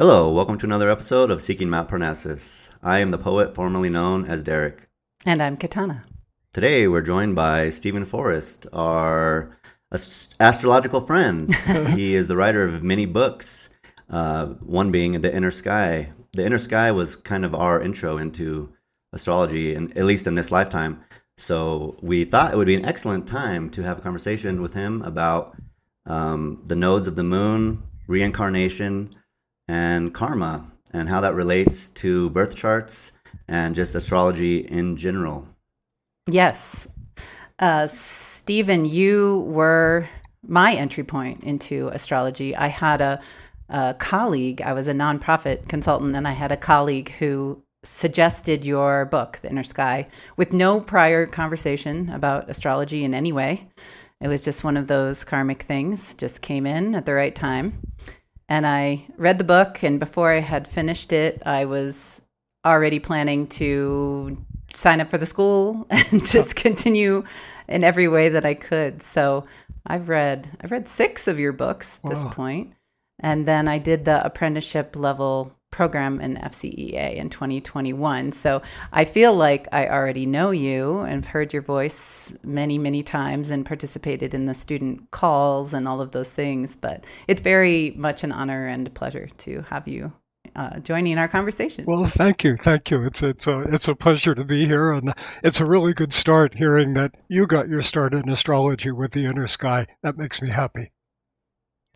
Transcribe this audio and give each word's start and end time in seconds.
Hello, 0.00 0.32
welcome 0.32 0.56
to 0.56 0.64
another 0.64 0.88
episode 0.88 1.30
of 1.30 1.42
Seeking 1.42 1.68
Mount 1.68 1.90
Parnassus. 1.90 2.70
I 2.82 3.00
am 3.00 3.10
the 3.10 3.18
poet 3.18 3.54
formerly 3.54 3.90
known 3.90 4.24
as 4.24 4.42
Derek. 4.42 4.88
And 5.26 5.42
I'm 5.42 5.58
Katana. 5.58 6.04
Today 6.54 6.88
we're 6.88 7.02
joined 7.02 7.34
by 7.34 7.68
Steven 7.68 8.06
Forrest, 8.06 8.66
our 8.72 9.58
astrological 9.92 11.02
friend. 11.02 11.54
he 11.88 12.14
is 12.14 12.28
the 12.28 12.36
writer 12.38 12.64
of 12.64 12.82
many 12.82 13.04
books, 13.04 13.68
uh, 14.08 14.46
one 14.64 14.90
being 14.90 15.20
The 15.20 15.36
Inner 15.36 15.50
Sky. 15.50 16.10
The 16.32 16.46
Inner 16.46 16.56
Sky 16.56 16.90
was 16.92 17.14
kind 17.14 17.44
of 17.44 17.54
our 17.54 17.82
intro 17.82 18.16
into 18.16 18.72
astrology, 19.12 19.74
and 19.74 19.94
at 19.98 20.06
least 20.06 20.26
in 20.26 20.32
this 20.32 20.50
lifetime. 20.50 21.04
So 21.36 21.98
we 22.00 22.24
thought 22.24 22.54
it 22.54 22.56
would 22.56 22.66
be 22.66 22.74
an 22.74 22.86
excellent 22.86 23.26
time 23.26 23.68
to 23.72 23.82
have 23.82 23.98
a 23.98 24.00
conversation 24.00 24.62
with 24.62 24.72
him 24.72 25.02
about 25.02 25.58
um, 26.06 26.62
the 26.64 26.74
nodes 26.74 27.06
of 27.06 27.16
the 27.16 27.22
moon, 27.22 27.82
reincarnation, 28.06 29.10
and 29.70 30.12
karma, 30.12 30.64
and 30.92 31.08
how 31.08 31.20
that 31.20 31.34
relates 31.34 31.90
to 31.90 32.28
birth 32.30 32.56
charts 32.56 33.12
and 33.46 33.72
just 33.72 33.94
astrology 33.94 34.58
in 34.66 34.96
general. 34.96 35.46
Yes. 36.28 36.88
Uh, 37.60 37.86
Steven, 37.86 38.84
you 38.84 39.44
were 39.46 40.08
my 40.42 40.74
entry 40.74 41.04
point 41.04 41.44
into 41.44 41.86
astrology. 41.88 42.56
I 42.56 42.66
had 42.66 43.00
a, 43.00 43.20
a 43.68 43.94
colleague, 43.98 44.60
I 44.60 44.72
was 44.72 44.88
a 44.88 44.92
nonprofit 44.92 45.68
consultant, 45.68 46.16
and 46.16 46.26
I 46.26 46.32
had 46.32 46.50
a 46.50 46.56
colleague 46.56 47.10
who 47.12 47.62
suggested 47.84 48.64
your 48.64 49.04
book, 49.04 49.38
The 49.38 49.50
Inner 49.50 49.62
Sky, 49.62 50.08
with 50.36 50.52
no 50.52 50.80
prior 50.80 51.26
conversation 51.26 52.08
about 52.10 52.50
astrology 52.50 53.04
in 53.04 53.14
any 53.14 53.32
way. 53.32 53.68
It 54.20 54.26
was 54.26 54.44
just 54.44 54.64
one 54.64 54.76
of 54.76 54.88
those 54.88 55.24
karmic 55.24 55.62
things, 55.62 56.16
just 56.16 56.42
came 56.42 56.66
in 56.66 56.96
at 56.96 57.06
the 57.06 57.14
right 57.14 57.34
time. 57.34 57.78
And 58.50 58.66
I 58.66 59.06
read 59.16 59.38
the 59.38 59.44
book, 59.44 59.84
and 59.84 60.00
before 60.00 60.32
I 60.32 60.40
had 60.40 60.68
finished 60.68 61.12
it, 61.12 61.42
I 61.46 61.66
was 61.66 62.20
already 62.66 62.98
planning 62.98 63.46
to 63.48 64.36
sign 64.74 65.00
up 65.00 65.10
for 65.10 65.18
the 65.18 65.26
school 65.26 65.86
and 65.90 66.26
just 66.26 66.56
continue 66.56 67.24
in 67.68 67.84
every 67.84 68.08
way 68.08 68.28
that 68.30 68.44
I 68.44 68.54
could. 68.54 69.02
So 69.02 69.46
I've 69.86 70.08
read 70.10 70.58
I've 70.60 70.72
read 70.72 70.88
six 70.88 71.28
of 71.28 71.38
your 71.40 71.52
books 71.54 72.00
at 72.04 72.10
this 72.10 72.24
Wow. 72.24 72.30
point. 72.30 72.74
And 73.20 73.46
then 73.46 73.68
I 73.68 73.78
did 73.78 74.04
the 74.04 74.24
apprenticeship 74.26 74.96
level 74.96 75.54
program 75.80 76.20
in 76.20 76.36
FCEA 76.36 77.14
in 77.14 77.30
2021. 77.30 78.32
So 78.32 78.60
I 78.92 79.06
feel 79.06 79.32
like 79.32 79.66
I 79.72 79.88
already 79.88 80.26
know 80.26 80.50
you 80.50 80.98
and 80.98 81.24
heard 81.24 81.54
your 81.54 81.62
voice 81.62 82.34
many, 82.44 82.76
many 82.76 83.02
times 83.02 83.48
and 83.48 83.64
participated 83.64 84.34
in 84.34 84.44
the 84.44 84.52
student 84.52 85.10
calls 85.10 85.72
and 85.72 85.88
all 85.88 86.02
of 86.02 86.10
those 86.10 86.28
things. 86.28 86.76
But 86.76 87.06
it's 87.28 87.40
very 87.40 87.94
much 87.96 88.24
an 88.24 88.30
honor 88.30 88.66
and 88.66 88.88
a 88.88 88.90
pleasure 88.90 89.26
to 89.38 89.62
have 89.70 89.88
you 89.88 90.12
uh, 90.54 90.80
joining 90.80 91.16
our 91.16 91.28
conversation. 91.28 91.86
Well, 91.88 92.04
thank 92.04 92.44
you, 92.44 92.58
thank 92.58 92.90
you. 92.90 93.06
It's 93.06 93.22
it's 93.22 93.46
a 93.46 93.60
it's 93.60 93.88
a 93.88 93.94
pleasure 93.94 94.34
to 94.34 94.44
be 94.44 94.66
here, 94.66 94.92
and 94.92 95.14
it's 95.42 95.60
a 95.60 95.64
really 95.64 95.94
good 95.94 96.12
start 96.12 96.56
hearing 96.56 96.92
that 96.92 97.12
you 97.26 97.46
got 97.46 97.70
your 97.70 97.80
start 97.80 98.12
in 98.12 98.28
astrology 98.28 98.90
with 98.90 99.12
the 99.12 99.24
inner 99.24 99.46
sky. 99.46 99.86
That 100.02 100.18
makes 100.18 100.42
me 100.42 100.50
happy. 100.50 100.90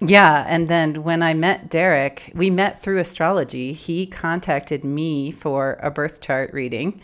Yeah, 0.01 0.45
and 0.49 0.69
then 0.69 1.03
when 1.05 1.23
I 1.23 1.35
met 1.35 1.71
Derek, 1.71 2.31
we 2.35 2.51
met 2.51 2.81
through 2.81 2.99
astrology. 2.99 3.73
He 3.73 4.07
contacted 4.07 4.85
me 4.85 5.31
for 5.31 5.79
a 5.83 5.91
birth 5.91 6.21
chart 6.21 6.53
reading, 6.53 7.01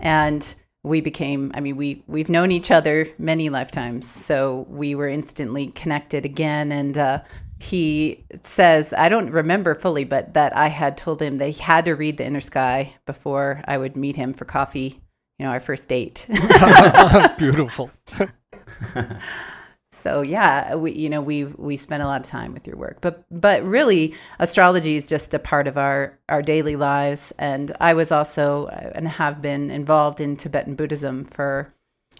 and 0.00 0.54
we 0.84 1.00
became 1.00 1.52
I 1.54 1.60
mean 1.60 1.76
we 1.76 2.02
we've 2.08 2.28
known 2.28 2.50
each 2.52 2.70
other 2.70 3.06
many 3.18 3.48
lifetimes. 3.48 4.06
So 4.08 4.66
we 4.68 4.94
were 4.94 5.08
instantly 5.08 5.68
connected 5.68 6.24
again 6.24 6.72
and 6.72 6.98
uh 6.98 7.22
he 7.60 8.24
says 8.42 8.92
I 8.98 9.08
don't 9.08 9.30
remember 9.30 9.74
fully 9.76 10.02
but 10.04 10.34
that 10.34 10.56
I 10.56 10.66
had 10.66 10.98
told 10.98 11.22
him 11.22 11.36
that 11.36 11.48
he 11.50 11.62
had 11.62 11.84
to 11.84 11.94
read 11.94 12.16
The 12.18 12.26
Inner 12.26 12.40
Sky 12.40 12.92
before 13.06 13.62
I 13.68 13.78
would 13.78 13.96
meet 13.96 14.16
him 14.16 14.34
for 14.34 14.44
coffee, 14.44 15.00
you 15.38 15.46
know, 15.46 15.52
our 15.52 15.60
first 15.60 15.88
date. 15.88 16.26
Beautiful. 17.38 17.90
So 20.02 20.22
yeah, 20.22 20.74
we 20.74 20.92
you 20.92 21.08
know 21.08 21.20
we 21.22 21.44
we 21.44 21.76
spent 21.76 22.02
a 22.02 22.06
lot 22.06 22.20
of 22.20 22.26
time 22.26 22.52
with 22.52 22.66
your 22.66 22.76
work, 22.76 22.98
but 23.00 23.24
but 23.30 23.62
really 23.64 24.14
astrology 24.40 24.96
is 24.96 25.08
just 25.08 25.32
a 25.34 25.38
part 25.38 25.68
of 25.68 25.78
our 25.78 26.18
our 26.28 26.42
daily 26.42 26.76
lives. 26.76 27.32
And 27.38 27.70
I 27.80 27.94
was 27.94 28.10
also 28.10 28.66
uh, 28.66 28.90
and 28.94 29.06
have 29.08 29.40
been 29.40 29.70
involved 29.70 30.20
in 30.20 30.36
Tibetan 30.36 30.74
Buddhism 30.74 31.24
for 31.24 31.72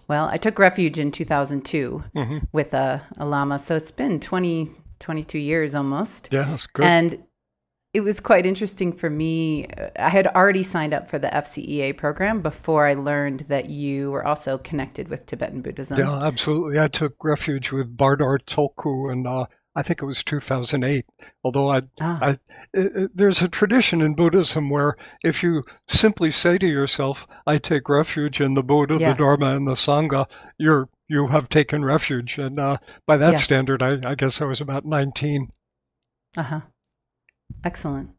well, 0.07 0.27
I 0.27 0.37
took 0.37 0.59
refuge 0.59 0.99
in 0.99 1.11
2002 1.11 2.03
Mhm. 2.15 2.47
with 2.51 2.73
a, 2.73 3.01
a 3.17 3.25
lama, 3.25 3.59
so 3.59 3.75
it's 3.75 3.91
been 3.91 4.19
20 4.19 4.69
22 4.99 5.37
years 5.39 5.75
almost. 5.75 6.29
Yeah, 6.31 6.43
that's 6.43 6.67
good. 6.67 6.85
And 6.85 7.23
it 7.93 8.01
was 8.01 8.19
quite 8.19 8.45
interesting 8.45 8.91
for 8.91 9.09
me. 9.09 9.67
I 9.97 10.09
had 10.09 10.27
already 10.27 10.63
signed 10.63 10.93
up 10.93 11.07
for 11.07 11.19
the 11.19 11.27
FCEA 11.27 11.95
program 11.97 12.41
before 12.41 12.87
I 12.87 12.93
learned 12.95 13.41
that 13.41 13.69
you 13.69 14.11
were 14.11 14.25
also 14.25 14.57
connected 14.57 15.09
with 15.09 15.25
Tibetan 15.25 15.61
Buddhism. 15.61 15.99
yeah, 15.99 16.19
absolutely. 16.23 16.79
I 16.79 16.87
took 16.87 17.23
refuge 17.23 17.71
with 17.71 17.95
Bardor 17.95 18.39
Tulku, 18.39 19.11
and 19.11 19.27
uh, 19.27 19.45
I 19.75 19.83
think 19.83 20.01
it 20.01 20.05
was 20.05 20.23
2008. 20.23 21.05
Although 21.43 21.69
I, 21.71 21.81
Ah. 22.01 22.19
I, 22.21 22.29
it, 22.73 22.95
it- 22.95 23.11
there's 23.17 23.41
a 23.41 23.47
tradition 23.47 24.01
in 24.01 24.15
Buddhism 24.15 24.69
where 24.69 24.95
if 25.23 25.43
you 25.43 25.63
simply 25.87 26.31
say 26.31 26.57
to 26.57 26.67
yourself, 26.67 27.27
"I 27.45 27.57
take 27.59 27.87
refuge 27.89 28.41
in 28.41 28.55
the 28.55 28.63
Buddha, 28.63 28.97
Yeah. 28.99 29.11
the 29.13 29.17
Dharma, 29.19 29.55
and 29.55 29.67
the 29.67 29.73
Sangha," 29.73 30.29
you're 30.57 30.89
you 31.07 31.27
have 31.27 31.47
taken 31.49 31.85
refuge. 31.85 32.39
And 32.39 32.59
uh, 32.59 32.77
by 33.05 33.17
that 33.17 33.33
Yeah. 33.33 33.37
standard, 33.39 33.83
I, 33.83 33.99
I 34.03 34.15
guess 34.15 34.41
I 34.41 34.45
was 34.45 34.61
about 34.61 34.83
19. 34.85 35.49
Uh 36.37 36.41
huh. 36.43 36.61
Excellent. 37.63 38.09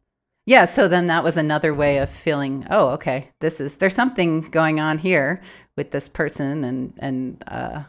Yeah. 0.45 0.65
So 0.65 0.87
then 0.87 1.07
that 1.07 1.23
was 1.23 1.37
another 1.37 1.73
way 1.73 1.97
of 1.97 2.09
feeling. 2.09 2.65
Oh, 2.69 2.89
okay. 2.89 3.29
This 3.41 3.59
is 3.59 3.77
there's 3.77 3.95
something 3.95 4.41
going 4.51 4.79
on 4.79 4.97
here 4.97 5.41
with 5.77 5.91
this 5.91 6.07
person, 6.07 6.63
and 6.63 6.93
and 6.99 7.43
uh, 7.47 7.83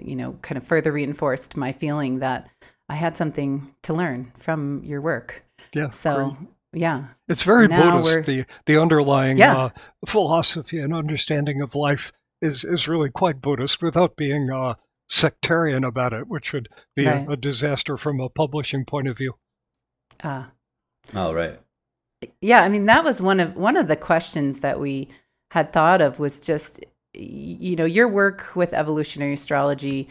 you 0.00 0.16
know, 0.16 0.32
kind 0.42 0.58
of 0.58 0.66
further 0.66 0.92
reinforced 0.92 1.56
my 1.56 1.72
feeling 1.72 2.18
that 2.18 2.48
I 2.88 2.94
had 2.94 3.16
something 3.16 3.72
to 3.84 3.94
learn 3.94 4.32
from 4.36 4.82
your 4.84 5.00
work. 5.00 5.44
Yeah. 5.74 5.90
So 5.90 6.30
great. 6.30 6.48
yeah, 6.72 7.04
It's 7.28 7.44
very 7.44 7.68
Now 7.68 8.00
Buddhist. 8.00 8.26
The 8.26 8.44
the 8.66 8.78
underlying 8.80 9.36
Yeah. 9.36 9.56
uh, 9.56 9.68
philosophy 10.04 10.78
and 10.80 10.92
understanding 10.92 11.62
of 11.62 11.74
life 11.76 12.12
is 12.40 12.64
is 12.64 12.88
really 12.88 13.10
quite 13.10 13.40
Buddhist 13.40 13.80
without 13.80 14.16
being 14.16 14.50
uh, 14.50 14.74
sectarian 15.08 15.84
about 15.84 16.12
it, 16.12 16.26
which 16.26 16.52
would 16.52 16.68
be 16.96 17.06
Right. 17.06 17.28
a, 17.28 17.32
a 17.32 17.36
disaster 17.36 17.96
from 17.96 18.18
a 18.20 18.28
publishing 18.28 18.84
point 18.84 19.06
of 19.06 19.16
view. 19.18 19.34
uh, 20.24 20.46
Oh, 21.14 21.32
right. 21.34 21.58
yeah. 22.40 22.62
I 22.62 22.68
mean, 22.68 22.86
that 22.86 23.04
was 23.04 23.20
one 23.22 23.40
of 23.40 23.56
one 23.56 23.76
of 23.76 23.88
the 23.88 23.96
questions 23.96 24.60
that 24.60 24.78
we 24.80 25.08
had 25.50 25.72
thought 25.72 26.00
of 26.00 26.18
was 26.18 26.40
just 26.40 26.84
you 27.14 27.76
know 27.76 27.84
your 27.84 28.08
work 28.08 28.56
with 28.56 28.72
evolutionary 28.72 29.34
astrology 29.34 30.08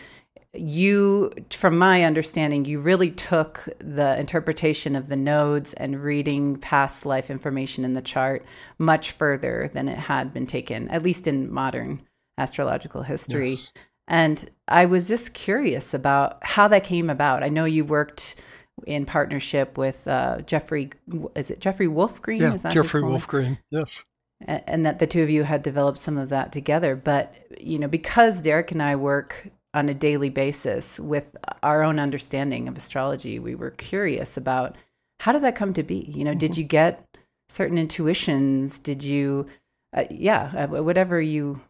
you 0.53 1.31
from 1.49 1.77
my 1.77 2.03
understanding 2.03 2.63
you 2.65 2.79
really 2.79 3.09
took 3.09 3.67
the 3.79 4.19
interpretation 4.19 4.95
of 4.95 5.07
the 5.07 5.15
nodes 5.15 5.73
and 5.75 6.03
reading 6.03 6.57
past 6.57 7.05
life 7.05 7.31
information 7.31 7.83
in 7.85 7.93
the 7.93 8.01
chart 8.01 8.45
much 8.77 9.13
further 9.13 9.67
than 9.73 9.87
it 9.87 9.97
had 9.97 10.31
been 10.33 10.45
taken 10.45 10.87
at 10.89 11.01
least 11.01 11.25
in 11.25 11.51
modern 11.51 11.99
astrological 12.37 13.01
history 13.01 13.51
Yes. 13.53 13.71
and 14.07 14.51
i 14.67 14.85
was 14.85 15.07
just 15.07 15.33
curious 15.33 15.93
about 15.95 16.37
how 16.43 16.67
that 16.67 16.83
came 16.83 17.09
about 17.09 17.41
i 17.43 17.49
know 17.49 17.65
you 17.65 17.83
worked 17.83 18.35
in 18.87 19.05
partnership 19.05 19.77
with 19.77 20.07
uh, 20.07 20.41
jeffrey 20.41 20.89
is 21.35 21.51
it 21.51 21.59
jeffrey 21.59 21.87
wolf 21.87 22.21
green 22.21 22.41
Yeah, 22.41 22.53
is 22.53 22.63
that 22.63 22.73
Jeffrey? 22.73 23.03
Wolf 23.03 23.27
Green. 23.27 23.57
Yes. 23.69 24.03
and 24.47 24.85
that 24.85 24.99
the 24.99 25.07
two 25.07 25.21
of 25.21 25.29
you 25.29 25.43
had 25.43 25.61
developed 25.61 25.99
some 25.99 26.17
of 26.17 26.29
that 26.29 26.51
together. 26.51 26.95
But 26.95 27.35
you 27.59 27.77
know, 27.77 27.87
because 27.87 28.41
Derek 28.41 28.71
and 28.71 28.81
I 28.81 28.95
work 28.95 29.47
on 29.73 29.87
a 29.87 29.93
daily 29.93 30.29
basis 30.29 30.99
with 30.99 31.35
our 31.63 31.83
own 31.83 31.99
understanding 31.99 32.67
of 32.67 32.75
astrology, 32.75 33.37
we 33.39 33.53
were 33.55 33.71
curious 33.71 34.37
about 34.37 34.75
how 35.19 35.31
did 35.31 35.43
that 35.43 35.55
come 35.55 35.73
to 35.73 35.83
be. 35.83 36.11
You 36.15 36.23
know, 36.23 36.33
did 36.33 36.57
you 36.57 36.63
get 36.63 37.07
certain 37.49 37.77
intuitions? 37.77 38.79
Did 38.79 39.03
you, 39.03 39.45
uh, 39.95 40.05
yeah, 40.09 40.51
uh, 40.57 40.83
whatever 40.83 41.21
you 41.21 41.61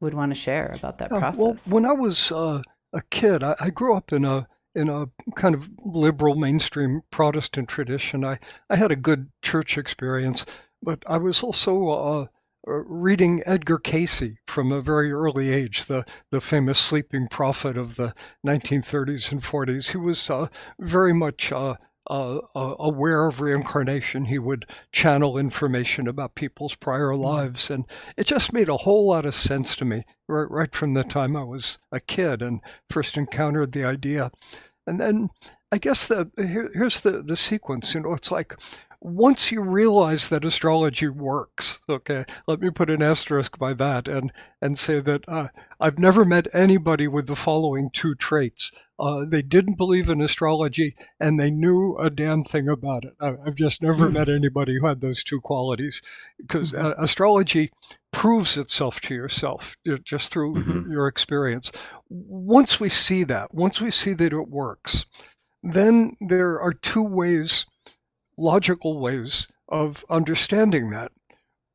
would 0.00 0.12
want 0.14 0.32
to 0.32 0.34
share 0.38 0.74
about 0.76 0.98
that 0.98 1.12
Uh, 1.12 1.20
process. 1.20 1.40
Well, 1.40 1.56
when 1.72 1.86
I 1.86 1.92
was 1.92 2.32
uh, 2.32 2.60
a 2.92 3.02
kid, 3.10 3.42
I, 3.44 3.54
I 3.60 3.70
grew 3.70 3.94
up 3.96 4.12
in 4.12 4.24
a 4.24 4.48
in 4.76 4.90
a 4.90 5.06
kind 5.34 5.54
of 5.54 5.70
liberal 5.82 6.34
mainstream 6.34 7.02
Protestant 7.10 7.68
tradition. 7.68 8.24
I, 8.24 8.38
I 8.68 8.76
had 8.76 8.92
a 8.92 8.96
good 8.96 9.30
church 9.42 9.78
experience, 9.78 10.44
but 10.82 11.02
I 11.06 11.16
was 11.16 11.42
also 11.42 11.88
uh, 11.88 12.26
uh, 12.68 12.72
reading 12.84 13.42
Edgar 13.46 13.78
Cayce 13.78 14.36
from 14.46 14.70
a 14.72 14.82
very 14.82 15.10
early 15.10 15.50
age, 15.50 15.86
the, 15.86 16.04
the 16.30 16.40
famous 16.40 16.78
sleeping 16.78 17.26
prophet 17.26 17.78
of 17.78 17.96
the 17.96 18.14
1930s 18.46 19.32
and 19.32 19.40
40s. 19.40 19.92
He 19.92 19.96
was 19.96 20.28
uh, 20.28 20.48
very 20.78 21.14
much 21.14 21.50
uh, 21.50 21.76
uh, 22.08 22.40
aware 22.54 23.26
of 23.26 23.40
reincarnation. 23.40 24.26
He 24.26 24.38
would 24.38 24.66
channel 24.92 25.38
information 25.38 26.06
about 26.06 26.34
people's 26.34 26.74
prior 26.74 27.14
lives, 27.14 27.70
and 27.70 27.84
it 28.16 28.26
just 28.26 28.52
made 28.52 28.68
a 28.68 28.78
whole 28.78 29.08
lot 29.08 29.26
of 29.26 29.34
sense 29.34 29.76
to 29.76 29.84
me 29.84 30.04
right, 30.28 30.50
right 30.50 30.74
from 30.74 30.94
the 30.94 31.04
time 31.04 31.36
I 31.36 31.44
was 31.44 31.78
a 31.92 32.00
kid 32.00 32.42
and 32.42 32.60
first 32.88 33.16
encountered 33.16 33.72
the 33.72 33.84
idea. 33.84 34.30
And 34.86 35.00
then 35.00 35.30
I 35.72 35.78
guess 35.78 36.06
the 36.06 36.30
here, 36.36 36.70
here's 36.74 37.00
the 37.00 37.22
the 37.22 37.36
sequence. 37.36 37.94
You 37.94 38.00
know, 38.00 38.14
it's 38.14 38.30
like 38.30 38.54
once 39.06 39.52
you 39.52 39.60
realize 39.60 40.28
that 40.28 40.44
astrology 40.44 41.06
works, 41.08 41.80
okay, 41.88 42.24
let 42.48 42.60
me 42.60 42.70
put 42.70 42.90
an 42.90 43.00
asterisk 43.00 43.56
by 43.56 43.72
that 43.72 44.08
and 44.08 44.32
and 44.60 44.76
say 44.76 44.98
that 44.98 45.22
uh, 45.28 45.46
I've 45.78 46.00
never 46.00 46.24
met 46.24 46.48
anybody 46.52 47.06
with 47.06 47.28
the 47.28 47.36
following 47.36 47.88
two 47.92 48.16
traits. 48.16 48.72
Uh, 48.98 49.24
they 49.24 49.42
didn't 49.42 49.76
believe 49.76 50.10
in 50.10 50.20
astrology 50.20 50.96
and 51.20 51.38
they 51.38 51.52
knew 51.52 51.96
a 51.98 52.10
damn 52.10 52.42
thing 52.42 52.68
about 52.68 53.04
it. 53.04 53.12
I, 53.20 53.34
have 53.44 53.54
just 53.54 53.80
never 53.80 54.10
met 54.10 54.28
anybody 54.28 54.76
who 54.76 54.86
had 54.86 55.00
those 55.00 55.22
two 55.22 55.40
qualities 55.40 56.02
because 56.38 56.74
uh, 56.74 56.94
astrology 56.98 57.70
proves 58.12 58.56
itself 58.56 59.00
to 59.02 59.14
yourself 59.14 59.76
just 60.02 60.32
through 60.32 60.54
mm-hmm. 60.54 60.90
your 60.90 61.06
experience. 61.06 61.70
Once 62.08 62.80
we 62.80 62.88
see 62.88 63.22
that, 63.22 63.54
once 63.54 63.80
we 63.80 63.92
see 63.92 64.14
that 64.14 64.32
it 64.32 64.48
works, 64.48 65.06
then 65.62 66.16
there 66.20 66.60
are 66.60 66.72
two 66.72 67.04
ways 67.04 67.66
logical 68.36 68.98
ways 69.00 69.48
of 69.68 70.04
understanding 70.08 70.90
that. 70.90 71.12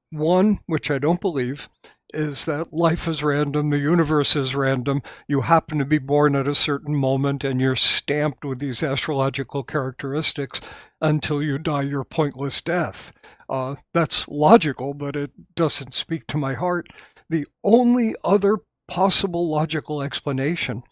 One, 0.10 0.60
which 0.66 0.92
I 0.92 1.00
don't 1.00 1.22
believe, 1.22 1.70
is 2.14 2.46
that 2.46 2.74
life 2.74 3.08
is 3.08 3.24
random, 3.24 3.70
the 3.70 3.80
universe 3.80 4.36
is 4.36 4.56
random. 4.56 5.02
You 5.28 5.42
happen 5.42 5.80
to 5.80 5.86
be 5.86 5.98
born 5.98 6.36
at 6.36 6.48
a 6.48 6.56
certain 6.56 6.96
moment 6.96 7.44
and 7.44 7.62
you're 7.62 7.76
stamped 7.76 8.44
with 8.44 8.60
these 8.60 8.84
astrological 8.84 9.64
characteristics 9.64 10.60
until 11.00 11.42
you 11.42 11.58
die 11.58 11.84
your 11.84 12.04
pointless 12.04 12.62
death. 12.62 13.14
Uh, 13.50 13.76
that's 13.94 14.28
logical, 14.28 14.94
but 14.94 15.16
it 15.16 15.32
doesn't 15.56 15.94
speak 15.94 16.28
to 16.28 16.38
my 16.38 16.54
heart. 16.54 16.88
The 17.30 17.48
only 17.64 18.16
other 18.24 18.58
possible 18.88 19.50
logical 19.50 20.02
explanation 20.02 20.84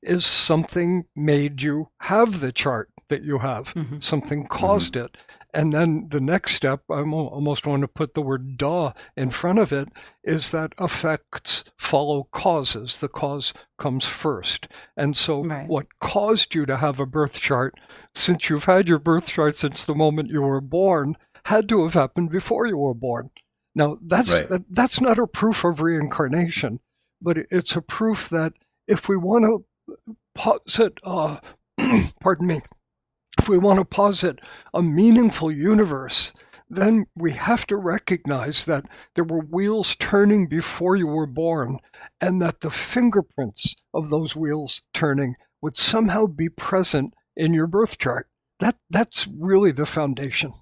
is 0.00 0.24
something 0.24 1.06
made 1.16 1.60
you 1.60 1.88
have 2.02 2.38
the 2.38 2.52
chart 2.52 2.88
that 3.08 3.22
you 3.22 3.38
have. 3.38 3.74
Mm-hmm. 3.74 4.00
Something 4.00 4.46
caused 4.46 4.94
mm-hmm. 4.94 5.06
it. 5.06 5.16
And 5.54 5.72
then 5.72 6.08
the 6.10 6.20
next 6.20 6.54
step, 6.54 6.82
I 6.90 7.00
almost 7.00 7.66
want 7.66 7.80
to 7.80 7.88
put 7.88 8.12
the 8.12 8.20
word 8.20 8.58
duh 8.58 8.92
in 9.16 9.30
front 9.30 9.58
of 9.58 9.72
it, 9.72 9.88
is 10.22 10.50
that 10.50 10.74
effects 10.78 11.64
follow 11.78 12.28
causes. 12.32 12.98
The 12.98 13.08
cause 13.08 13.54
comes 13.78 14.04
first. 14.04 14.68
And 14.96 15.16
so, 15.16 15.42
right. 15.42 15.66
what 15.66 15.98
caused 16.00 16.54
you 16.54 16.66
to 16.66 16.76
have 16.76 17.00
a 17.00 17.06
birth 17.06 17.40
chart, 17.40 17.74
since 18.14 18.50
you've 18.50 18.64
had 18.64 18.88
your 18.88 18.98
birth 18.98 19.26
chart 19.26 19.56
since 19.56 19.84
the 19.84 19.94
moment 19.94 20.30
you 20.30 20.42
were 20.42 20.60
born, 20.60 21.16
had 21.46 21.68
to 21.70 21.82
have 21.82 21.94
happened 21.94 22.30
before 22.30 22.66
you 22.66 22.76
were 22.76 22.94
born. 22.94 23.30
Now, 23.74 23.98
that's, 24.02 24.32
right. 24.34 24.50
that, 24.50 24.64
that's 24.68 25.00
not 25.00 25.18
a 25.18 25.26
proof 25.26 25.64
of 25.64 25.80
reincarnation, 25.80 26.80
but 27.22 27.38
it's 27.50 27.74
a 27.74 27.80
proof 27.80 28.28
that 28.28 28.52
if 28.86 29.08
we 29.08 29.16
want 29.16 29.44
to 29.44 30.06
posit, 30.34 30.98
uh, 31.04 31.38
pardon 32.20 32.46
me, 32.46 32.60
if 33.48 33.50
we 33.50 33.56
want 33.56 33.78
to 33.78 33.84
posit 33.84 34.40
a 34.74 34.82
meaningful 34.82 35.50
universe, 35.50 36.34
then 36.68 37.06
we 37.16 37.32
have 37.32 37.66
to 37.66 37.78
recognize 37.78 38.66
that 38.66 38.84
there 39.14 39.24
were 39.24 39.40
wheels 39.40 39.96
turning 39.96 40.46
before 40.46 40.96
you 40.96 41.06
were 41.06 41.26
born, 41.26 41.78
and 42.20 42.42
that 42.42 42.60
the 42.60 42.70
fingerprints 42.70 43.74
of 43.94 44.10
those 44.10 44.36
wheels 44.36 44.82
turning 44.92 45.34
would 45.62 45.78
somehow 45.78 46.26
be 46.26 46.50
present 46.50 47.14
in 47.38 47.54
your 47.54 47.66
birth 47.66 47.96
chart. 47.96 48.28
That, 48.60 48.76
that's 48.90 49.26
really 49.26 49.72
the 49.72 49.86
foundation. 49.86 50.52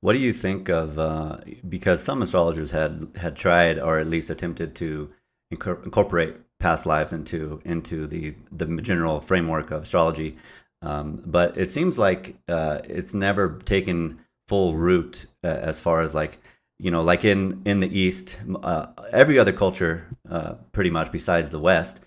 What 0.00 0.14
do 0.14 0.18
you 0.18 0.32
think 0.32 0.68
of? 0.68 0.98
Uh, 0.98 1.38
because 1.68 2.02
some 2.02 2.22
astrologers 2.22 2.72
had 2.72 3.06
had 3.14 3.36
tried, 3.36 3.78
or 3.78 4.00
at 4.00 4.08
least 4.08 4.30
attempted 4.30 4.74
to 4.74 5.10
incorporate 5.50 6.34
past 6.64 6.86
lives 6.86 7.12
into 7.12 7.60
into 7.66 8.06
the 8.06 8.34
the 8.50 8.66
general 8.80 9.20
framework 9.20 9.70
of 9.70 9.82
astrology. 9.82 10.36
Um, 10.80 11.22
but 11.26 11.56
it 11.56 11.68
seems 11.68 11.98
like 11.98 12.36
uh, 12.48 12.80
it's 12.84 13.12
never 13.14 13.58
taken 13.64 14.18
full 14.48 14.74
root 14.74 15.26
uh, 15.42 15.58
as 15.70 15.80
far 15.80 16.02
as 16.02 16.14
like 16.14 16.38
you 16.78 16.90
know 16.90 17.02
like 17.02 17.24
in 17.24 17.60
in 17.66 17.80
the 17.80 17.98
East, 17.98 18.40
uh, 18.62 18.86
every 19.12 19.38
other 19.38 19.52
culture, 19.52 20.06
uh, 20.30 20.54
pretty 20.72 20.90
much 20.90 21.12
besides 21.12 21.50
the 21.50 21.60
West, 21.60 22.00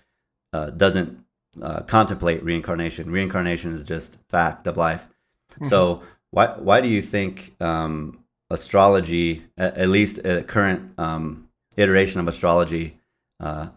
uh, 0.52 0.70
doesn't 0.70 1.10
uh, 1.62 1.82
contemplate 1.82 2.42
reincarnation. 2.42 3.12
Reincarnation 3.12 3.72
is 3.72 3.84
just 3.84 4.18
fact 4.28 4.66
of 4.66 4.76
life. 4.76 5.06
Mm-hmm. 5.06 5.66
So 5.66 6.02
why 6.32 6.46
why 6.68 6.80
do 6.80 6.88
you 6.88 7.02
think 7.02 7.54
um, 7.60 8.24
astrology, 8.50 9.44
at, 9.56 9.76
at, 9.78 9.88
least 9.88 10.18
a 10.24 10.42
current 10.42 10.80
um, 10.98 11.48
iteration 11.76 12.20
of 12.20 12.26
astrology, 12.28 12.97
uh, 13.40 13.68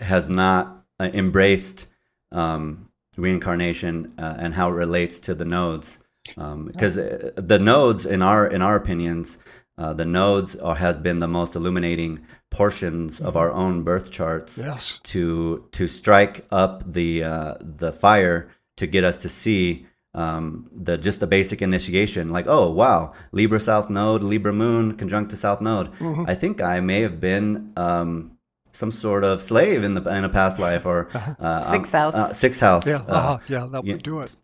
has 0.00 0.28
not 0.28 0.84
uh, 0.98 1.10
embraced 1.12 1.86
um, 2.30 2.88
reincarnation 3.16 4.12
uh, 4.18 4.36
and 4.38 4.54
how 4.54 4.68
it 4.68 4.74
relates 4.74 5.18
to 5.20 5.34
the 5.34 5.44
nodes. 5.44 5.98
Because 6.36 6.98
um, 6.98 7.32
the 7.36 7.58
nodes, 7.58 8.06
in 8.06 8.22
our 8.22 8.46
in 8.46 8.62
our 8.62 8.76
opinions, 8.76 9.38
uh, 9.76 9.92
the 9.92 10.04
nodes 10.04 10.54
are, 10.56 10.76
has 10.76 10.96
been 10.96 11.18
the 11.18 11.28
most 11.28 11.56
illuminating 11.56 12.24
portions 12.50 13.20
of 13.20 13.36
our 13.36 13.50
own 13.50 13.82
birth 13.82 14.10
charts 14.10 14.58
yes. 14.58 15.00
to 15.02 15.66
to 15.72 15.86
strike 15.88 16.46
up 16.52 16.92
the 16.92 17.24
uh, 17.24 17.54
the 17.60 17.92
fire 17.92 18.50
to 18.76 18.86
get 18.86 19.02
us 19.02 19.18
to 19.18 19.28
see 19.28 19.86
um, 20.14 20.68
the 20.72 20.96
just 20.96 21.20
the 21.20 21.26
basic 21.26 21.62
initiation. 21.62 22.28
Like, 22.28 22.46
oh 22.46 22.70
wow, 22.70 23.12
Libra 23.32 23.58
South 23.58 23.90
Node, 23.90 24.22
Libra 24.22 24.52
Moon 24.52 24.92
conjunct 24.96 25.30
to 25.30 25.36
South 25.36 25.60
Node. 25.60 25.92
Mm-hmm. 25.94 26.24
I 26.28 26.34
think 26.34 26.62
I 26.62 26.80
may 26.80 27.00
have 27.00 27.18
been 27.18 27.72
um, 27.76 28.38
some 28.72 28.90
sort 28.90 29.24
of 29.24 29.40
slave 29.40 29.84
in 29.84 29.94
the 29.94 30.02
in 30.16 30.24
a 30.24 30.28
past 30.28 30.58
life 30.66 30.84
or 30.86 31.08
uh, 31.38 31.62
sixth 31.62 31.92
house. 31.92 32.14
Uh, 32.14 32.32
sixth 32.32 32.60
house. 32.60 32.86
Yeah, 32.86 32.96
uh, 33.08 33.12
uh-huh. 33.12 33.38
yeah, 33.48 33.66
that 33.70 33.84
would 33.84 34.02
do 34.02 34.20
it. 34.20 34.34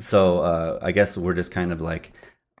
So 0.00 0.40
uh, 0.40 0.78
I 0.80 0.92
guess 0.92 1.18
we're 1.18 1.34
just 1.34 1.50
kind 1.50 1.72
of 1.72 1.80
like 1.80 2.12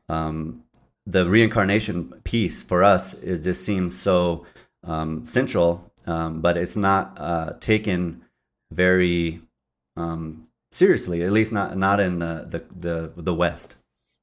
um, 0.08 0.64
the 1.06 1.28
reincarnation 1.28 2.12
piece 2.24 2.62
for 2.62 2.82
us 2.84 3.14
is 3.14 3.42
just 3.42 3.64
seems 3.64 3.96
so 3.96 4.44
um, 4.84 5.24
central, 5.24 5.90
um, 6.06 6.40
but 6.40 6.56
it's 6.56 6.76
not 6.76 7.16
uh, 7.18 7.52
taken 7.60 8.24
very 8.72 9.40
um, 9.96 10.44
seriously. 10.70 11.22
At 11.22 11.32
least 11.32 11.52
not 11.52 11.76
not 11.78 12.00
in 12.00 12.18
the 12.18 12.46
the 12.48 12.74
the, 12.74 13.22
the 13.22 13.34
West. 13.34 13.76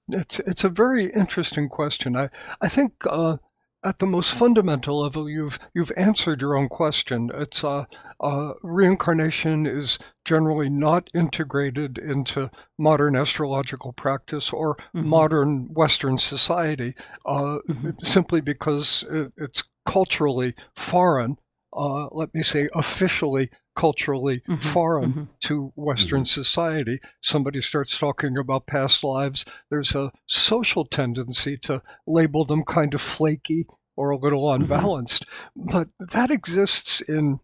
It's 0.09 0.39
it's 0.41 0.63
a 0.63 0.69
very 0.69 1.05
interesting 1.05 1.69
question. 1.69 2.15
I 2.15 2.29
I 2.61 2.67
think 2.67 2.93
uh, 3.09 3.37
at 3.85 3.99
the 3.99 4.05
most 4.07 4.33
fundamental 4.33 4.99
level, 5.01 5.29
you've 5.29 5.59
you've 5.73 5.91
answered 5.95 6.41
your 6.41 6.57
own 6.57 6.67
question. 6.67 7.29
It's 7.33 7.63
uh, 7.63 7.85
uh, 8.19 8.53
reincarnation 8.63 9.67
is 9.67 9.99
generally 10.25 10.69
not 10.69 11.09
integrated 11.13 11.99
into 11.99 12.49
modern 12.79 13.15
astrological 13.15 13.93
practice 13.93 14.51
or 14.51 14.75
mm-hmm. 14.75 15.07
modern 15.07 15.73
Western 15.73 16.17
society, 16.17 16.95
uh, 17.25 17.59
mm-hmm. 17.69 17.91
simply 18.03 18.41
because 18.41 19.05
it, 19.09 19.31
it's 19.37 19.63
culturally 19.85 20.55
foreign. 20.75 21.37
Uh, 21.71 22.07
let 22.11 22.33
me 22.33 22.41
say 22.41 22.67
officially 22.73 23.51
culturally 23.75 24.41
mm-hmm, 24.41 24.55
foreign 24.55 25.11
mm-hmm. 25.11 25.23
to 25.41 25.71
Western 25.75 26.21
mm-hmm. 26.21 26.41
society. 26.41 26.99
Somebody 27.21 27.61
starts 27.61 27.97
talking 27.97 28.37
about 28.37 28.67
past 28.67 29.03
lives, 29.03 29.45
there's 29.69 29.95
a 29.95 30.11
social 30.27 30.85
tendency 30.85 31.57
to 31.63 31.81
label 32.07 32.45
them 32.45 32.63
kind 32.63 32.93
of 32.93 33.01
flaky 33.01 33.67
or 33.95 34.09
a 34.09 34.17
little 34.17 34.43
mm-hmm. 34.43 34.63
unbalanced. 34.63 35.25
but 35.55 35.89
that 35.99 36.31
exists 36.31 37.01
in 37.01 37.39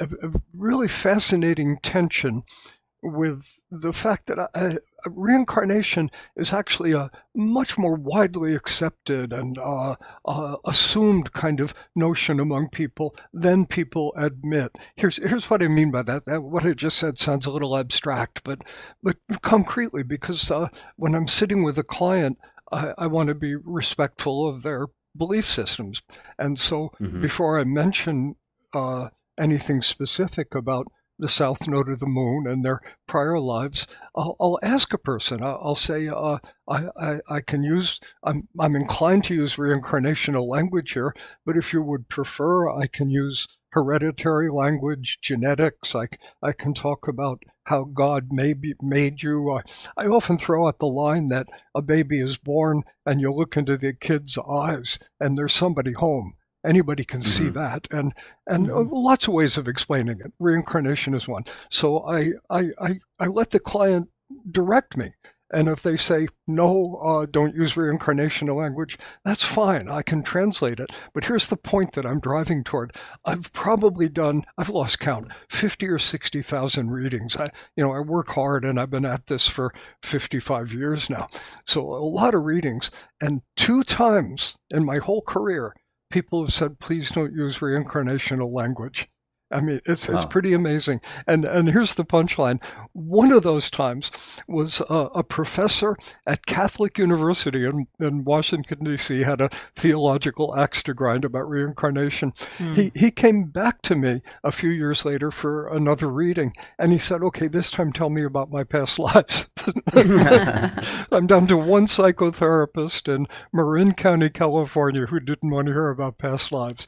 a, 0.00 0.04
a, 0.04 0.40
really 0.54 0.88
fascinating 0.88 1.78
tension 1.82 2.42
with 3.02 3.60
the 3.70 3.92
fact 3.92 4.26
that 4.26 4.38
uh, 4.54 4.74
reincarnation 5.06 6.10
is 6.36 6.52
actually 6.52 6.92
a 6.92 7.10
much 7.34 7.78
more 7.78 7.94
widely 7.94 8.54
accepted 8.54 9.32
and 9.32 9.56
uh, 9.58 9.94
uh, 10.24 10.56
assumed 10.64 11.32
kind 11.32 11.60
of 11.60 11.74
notion 11.94 12.40
among 12.40 12.68
people 12.68 13.14
than 13.32 13.66
people 13.66 14.12
admit. 14.16 14.76
Here's 14.96 15.16
here's 15.18 15.48
what 15.48 15.62
I 15.62 15.68
mean 15.68 15.90
by 15.90 16.02
that. 16.02 16.26
that 16.26 16.42
what 16.42 16.64
I 16.64 16.72
just 16.72 16.98
said 16.98 17.18
sounds 17.18 17.46
a 17.46 17.50
little 17.50 17.76
abstract, 17.76 18.42
but 18.44 18.60
but 19.02 19.16
concretely, 19.42 20.02
because 20.02 20.50
uh, 20.50 20.68
when 20.96 21.14
I'm 21.14 21.28
sitting 21.28 21.62
with 21.62 21.78
a 21.78 21.84
client, 21.84 22.38
I, 22.72 22.94
I 22.98 23.06
want 23.06 23.28
to 23.28 23.34
be 23.34 23.54
respectful 23.54 24.48
of 24.48 24.62
their 24.62 24.86
belief 25.16 25.48
systems, 25.48 26.02
and 26.38 26.58
so 26.58 26.92
mm-hmm. 27.00 27.20
before 27.20 27.60
I 27.60 27.64
mention 27.64 28.34
uh, 28.72 29.10
anything 29.38 29.82
specific 29.82 30.54
about 30.54 30.88
the 31.18 31.28
south 31.28 31.66
node 31.66 31.88
of 31.88 32.00
the 32.00 32.06
moon 32.06 32.46
and 32.46 32.64
their 32.64 32.80
prior 33.06 33.38
lives, 33.38 33.86
I'll, 34.14 34.36
I'll 34.40 34.58
ask 34.62 34.92
a 34.92 34.98
person. 34.98 35.42
I'll, 35.42 35.60
I'll 35.62 35.74
say, 35.74 36.08
uh, 36.08 36.38
I, 36.68 36.88
I, 37.00 37.18
I, 37.28 37.40
can 37.40 37.62
use, 37.62 38.00
I'm, 38.22 38.48
I'm 38.58 38.76
inclined 38.76 39.24
to 39.24 39.34
use 39.34 39.56
reincarnational 39.56 40.46
language 40.46 40.92
here, 40.92 41.14
but 41.44 41.56
if 41.56 41.72
you 41.72 41.82
would 41.82 42.08
prefer, 42.08 42.70
I 42.70 42.86
can 42.86 43.10
use 43.10 43.48
hereditary 43.70 44.50
language, 44.50 45.18
genetics. 45.20 45.94
I, 45.94 46.08
I 46.42 46.52
can 46.52 46.72
talk 46.72 47.06
about 47.06 47.42
how 47.64 47.84
God 47.84 48.28
maybe 48.30 48.74
made 48.80 49.22
you. 49.22 49.50
Uh, 49.50 49.62
I 49.96 50.06
often 50.06 50.38
throw 50.38 50.66
out 50.66 50.78
the 50.78 50.86
line 50.86 51.28
that 51.28 51.48
a 51.74 51.82
baby 51.82 52.20
is 52.20 52.38
born 52.38 52.82
and 53.04 53.20
you 53.20 53.32
look 53.32 53.56
into 53.56 53.76
the 53.76 53.92
kid's 53.92 54.38
eyes 54.38 54.98
and 55.20 55.36
there's 55.36 55.52
somebody 55.52 55.92
home 55.92 56.34
Anybody 56.66 57.04
can 57.04 57.22
see 57.22 57.44
Mhm. 57.50 57.54
that, 57.54 57.88
and 57.90 58.12
and 58.46 58.70
uh, 58.70 58.74
Mhm. 58.74 58.88
lots 58.92 59.28
of 59.28 59.34
ways 59.34 59.56
of 59.56 59.68
explaining 59.68 60.20
it. 60.20 60.32
Reincarnation 60.40 61.14
is 61.14 61.28
one. 61.28 61.44
So 61.70 62.00
I 62.06 62.32
I 62.50 62.70
I, 62.80 63.00
I 63.20 63.26
let 63.28 63.50
the 63.50 63.60
client 63.60 64.08
direct 64.50 64.96
me, 64.96 65.12
and 65.52 65.68
if 65.68 65.82
they 65.82 65.96
say 65.96 66.26
no, 66.48 66.96
uh, 67.02 67.26
don't 67.30 67.54
use 67.54 67.74
reincarnational 67.74 68.56
language, 68.56 68.98
that's 69.24 69.42
fine. 69.44 69.88
I 69.88 70.02
can 70.02 70.22
translate 70.22 70.80
it. 70.80 70.90
But 71.14 71.24
here's 71.26 71.46
the 71.48 71.56
point 71.56 71.92
that 71.92 72.04
I'm 72.04 72.18
driving 72.20 72.64
toward. 72.64 72.94
I've 73.24 73.52
probably 73.52 74.08
done 74.08 74.42
I've 74.58 74.68
lost 74.68 74.98
count 74.98 75.30
fifty 75.48 75.86
or 75.86 75.98
sixty 75.98 76.42
thousand 76.42 76.90
readings. 76.90 77.36
I 77.36 77.50
you 77.76 77.84
know 77.84 77.92
I 77.94 78.00
work 78.00 78.30
hard, 78.30 78.64
and 78.64 78.80
I've 78.80 78.90
been 78.90 79.06
at 79.06 79.26
this 79.28 79.46
for 79.46 79.72
fifty 80.02 80.40
five 80.40 80.72
years 80.74 81.08
now. 81.08 81.28
So 81.66 81.82
a 81.82 82.02
lot 82.02 82.34
of 82.34 82.42
readings, 82.42 82.90
and 83.20 83.42
two 83.56 83.84
times 83.84 84.58
in 84.70 84.84
my 84.84 84.98
whole 84.98 85.22
career 85.22 85.72
people 86.10 86.42
have 86.44 86.52
said, 86.52 86.78
please 86.78 87.10
don't 87.10 87.32
use 87.32 87.58
reincarnational 87.58 88.52
language. 88.52 89.08
I 89.50 89.60
mean, 89.60 89.80
it's 89.86 90.08
it's 90.08 90.22
Wow. 90.22 90.26
pretty 90.26 90.52
amazing. 90.52 91.00
And 91.26 91.44
and 91.44 91.68
here's 91.68 91.94
the 91.94 92.04
punchline. 92.04 92.60
One 92.92 93.32
of 93.32 93.42
those 93.44 93.70
times 93.70 94.10
was 94.46 94.80
a, 94.90 95.08
a 95.14 95.22
professor 95.24 95.96
at 96.26 96.44
Catholic 96.46 96.98
University 96.98 97.64
in, 97.64 97.86
in 97.98 98.24
Washington 98.24 98.78
D.C. 98.84 99.22
had 99.22 99.40
a 99.40 99.48
theological 99.74 100.54
axe 100.56 100.82
to 100.82 100.92
grind 100.94 101.24
about 101.24 101.48
reincarnation. 101.48 102.32
Hmm. 102.58 102.74
He 102.74 102.92
he 102.94 103.10
came 103.10 103.44
back 103.44 103.80
to 103.82 103.94
me 103.94 104.20
a 104.44 104.52
few 104.52 104.70
years 104.70 105.04
later 105.06 105.30
for 105.30 105.68
another 105.68 106.08
reading, 106.08 106.52
and 106.78 106.92
he 106.92 106.98
said, 106.98 107.22
"Okay, 107.22 107.48
this 107.48 107.70
time 107.70 107.92
tell 107.92 108.10
me 108.10 108.24
about 108.24 108.50
my 108.52 108.64
past 108.64 108.98
lives." 108.98 109.46
I'm 111.12 111.26
down 111.26 111.46
to 111.48 111.56
one 111.56 111.86
psychotherapist 111.86 113.12
in 113.14 113.26
Marin 113.52 113.92
County, 113.94 114.30
California, 114.30 115.06
who 115.06 115.20
didn't 115.20 115.50
want 115.50 115.66
to 115.66 115.72
hear 115.72 115.88
about 115.90 116.18
past 116.18 116.52
lives. 116.52 116.86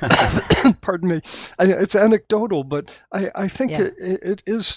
Pardon 0.80 1.10
me. 1.10 1.20
I, 1.58 1.64
it's 1.88 1.96
anecdotal, 1.96 2.64
but 2.64 2.90
I, 3.14 3.30
I 3.34 3.48
think 3.48 3.70
Yeah. 3.70 3.84
it, 3.84 3.94
it, 3.98 4.42
is 4.46 4.76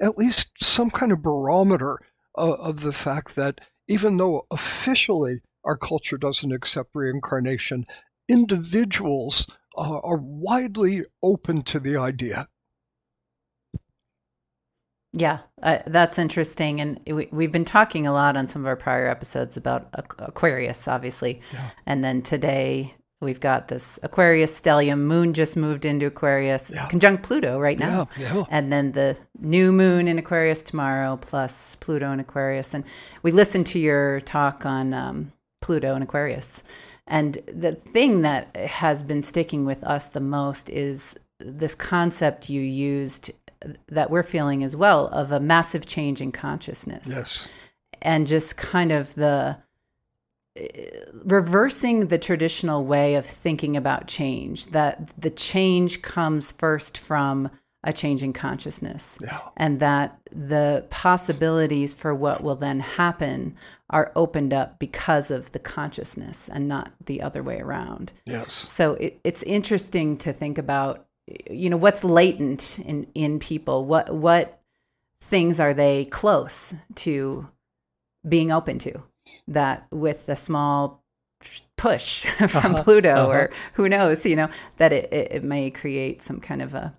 at 0.00 0.16
least 0.16 0.52
some 0.62 0.88
kind 0.88 1.10
of 1.10 1.20
barometer 1.20 1.98
of, 2.36 2.60
of 2.60 2.80
the 2.82 2.92
fact 2.92 3.34
that 3.34 3.60
even 3.88 4.16
though 4.16 4.46
officially 4.52 5.40
our 5.64 5.76
culture 5.76 6.16
doesn't 6.16 6.52
accept 6.52 6.90
reincarnation, 6.94 7.86
individuals 8.28 9.48
uh, 9.76 9.98
are 9.98 10.18
widely 10.22 11.02
open 11.24 11.62
to 11.62 11.80
the 11.80 11.96
idea. 11.96 12.46
Yeah, 15.12 15.40
uh, 15.60 15.78
that's 15.88 16.20
interesting. 16.20 16.80
And 16.80 17.00
we, 17.04 17.26
we've 17.32 17.50
been 17.50 17.64
talking 17.64 18.06
a 18.06 18.12
lot 18.12 18.36
on 18.36 18.46
some 18.46 18.62
of 18.62 18.68
our 18.68 18.76
prior 18.76 19.08
episodes 19.08 19.56
about 19.56 19.88
Aquarius, 20.20 20.86
obviously. 20.86 21.40
Yeah. 21.52 21.70
And 21.84 22.04
then 22.04 22.22
today 22.22 22.94
we've 23.20 23.40
got 23.40 23.68
this 23.68 23.98
Aquarius 24.02 24.58
stellium. 24.60 25.00
Moon 25.00 25.32
just 25.32 25.56
moved 25.56 25.84
into 25.84 26.06
Aquarius, 26.06 26.70
Yeah. 26.70 26.86
conjunct 26.86 27.22
Pluto 27.22 27.58
right 27.58 27.78
now. 27.78 28.08
Yeah, 28.18 28.34
yeah. 28.36 28.44
And 28.50 28.72
then 28.72 28.92
the 28.92 29.18
new 29.40 29.72
moon 29.72 30.06
in 30.08 30.18
Aquarius 30.18 30.62
tomorrow, 30.62 31.16
plus 31.16 31.76
Pluto 31.76 32.12
in 32.12 32.20
Aquarius. 32.20 32.74
And 32.74 32.84
we 33.22 33.30
listened 33.32 33.66
to 33.68 33.78
your 33.78 34.20
talk 34.20 34.66
on 34.66 34.92
um, 34.92 35.32
Pluto 35.62 35.94
and 35.94 36.02
Aquarius. 36.04 36.62
And 37.06 37.34
the 37.46 37.72
thing 37.72 38.22
that 38.22 38.54
has 38.56 39.02
been 39.02 39.22
sticking 39.22 39.64
with 39.64 39.82
us 39.84 40.10
the 40.10 40.20
most 40.20 40.68
is 40.68 41.14
this 41.38 41.74
concept 41.74 42.50
you 42.50 42.60
used 42.60 43.30
that 43.88 44.10
we're 44.10 44.22
feeling 44.22 44.62
as 44.64 44.76
well 44.76 45.06
of 45.08 45.32
a 45.32 45.40
massive 45.40 45.86
change 45.86 46.20
in 46.20 46.30
consciousness 46.32 47.06
Yes. 47.08 47.48
and 48.02 48.26
just 48.26 48.56
kind 48.56 48.92
of 48.92 49.14
the 49.14 49.56
reversing 51.24 52.08
the 52.08 52.18
traditional 52.18 52.84
way 52.84 53.14
of 53.16 53.24
thinking 53.24 53.76
about 53.76 54.06
change 54.06 54.66
that 54.68 55.12
the 55.18 55.30
change 55.30 56.02
comes 56.02 56.52
first 56.52 56.98
from 56.98 57.50
a 57.84 57.92
change 57.92 58.22
in 58.22 58.32
consciousness 58.32 59.16
Yeah. 59.22 59.40
and 59.56 59.78
that 59.80 60.18
the 60.32 60.84
possibilities 60.90 61.94
for 61.94 62.14
what 62.14 62.42
will 62.42 62.56
then 62.56 62.80
happen 62.80 63.54
are 63.90 64.10
opened 64.16 64.52
up 64.52 64.78
because 64.80 65.30
of 65.30 65.52
the 65.52 65.60
consciousness 65.60 66.48
and 66.48 66.66
not 66.66 66.90
the 67.04 67.22
other 67.22 67.42
way 67.44 67.60
around 67.60 68.12
Yes. 68.24 68.52
so 68.52 68.94
it, 68.94 69.20
it's 69.22 69.42
interesting 69.44 70.16
to 70.18 70.32
think 70.32 70.58
about, 70.58 71.06
you 71.50 71.70
know, 71.70 71.76
what's 71.76 72.02
latent 72.02 72.80
in, 72.80 73.06
in 73.14 73.38
people. 73.38 73.84
What 73.84 74.12
what 74.14 74.60
things 75.22 75.58
are 75.60 75.74
they 75.74 76.04
close 76.06 76.74
to 76.96 77.48
being 78.28 78.50
open 78.52 78.78
to? 78.80 79.02
That 79.48 79.86
with 79.90 80.28
a 80.28 80.36
small 80.36 81.02
push 81.76 82.24
from 82.48 82.74
Uh-huh, 82.74 82.82
Pluto, 82.82 83.14
uh-huh. 83.14 83.30
or 83.30 83.50
who 83.74 83.88
knows, 83.88 84.24
you 84.26 84.36
know, 84.36 84.48
that 84.78 84.92
it, 84.92 85.12
it, 85.12 85.32
it 85.32 85.44
may 85.44 85.70
create 85.70 86.22
some 86.22 86.40
kind 86.40 86.62
of 86.62 86.74
a 86.74 86.96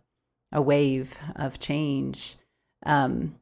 a 0.54 0.62
wave 0.62 1.18
of 1.36 1.60
change. 1.60 2.36
Um, 2.86 3.36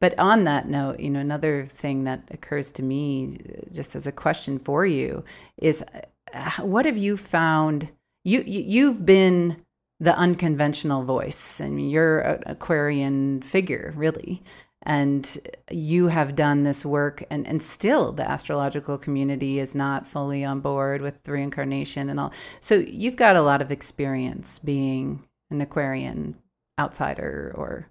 but 0.00 0.18
on 0.18 0.44
that 0.44 0.68
note, 0.68 0.98
you 0.98 1.10
know, 1.10 1.20
another 1.20 1.64
thing 1.66 2.04
that 2.04 2.22
occurs 2.30 2.72
to 2.72 2.82
me, 2.82 3.36
uh, 3.48 3.72
just 3.74 3.94
as 3.94 4.06
a 4.06 4.12
question 4.12 4.58
for 4.58 4.86
you, 4.86 5.24
is 5.58 5.84
uh, 6.34 6.50
what 6.62 6.86
have 6.86 6.96
you 6.96 7.16
found? 7.16 7.90
You, 8.24 8.42
you 8.46 8.62
you've 8.62 9.04
been 9.06 9.62
the 10.00 10.16
unconventional 10.16 11.02
voice, 11.04 11.60
and 11.60 11.90
you're 11.90 12.20
an 12.20 12.42
Aquarian 12.46 13.42
figure, 13.42 13.92
really, 13.96 14.42
and 14.88 15.38
you 15.70 16.08
have 16.08 16.34
done 16.36 16.64
this 16.64 16.86
work, 16.86 17.24
and 17.30 17.46
and 17.46 17.62
still 17.62 18.12
the 18.12 18.28
astrological 18.28 18.98
community 18.98 19.60
is 19.60 19.74
not 19.76 20.06
fully 20.06 20.44
on 20.44 20.60
board 20.60 21.02
with 21.02 21.28
reincarnation 21.28 22.10
and 22.10 22.20
all. 22.20 22.32
So 22.60 22.76
you've 22.76 23.16
got 23.16 23.36
a 23.36 23.42
lot 23.42 23.62
of 23.62 23.70
experience 23.72 24.58
being 24.60 25.24
an 25.52 25.60
Aquarian 25.62 26.36
outsider 26.80 27.52
or 27.56 27.88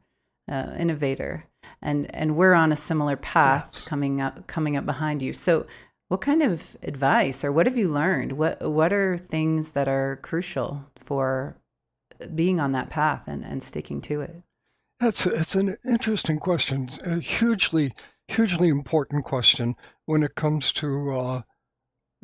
uh, 0.51 0.75
innovator, 0.79 1.45
and 1.83 2.13
and 2.15 2.35
we're 2.37 2.55
on 2.55 2.73
a 2.73 2.77
similar 2.77 3.17
path 3.17 3.71
Yes. 3.75 3.85
coming 3.85 4.21
up 4.21 4.47
coming 4.47 4.77
up 4.77 4.85
behind 4.85 5.21
you. 5.23 5.33
So, 5.33 5.67
what 6.09 6.21
kind 6.21 6.43
of 6.43 6.77
advice 6.83 7.43
or 7.45 7.51
what 7.53 7.67
have 7.67 7.77
you 7.77 7.89
learned? 7.89 8.33
What 8.33 8.61
what 8.71 8.93
are 8.93 9.17
things 9.19 9.73
that 9.73 9.87
are 9.87 10.17
crucial 10.23 10.85
for 10.97 11.57
being 12.35 12.59
on 12.59 12.73
that 12.73 12.89
path 12.89 13.27
and, 13.27 13.43
and 13.45 13.61
sticking 13.63 14.01
to 14.01 14.21
it? 14.21 14.35
That's 14.99 15.25
it's 15.25 15.55
an 15.55 15.77
interesting 15.85 16.39
question. 16.39 16.85
It's 16.85 16.99
a 16.99 17.19
hugely, 17.19 17.93
hugely 18.27 18.69
important 18.69 19.25
question 19.25 19.75
when 20.05 20.23
it 20.23 20.35
comes 20.35 20.71
to 20.73 21.17
uh, 21.17 21.41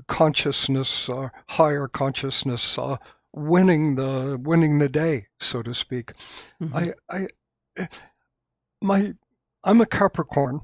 consciousness, 0.08 1.08
uh, 1.08 1.30
higher 1.50 1.88
consciousness, 1.88 2.78
uh, 2.78 2.98
winning 3.32 3.96
the 3.96 4.40
winning 4.42 4.80
the 4.80 4.90
day, 4.90 5.28
so 5.40 5.62
to 5.62 5.74
speak. 5.74 6.14
Mhm. 6.62 6.96
I, 7.10 7.28
I, 7.78 7.88
my, 8.82 9.14
I'm 9.64 9.82
a 9.82 9.86
Capricorn, 9.86 10.62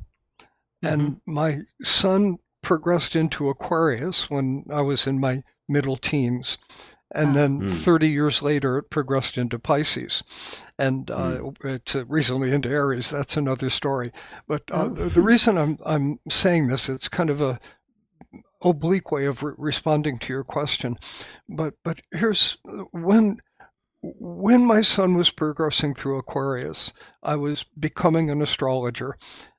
and 0.81 1.21
my 1.25 1.61
sun 1.81 2.37
progressed 2.61 3.15
into 3.15 3.49
Aquarius 3.49 4.29
when 4.29 4.65
I 4.69 4.81
was 4.81 5.07
in 5.07 5.19
my 5.19 5.43
middle 5.67 5.97
teens. 5.97 6.57
And 7.13 7.31
Ah. 7.31 7.33
then 7.33 7.61
Mm. 7.61 7.71
30 7.71 8.09
years 8.09 8.41
later, 8.41 8.77
it 8.77 8.89
progressed 8.89 9.37
into 9.37 9.57
Pisces. 9.59 10.23
And 10.77 11.09
uh, 11.11 11.51
it's 11.63 11.95
uh, 11.95 12.05
recently 12.05 12.51
into 12.51 12.69
Aries. 12.69 13.09
That's 13.09 13.35
another 13.37 13.69
story. 13.69 14.11
But 14.47 14.63
uh, 14.71 14.85
Oh. 14.85 14.89
the, 14.89 15.05
the 15.09 15.21
reason 15.21 15.57
I'm, 15.57 15.77
I'm 15.85 16.19
saying 16.29 16.67
this, 16.67 16.87
it's 16.89 17.09
kind 17.09 17.29
of 17.29 17.41
a 17.41 17.59
oblique 18.63 19.11
way 19.11 19.25
of 19.25 19.41
re- 19.43 19.53
responding 19.57 20.19
to 20.19 20.33
your 20.33 20.43
question. 20.43 20.97
But, 21.47 21.73
but 21.83 22.01
here's 22.11 22.57
when 22.91 23.39
when 24.01 24.65
my 24.65 24.79
sun 24.79 25.15
was 25.15 25.29
progressing 25.29 25.93
through 25.93 26.17
Aquarius, 26.19 26.93
I 27.21 27.35
was 27.35 27.65
becoming 27.77 28.29
an 28.29 28.41
astrologer, 28.41 29.17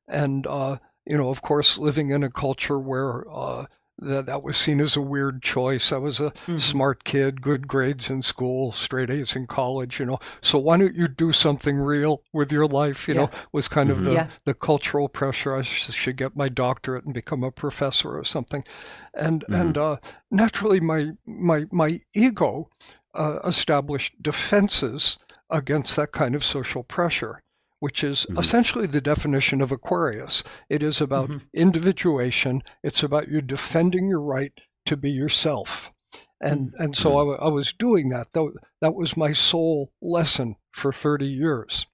and 0.09 0.47
uh, 0.47 0.78
you 1.04 1.19
know, 1.19 1.28
of 1.28 1.42
course, 1.42 1.76
living 1.76 2.09
in 2.09 2.23
a 2.25 2.30
culture 2.30 2.78
where 2.78 3.25
uh, 3.30 3.66
that 4.00 4.26
that 4.26 4.42
was 4.42 4.57
seen 4.57 4.80
as 4.80 4.97
a 4.97 5.00
weird 5.00 5.42
choice. 5.42 5.92
I 5.92 5.97
was 5.99 6.21
a 6.21 6.30
Mhm. 6.47 6.61
smart 6.61 7.04
kid, 7.04 7.42
good 7.42 7.69
grades 7.69 8.11
in 8.11 8.23
school, 8.23 8.73
straight 8.73 9.11
A's 9.11 9.37
in 9.37 9.47
college. 9.47 10.00
You 10.00 10.07
know, 10.07 10.19
so 10.40 10.59
why 10.59 10.76
don't 10.78 10.95
you 10.95 11.09
do 11.09 11.33
something 11.33 11.78
real 11.78 12.23
with 12.33 12.50
your 12.52 12.66
life? 12.66 13.07
You 13.09 13.14
know, 13.14 13.30
was 13.52 13.69
kind 13.69 13.90
of 13.90 13.99
Mhm. 13.99 14.04
the 14.04 14.12
Yeah. 14.12 14.28
the 14.45 14.54
cultural 14.54 15.09
pressure. 15.09 15.54
I 15.54 15.62
should 15.62 16.16
get 16.16 16.37
my 16.37 16.49
doctorate 16.49 17.04
and 17.04 17.14
become 17.14 17.45
a 17.45 17.50
professor 17.50 18.19
or 18.19 18.25
something, 18.25 18.64
and 19.14 19.45
Mhm. 19.49 19.61
and 19.61 19.78
uh, 19.78 19.97
naturally, 20.30 20.80
my 20.80 21.12
my 21.26 21.66
my 21.71 22.00
ego 22.14 22.69
uh, 23.14 23.40
established 23.45 24.23
defenses 24.23 25.19
against 25.50 25.97
that 25.97 26.12
kind 26.12 26.35
of 26.37 26.45
social 26.45 26.85
pressure, 26.85 27.42
which 27.81 28.05
is 28.05 28.27
Mhm. 28.31 28.39
essentially 28.39 28.87
the 28.87 29.01
definition 29.01 29.61
of 29.61 29.73
Aquarius. 29.73 30.45
It 30.69 30.83
is 30.83 31.01
about 31.01 31.29
Mhm. 31.29 31.43
individuation. 31.53 32.63
It's 32.83 33.03
about 33.03 33.29
you 33.29 33.41
defending 33.41 34.09
your 34.09 34.21
right 34.21 34.53
to 34.87 34.97
be 34.97 35.11
yourself. 35.11 35.93
And 36.41 36.73
and 36.79 36.97
so 36.97 37.19
I, 37.37 37.49
was 37.49 37.73
doing 37.75 38.09
that. 38.11 38.33
That, 38.33 38.53
that 38.81 38.95
was 38.95 39.17
my 39.17 39.33
sole 39.35 39.93
lesson 40.01 40.57
for 40.73 40.93
30 40.93 41.27
years. 41.27 41.87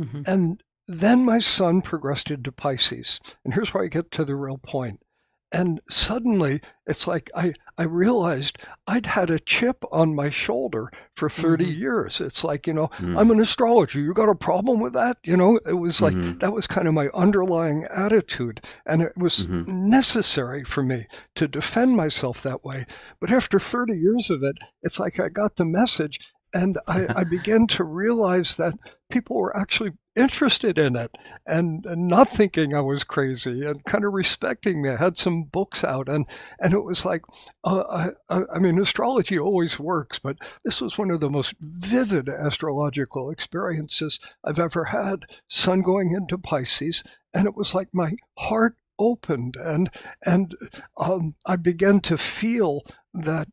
Mhm. 0.00 0.24
And 0.26 0.62
then 0.86 1.24
my 1.24 1.38
sun 1.38 1.80
progressed 1.82 2.30
into 2.30 2.52
Pisces. 2.52 3.18
And 3.44 3.54
here's 3.54 3.72
where 3.72 3.84
I 3.84 3.88
get 3.88 4.10
to 4.12 4.24
the 4.24 4.36
real 4.36 4.58
point. 4.58 5.00
And 5.50 5.80
suddenly 5.88 6.60
it's 6.86 7.06
like 7.06 7.30
I, 7.34 7.54
I 7.78 7.84
realized 7.84 8.58
I'd 8.86 9.06
had 9.06 9.30
a 9.30 9.38
chip 9.38 9.82
on 9.90 10.14
my 10.14 10.30
shoulder 10.30 10.90
for 11.14 11.30
30 11.30 11.64
mm-hmm. 11.64 11.80
years. 11.80 12.20
It's 12.20 12.44
like, 12.44 12.66
you 12.66 12.74
know, 12.74 12.88
mm. 12.98 13.18
I'm 13.18 13.30
an 13.30 13.40
astrologer. 13.40 14.00
You 14.00 14.12
got 14.12 14.28
a 14.28 14.34
problem 14.34 14.80
with 14.80 14.92
that? 14.92 15.18
You 15.24 15.36
know, 15.36 15.58
it 15.66 15.74
was 15.74 16.02
like 16.02 16.14
mm-hmm. 16.14 16.38
that 16.38 16.52
was 16.52 16.66
kind 16.66 16.86
of 16.86 16.94
my 16.94 17.08
underlying 17.14 17.86
attitude. 17.90 18.62
And 18.84 19.00
it 19.00 19.16
was 19.16 19.46
mm-hmm. 19.46 19.88
necessary 19.88 20.64
for 20.64 20.82
me 20.82 21.06
to 21.36 21.48
defend 21.48 21.96
myself 21.96 22.42
that 22.42 22.64
way. 22.64 22.86
But 23.20 23.30
after 23.30 23.58
30 23.58 23.94
years 23.94 24.30
of 24.30 24.42
it, 24.42 24.56
it's 24.82 25.00
like 25.00 25.18
I 25.18 25.28
got 25.28 25.56
the 25.56 25.64
message 25.64 26.20
and 26.52 26.78
I, 26.86 27.06
I 27.16 27.24
began 27.24 27.66
to 27.68 27.84
realize 27.84 28.56
that 28.56 28.74
people 29.10 29.36
were 29.36 29.56
actually 29.56 29.92
interested 30.14 30.78
in 30.78 30.96
it 30.96 31.12
and, 31.46 31.86
and, 31.86 32.08
not 32.08 32.28
thinking 32.28 32.74
I 32.74 32.80
was 32.80 33.04
crazy 33.04 33.64
and 33.64 33.82
kind 33.84 34.04
of 34.04 34.12
respecting 34.12 34.82
me. 34.82 34.90
I 34.90 34.96
had 34.96 35.16
some 35.16 35.44
books 35.44 35.84
out, 35.84 36.08
and, 36.08 36.26
and 36.58 36.74
it 36.74 36.82
was 36.82 37.04
like, 37.04 37.22
uh, 37.64 38.10
I, 38.28 38.40
I 38.52 38.58
mean, 38.58 38.78
astrology 38.80 39.38
always 39.38 39.78
works, 39.78 40.18
but 40.18 40.36
this 40.64 40.80
was 40.80 40.98
one 40.98 41.10
of 41.10 41.20
the 41.20 41.30
most 41.30 41.54
vivid 41.60 42.28
astrological 42.28 43.30
experiences 43.30 44.18
I've 44.44 44.58
ever 44.58 44.86
had. 44.86 45.24
Sun 45.46 45.82
going 45.82 46.12
into 46.12 46.36
Pisces, 46.36 47.04
and 47.32 47.46
it 47.46 47.54
was 47.54 47.74
like 47.74 47.88
my 47.92 48.12
heart 48.38 48.76
opened 48.98 49.56
and 49.56 49.90
and 50.26 50.56
um, 50.96 51.34
I 51.46 51.56
began 51.56 52.00
to 52.00 52.18
feel 52.18 52.82
that 53.22 53.48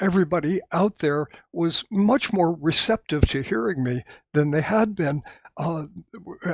everybody 0.00 0.60
out 0.72 0.98
there 0.98 1.26
was 1.52 1.84
much 1.90 2.32
more 2.32 2.52
receptive 2.54 3.26
to 3.28 3.42
hearing 3.42 3.82
me 3.82 4.02
than 4.32 4.50
they 4.50 4.62
had 4.62 4.94
been. 4.94 5.22
Uh, 5.56 5.86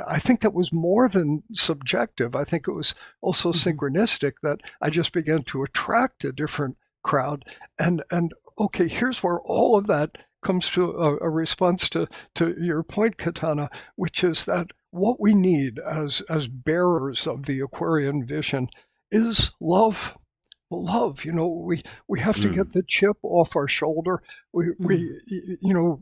I 0.07 0.19
think 0.19 0.41
that 0.41 0.53
was 0.53 0.73
more 0.73 1.07
than 1.07 1.43
subjective. 1.53 2.35
I 2.35 2.43
think 2.43 2.67
it 2.67 2.73
was 2.73 2.95
also 3.21 3.51
mm-hmm. 3.51 3.69
synchronistic 3.69 4.33
that 4.41 4.61
I 4.81 4.89
just 4.89 5.13
began 5.13 5.43
to 5.43 5.63
attract 5.63 6.25
a 6.25 6.31
different 6.31 6.77
crowd. 7.03 7.45
And 7.77 8.03
and 8.09 8.33
okay, 8.57 8.87
here's 8.87 9.21
where 9.21 9.39
all 9.41 9.77
of 9.77 9.87
that 9.87 10.17
comes 10.41 10.69
to 10.71 10.91
a, 10.91 11.17
a 11.17 11.29
response 11.29 11.89
to 11.89 12.07
to 12.35 12.55
your 12.59 12.83
point, 12.83 13.17
Katana, 13.17 13.69
which 13.95 14.23
is 14.23 14.45
that 14.45 14.67
what 14.91 15.19
we 15.19 15.33
need 15.33 15.79
as 15.79 16.21
as 16.29 16.47
bearers 16.47 17.27
of 17.27 17.43
the 17.43 17.59
Aquarian 17.59 18.25
vision 18.25 18.69
is 19.11 19.51
love 19.61 20.17
love 20.71 21.23
you 21.23 21.31
know 21.31 21.47
we 21.47 21.83
we 22.07 22.19
have 22.19 22.35
to 22.35 22.47
mm. 22.47 22.55
get 22.55 22.73
the 22.73 22.83
chip 22.83 23.17
off 23.23 23.55
our 23.55 23.67
shoulder 23.67 24.21
we 24.51 24.65
mm. 24.65 24.75
we 24.79 25.19
you 25.61 25.73
know 25.73 26.01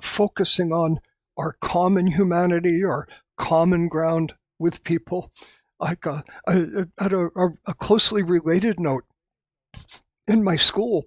focusing 0.00 0.72
on 0.72 1.00
our 1.36 1.56
common 1.60 2.06
humanity 2.06 2.84
our 2.84 3.08
common 3.36 3.88
ground 3.88 4.34
with 4.58 4.84
people 4.84 5.32
like 5.80 6.06
uh, 6.06 6.22
I, 6.46 6.86
at 6.98 7.12
a, 7.12 7.28
a, 7.66 7.74
closely 7.74 8.22
related 8.22 8.78
note 8.78 9.04
in 10.28 10.44
my 10.44 10.56
school 10.56 11.06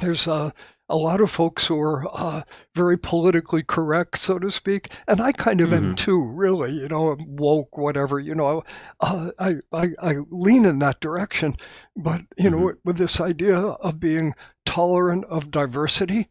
there's 0.00 0.26
a 0.26 0.54
a 0.88 0.96
lot 0.96 1.20
of 1.20 1.30
folks 1.30 1.66
who 1.66 1.80
are 1.80 2.06
uh, 2.12 2.42
very 2.74 2.98
politically 2.98 3.62
correct, 3.62 4.18
so 4.18 4.38
to 4.38 4.50
speak, 4.50 4.92
and 5.08 5.20
I 5.20 5.32
kind 5.32 5.60
of 5.60 5.70
mm-hmm. 5.70 5.90
am 5.90 5.94
too. 5.94 6.22
Really, 6.22 6.72
you 6.72 6.88
know, 6.88 7.10
I'm 7.10 7.36
woke, 7.36 7.78
whatever. 7.78 8.18
You 8.18 8.34
know, 8.34 8.62
uh, 9.00 9.30
I, 9.38 9.56
I 9.72 9.90
I 9.98 10.16
lean 10.30 10.64
in 10.64 10.78
that 10.80 11.00
direction, 11.00 11.56
but 11.96 12.22
you 12.36 12.50
mm-hmm. 12.50 12.60
know, 12.60 12.74
with 12.84 12.98
this 12.98 13.20
idea 13.20 13.56
of 13.58 14.00
being 14.00 14.34
tolerant 14.66 15.24
of 15.26 15.50
diversity, 15.50 16.28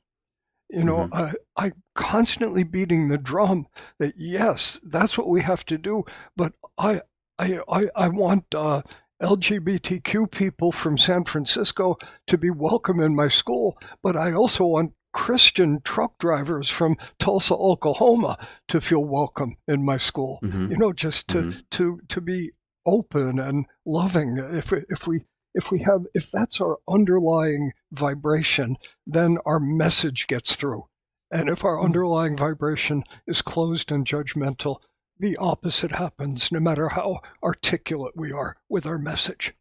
you 0.69 0.83
know, 0.83 1.09
mm-hmm. 1.11 1.35
I, 1.57 1.67
I 1.67 1.71
constantly 1.95 2.63
beating 2.63 3.07
the 3.07 3.17
drum 3.17 3.65
that 3.97 4.13
yes, 4.17 4.79
that's 4.83 5.17
what 5.17 5.29
we 5.29 5.41
have 5.41 5.65
to 5.65 5.77
do, 5.77 6.03
but 6.35 6.53
I 6.77 7.01
I 7.39 7.59
I, 7.67 7.87
I 7.95 8.07
want. 8.09 8.53
Uh, 8.53 8.83
LGBTQ 9.21 10.29
people 10.31 10.71
from 10.71 10.97
San 10.97 11.23
Francisco 11.23 11.97
to 12.27 12.37
be 12.37 12.49
welcome 12.49 12.99
in 12.99 13.15
my 13.15 13.27
school, 13.27 13.77
but 14.01 14.15
I 14.17 14.33
also 14.33 14.65
want 14.65 14.93
Christian 15.13 15.79
truck 15.83 16.17
drivers 16.17 16.69
from 16.69 16.97
Tulsa, 17.19 17.53
Oklahoma 17.53 18.37
to 18.67 18.81
feel 18.81 19.03
welcome 19.05 19.55
in 19.67 19.85
my 19.85 19.97
school. 19.97 20.39
Mm-hmm. 20.43 20.71
You 20.71 20.77
know, 20.77 20.91
just 20.91 21.27
to, 21.29 21.37
mm-hmm. 21.37 21.59
to 21.71 21.99
to 22.09 22.21
be 22.21 22.51
open 22.85 23.39
and 23.39 23.65
loving. 23.85 24.37
If 24.37 24.73
if 24.73 25.07
we 25.07 25.21
if 25.53 25.71
we 25.71 25.79
have 25.79 26.05
if 26.13 26.31
that's 26.31 26.59
our 26.59 26.79
underlying 26.89 27.71
vibration, 27.91 28.75
then 29.05 29.37
our 29.45 29.59
message 29.59 30.27
gets 30.27 30.55
through. 30.55 30.85
And 31.31 31.49
if 31.49 31.63
our 31.63 31.75
mm-hmm. 31.75 31.85
underlying 31.85 32.37
vibration 32.37 33.03
is 33.27 33.41
closed 33.41 33.91
and 33.91 34.05
judgmental, 34.05 34.77
the 35.19 35.37
opposite 35.37 35.93
happens, 35.93 36.51
no 36.51 36.59
matter 36.59 36.89
how 36.89 37.19
articulate 37.43 38.15
we 38.15 38.31
are 38.31 38.57
with 38.69 38.85
our 38.85 38.97
message. 38.97 39.53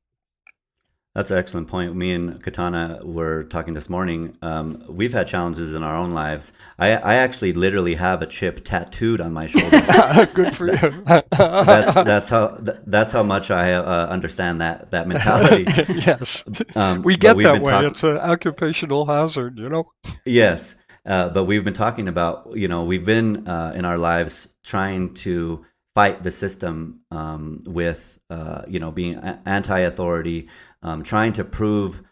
That's 1.14 1.30
an 1.30 1.36
excellent 1.36 1.68
point. 1.68 1.94
Me 1.94 2.14
and 2.14 2.42
Katana 2.42 3.00
were 3.04 3.44
talking 3.44 3.74
this 3.74 3.90
morning. 3.90 4.34
Um, 4.40 4.82
we've 4.88 5.12
had 5.12 5.26
challenges 5.26 5.74
in 5.74 5.82
our 5.82 5.94
own 5.94 6.12
lives. 6.12 6.54
I, 6.78 6.92
I 6.92 7.14
actually 7.16 7.52
literally 7.52 7.96
have 7.96 8.22
a 8.22 8.26
chip 8.26 8.64
tattooed 8.64 9.20
on 9.20 9.34
my 9.34 9.44
shoulder. 9.44 9.82
Good 10.34 10.56
for 10.56 10.68
you. 10.68 11.04
that's 11.36 11.92
that's 11.92 12.30
how 12.30 12.56
that's 12.86 13.12
how 13.12 13.22
much 13.22 13.50
I 13.50 13.74
uh, 13.74 14.06
understand 14.06 14.62
that 14.62 14.90
that 14.92 15.06
mentality. 15.06 15.66
yes, 15.92 16.44
um, 16.74 17.02
we 17.02 17.18
get 17.18 17.36
that 17.36 17.60
way. 17.60 17.70
Talk- 17.70 17.84
it's 17.84 18.04
an 18.04 18.16
occupational 18.16 19.04
hazard, 19.04 19.58
you 19.58 19.68
know. 19.68 19.92
Yes, 20.24 20.76
uh, 21.04 21.28
but 21.30 21.44
we've 21.44 21.64
been 21.64 21.74
talking 21.74 22.08
about, 22.08 22.52
you 22.54 22.68
know, 22.68 22.84
we've 22.84 23.04
been 23.04 23.48
uh, 23.48 23.72
in 23.74 23.84
our 23.84 23.98
lives 23.98 24.54
trying 24.62 25.14
to 25.14 25.64
fight 25.94 26.22
the 26.22 26.30
system 26.30 27.00
um, 27.10 27.62
with, 27.66 28.18
uh, 28.30 28.62
you 28.68 28.78
know, 28.78 28.90
being 28.90 29.16
anti-authority, 29.44 30.48
um, 30.82 31.02
trying 31.02 31.32
to 31.32 31.44
prove 31.44 32.02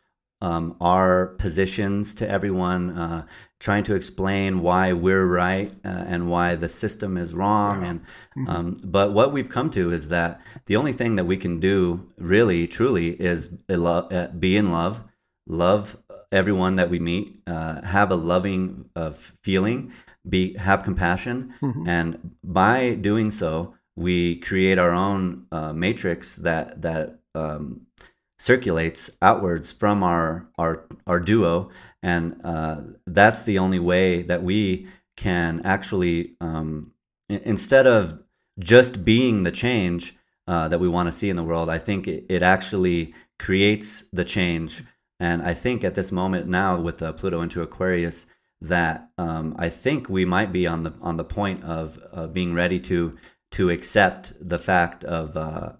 um, 0.42 0.76
our 0.80 1.28
positions 1.38 2.14
to 2.14 2.28
everyone, 2.28 2.96
uh, 2.96 3.26
trying 3.58 3.84
to 3.84 3.94
explain 3.94 4.60
why 4.60 4.92
we're 4.92 5.26
right 5.26 5.70
uh, 5.84 6.04
and 6.06 6.30
why 6.30 6.54
the 6.54 6.68
system 6.68 7.16
is 7.16 7.34
wrong. 7.34 7.84
And 7.84 8.00
mm-hmm. 8.00 8.48
Um, 8.48 8.76
but 8.84 9.12
what 9.12 9.32
we've 9.32 9.50
come 9.50 9.70
to 9.70 9.92
is 9.92 10.08
that 10.08 10.40
the 10.66 10.76
only 10.76 10.92
thing 10.92 11.16
that 11.16 11.26
we 11.26 11.36
can 11.36 11.60
do, 11.60 12.08
really, 12.18 12.66
truly, 12.66 13.10
is 13.20 13.48
be 13.48 14.56
in 14.56 14.72
love, 14.72 15.04
love 15.46 15.96
everyone 16.32 16.76
that 16.76 16.90
we 16.90 16.98
meet 16.98 17.40
uh, 17.46 17.82
have 17.82 18.10
a 18.10 18.16
loving 18.16 18.88
uh, 18.96 19.10
feeling, 19.42 19.92
be 20.28 20.56
have 20.56 20.82
compassion, 20.82 21.54
mm-hmm. 21.60 21.88
and 21.88 22.36
by 22.44 22.94
doing 22.94 23.30
so, 23.30 23.74
we 23.96 24.36
create 24.36 24.78
our 24.78 24.92
own 24.92 25.46
uh, 25.52 25.72
matrix 25.72 26.36
that 26.36 26.82
that 26.82 27.18
um, 27.34 27.82
circulates 28.38 29.10
outwards 29.22 29.72
from 29.72 30.02
our 30.02 30.48
our 30.58 30.86
our 31.06 31.20
duo, 31.20 31.70
and 32.02 32.40
uh, 32.44 32.80
that's 33.06 33.44
the 33.44 33.58
only 33.58 33.78
way 33.78 34.22
that 34.22 34.42
we 34.42 34.86
can 35.16 35.60
actually 35.64 36.36
um, 36.40 36.92
instead 37.28 37.86
of 37.86 38.20
just 38.58 39.04
being 39.04 39.42
the 39.42 39.52
change 39.52 40.14
uh, 40.46 40.68
that 40.68 40.80
we 40.80 40.88
want 40.88 41.06
to 41.06 41.12
see 41.12 41.30
in 41.30 41.36
the 41.36 41.44
world, 41.44 41.68
I 41.68 41.78
think 41.78 42.08
it, 42.08 42.26
it 42.28 42.42
actually 42.42 43.14
creates 43.38 44.04
the 44.12 44.24
change 44.24 44.82
and 45.20 45.42
I 45.42 45.54
think 45.54 45.84
at 45.84 45.94
this 45.94 46.10
moment 46.10 46.48
now 46.48 46.80
with 46.80 47.02
uh, 47.02 47.12
Pluto 47.12 47.42
into 47.42 47.62
Aquarius, 47.62 48.26
that 48.62 49.10
um, 49.18 49.54
I 49.58 49.68
think 49.68 50.08
we 50.08 50.24
might 50.24 50.52
be 50.52 50.66
on 50.66 50.82
the 50.82 50.92
on 51.00 51.16
the 51.16 51.24
point 51.24 51.62
of 51.62 51.98
uh, 52.12 52.26
being 52.26 52.54
ready 52.54 52.80
to 52.80 53.12
to 53.52 53.70
accept 53.70 54.32
the 54.40 54.58
fact 54.58 55.04
of 55.04 55.36
uh, 55.36 55.72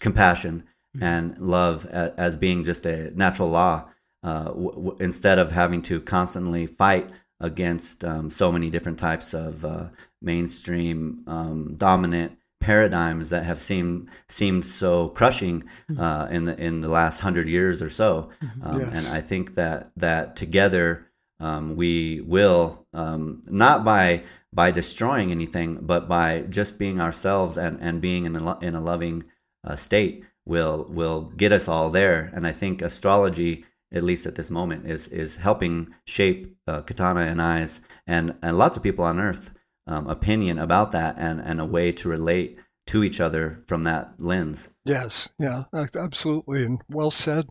compassion 0.00 0.64
mm-hmm. 0.96 1.04
and 1.04 1.38
love 1.38 1.86
as, 1.86 2.10
as, 2.16 2.36
being 2.36 2.64
just 2.64 2.86
a 2.86 3.10
natural 3.16 3.50
law, 3.50 3.84
uh, 4.22 4.44
w- 4.44 4.70
w- 4.70 4.96
instead 5.00 5.38
of 5.38 5.52
having 5.52 5.82
to 5.82 6.00
constantly 6.00 6.66
fight 6.66 7.10
against 7.40 8.04
um, 8.04 8.30
so 8.30 8.50
many 8.50 8.70
different 8.70 8.98
types 8.98 9.34
of 9.34 9.64
uh, 9.64 9.88
mainstream 10.22 11.22
um, 11.26 11.74
dominant 11.76 12.37
paradigms 12.60 13.30
that 13.30 13.44
have 13.44 13.58
seemed 13.58 14.08
seemed 14.28 14.64
so 14.64 15.08
crushing 15.10 15.62
mm-hmm. 15.62 16.00
uh, 16.00 16.26
in 16.26 16.44
the 16.44 16.58
in 16.58 16.80
the 16.80 16.90
last 16.90 17.20
hundred 17.20 17.48
years 17.48 17.80
or 17.80 17.88
so. 17.88 18.30
Mm-hmm. 18.42 18.66
Um, 18.66 18.80
yes. 18.80 19.06
And 19.06 19.16
I 19.16 19.20
think 19.20 19.54
that 19.54 19.90
that 19.96 20.36
together 20.36 21.06
um, 21.40 21.76
we 21.76 22.20
will 22.22 22.86
um, 22.92 23.42
not 23.46 23.84
by 23.84 24.24
by 24.52 24.70
destroying 24.70 25.30
anything, 25.30 25.78
but 25.82 26.08
by 26.08 26.40
just 26.48 26.78
being 26.78 27.00
ourselves 27.00 27.58
and, 27.58 27.78
and 27.80 28.00
being 28.00 28.26
in 28.26 28.34
a, 28.34 28.58
in 28.60 28.74
a 28.74 28.80
loving 28.80 29.24
uh, 29.64 29.76
state 29.76 30.26
will 30.46 30.86
will 30.88 31.22
get 31.36 31.52
us 31.52 31.68
all 31.68 31.90
there. 31.90 32.30
And 32.34 32.46
I 32.46 32.52
think 32.52 32.82
astrology, 32.82 33.64
at 33.92 34.02
least 34.02 34.26
at 34.26 34.34
this 34.34 34.50
moment, 34.50 34.86
is 34.86 35.08
is 35.08 35.36
helping 35.36 35.94
shape 36.06 36.56
uh, 36.66 36.82
Katana 36.82 37.20
and 37.20 37.40
I's 37.40 37.80
and 38.06 38.34
and 38.42 38.58
lots 38.58 38.76
of 38.76 38.82
people 38.82 39.04
on 39.04 39.20
Earth 39.20 39.52
um, 39.88 40.06
opinion 40.06 40.58
about 40.58 40.92
that 40.92 41.16
and, 41.18 41.40
and 41.40 41.60
a 41.60 41.64
way 41.64 41.90
to 41.92 42.08
relate 42.08 42.58
to 42.86 43.02
each 43.02 43.20
other 43.20 43.62
from 43.66 43.84
that 43.84 44.14
lens. 44.18 44.70
Yes, 44.84 45.28
yeah, 45.38 45.64
absolutely, 45.74 46.64
and 46.64 46.82
well 46.88 47.10
said. 47.10 47.48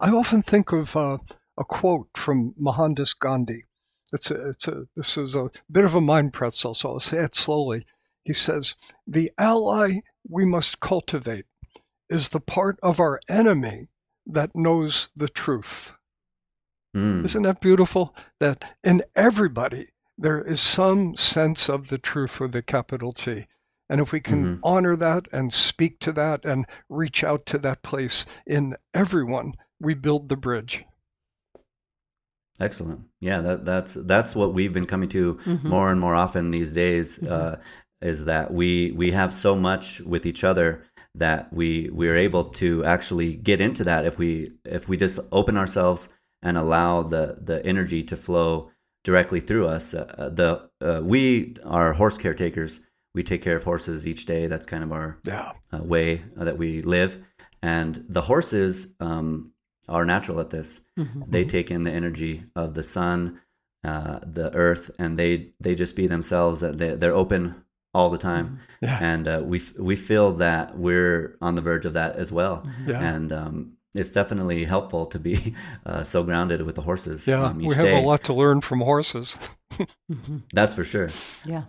I 0.00 0.10
often 0.10 0.42
think 0.42 0.72
of 0.72 0.96
uh, 0.96 1.18
a 1.58 1.64
quote 1.64 2.08
from 2.14 2.54
Mohandas 2.58 3.12
Gandhi. 3.12 3.64
It's 4.12 4.30
a, 4.30 4.48
it's 4.48 4.66
a, 4.66 4.86
this 4.96 5.16
is 5.16 5.34
a 5.36 5.50
bit 5.70 5.84
of 5.84 5.94
a 5.94 6.00
mind 6.00 6.32
pretzel, 6.32 6.74
so 6.74 6.92
I'll 6.92 7.00
say 7.00 7.18
it 7.18 7.34
slowly. 7.34 7.86
He 8.24 8.32
says, 8.32 8.74
The 9.06 9.30
ally 9.38 10.00
we 10.28 10.44
must 10.44 10.80
cultivate 10.80 11.46
is 12.08 12.30
the 12.30 12.40
part 12.40 12.78
of 12.82 12.98
our 12.98 13.20
enemy 13.28 13.88
that 14.26 14.50
knows 14.54 15.10
the 15.14 15.28
truth. 15.28 15.92
Mm. 16.96 17.24
Isn't 17.24 17.42
that 17.42 17.60
beautiful? 17.60 18.14
That 18.40 18.64
in 18.82 19.04
everybody 19.14 19.90
there 20.20 20.42
is 20.42 20.60
some 20.60 21.16
sense 21.16 21.68
of 21.68 21.88
the 21.88 21.98
truth 21.98 22.40
with 22.40 22.54
a 22.54 22.62
capital 22.62 23.12
T. 23.12 23.46
And 23.88 24.00
if 24.00 24.12
we 24.12 24.20
can 24.20 24.44
Mhm. 24.44 24.60
honor 24.62 24.94
that 24.96 25.26
and 25.32 25.52
speak 25.52 25.98
to 26.00 26.12
that 26.12 26.44
and 26.44 26.66
reach 26.88 27.24
out 27.24 27.46
to 27.46 27.58
that 27.58 27.82
place 27.82 28.24
in 28.46 28.76
everyone, 28.94 29.54
we 29.80 29.94
build 29.94 30.28
the 30.28 30.36
bridge. 30.36 30.84
Excellent. 32.60 33.00
Yeah, 33.20 33.40
that, 33.40 33.64
that's 33.64 33.94
that's 33.94 34.36
what 34.36 34.52
we've 34.52 34.72
been 34.72 34.84
coming 34.84 35.08
to 35.10 35.34
Mhm. 35.36 35.64
more 35.64 35.90
and 35.90 35.98
more 36.00 36.14
often 36.14 36.50
these 36.50 36.72
days. 36.72 37.18
Uh, 37.22 37.58
is 38.02 38.24
that 38.26 38.52
we 38.52 38.92
we 38.92 39.10
have 39.12 39.32
so 39.32 39.54
much 39.56 40.00
with 40.02 40.24
each 40.26 40.44
other 40.44 40.82
that 41.14 41.52
we 41.52 41.90
we 41.92 42.08
are 42.08 42.16
able 42.16 42.44
to 42.44 42.84
actually 42.84 43.34
get 43.36 43.60
into 43.60 43.82
that 43.84 44.06
if 44.06 44.18
we 44.18 44.50
if 44.64 44.88
we 44.88 44.96
just 44.96 45.18
open 45.32 45.56
ourselves 45.56 46.08
and 46.42 46.56
allow 46.58 47.02
the 47.02 47.38
the 47.42 47.64
energy 47.66 48.02
to 48.04 48.16
flow 48.16 48.70
directly 49.04 49.40
through 49.40 49.66
us. 49.66 49.94
Uh, 49.94 50.30
the 50.32 50.68
uh, 50.80 51.00
we 51.02 51.54
are 51.64 51.92
horse 51.92 52.18
caretakers. 52.18 52.80
We 53.14 53.22
take 53.22 53.42
care 53.42 53.56
of 53.56 53.64
horses 53.64 54.06
each 54.06 54.24
day. 54.26 54.46
That's 54.46 54.66
kind 54.66 54.84
of 54.84 54.92
our 54.92 55.18
Yeah. 55.26 55.52
uh, 55.72 55.82
way 55.82 56.22
that 56.36 56.58
we 56.58 56.80
live. 56.82 57.18
And 57.62 58.04
the 58.08 58.22
horses 58.22 58.88
um, 59.00 59.52
are 59.88 60.04
natural 60.06 60.40
at 60.40 60.50
this. 60.50 60.80
Mhm. 60.98 61.28
They 61.30 61.44
take 61.44 61.70
in 61.70 61.82
the 61.82 61.90
energy 61.90 62.44
of 62.54 62.74
the 62.74 62.82
sun, 62.82 63.40
uh, 63.84 64.20
the 64.22 64.54
earth, 64.54 64.90
and 64.98 65.18
they 65.18 65.52
they 65.60 65.74
just 65.74 65.96
be 65.96 66.06
themselves. 66.06 66.62
Uh, 66.62 66.72
They, 66.72 66.94
they're 66.96 67.14
open 67.14 67.54
all 67.92 68.08
the 68.10 68.18
time, 68.18 68.58
Yeah. 68.80 68.98
and 69.00 69.26
uh, 69.26 69.42
we 69.44 69.60
we 69.78 69.96
feel 69.96 70.30
that 70.32 70.78
we're 70.78 71.36
on 71.40 71.54
the 71.56 71.62
verge 71.62 71.86
of 71.86 71.92
that 71.94 72.16
as 72.16 72.30
well. 72.32 72.62
Yeah. 72.86 73.14
And 73.14 73.32
um, 73.32 73.72
it's 73.94 74.12
definitely 74.12 74.64
helpful 74.64 75.06
to 75.06 75.18
be 75.18 75.54
uh, 75.86 76.02
so 76.02 76.22
grounded 76.22 76.62
with 76.62 76.74
the 76.76 76.82
horses. 76.82 77.26
Yeah. 77.26 77.42
um, 77.44 77.60
each 77.60 77.68
we 77.68 77.74
have 77.74 77.84
day. 77.84 78.02
a 78.02 78.06
lot 78.06 78.24
to 78.24 78.34
learn 78.34 78.60
from 78.60 78.80
horses. 78.80 79.36
Mhm. 80.10 80.42
That's 80.52 80.74
for 80.74 80.84
sure. 80.84 81.08
Yeah. 81.46 81.62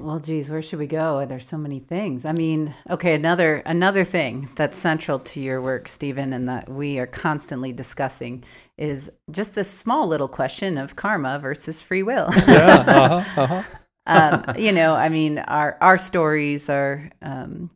Well, 0.00 0.18
geez, 0.18 0.50
where 0.50 0.62
should 0.62 0.78
we 0.78 0.86
go? 0.86 1.24
There's 1.26 1.46
so 1.46 1.58
many 1.58 1.78
things. 1.78 2.24
I 2.24 2.32
mean, 2.32 2.74
okay, 2.90 3.14
another 3.14 3.62
another 3.66 4.04
thing 4.04 4.48
that's 4.56 4.76
central 4.76 5.18
to 5.20 5.40
your 5.40 5.60
work, 5.62 5.86
Steven, 5.86 6.32
and 6.32 6.48
that 6.48 6.68
we 6.68 6.98
are 6.98 7.06
constantly 7.06 7.72
discussing 7.72 8.42
is 8.78 9.10
just 9.30 9.54
this 9.54 9.70
small 9.70 10.08
little 10.08 10.28
question 10.28 10.76
of 10.78 10.96
karma 10.96 11.38
versus 11.40 11.82
free 11.82 12.02
will. 12.02 12.28
yeah. 12.48 12.84
Uh-huh. 12.86 13.40
Uh-huh. 13.42 13.62
um, 14.06 14.56
you 14.58 14.72
know, 14.72 14.94
I 14.94 15.08
mean, 15.08 15.38
our 15.38 15.76
our 15.80 15.98
stories 15.98 16.68
are, 16.68 17.10
um, 17.20 17.70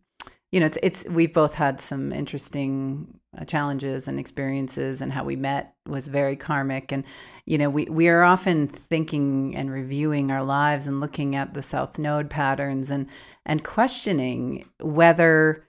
you 0.57 0.61
know, 0.61 0.67
it's 0.69 0.79
it's 0.83 1.05
we've 1.11 1.35
both 1.35 1.53
had 1.53 1.83
some 1.83 2.11
interesting 2.13 3.07
uh, 3.39 3.45
challenges 3.45 4.09
and 4.09 4.19
experiences, 4.19 5.03
and 5.03 5.13
how 5.13 5.23
we 5.23 5.37
met 5.37 5.75
was 5.87 6.09
very 6.09 6.35
karmic, 6.35 6.93
and 6.93 7.05
you 7.45 7.59
know, 7.59 7.69
we 7.69 7.85
we 7.91 8.09
are 8.09 8.23
often 8.23 8.67
thinking 8.67 9.55
and 9.55 9.71
reviewing 9.71 10.31
our 10.31 10.43
lives 10.43 10.89
and 10.89 10.99
looking 10.99 11.37
at 11.37 11.53
the 11.53 11.61
South 11.61 11.99
Node 11.99 12.31
patterns 12.31 12.91
and 12.91 13.07
and 13.45 13.65
questioning 13.65 14.65
whether 14.81 15.63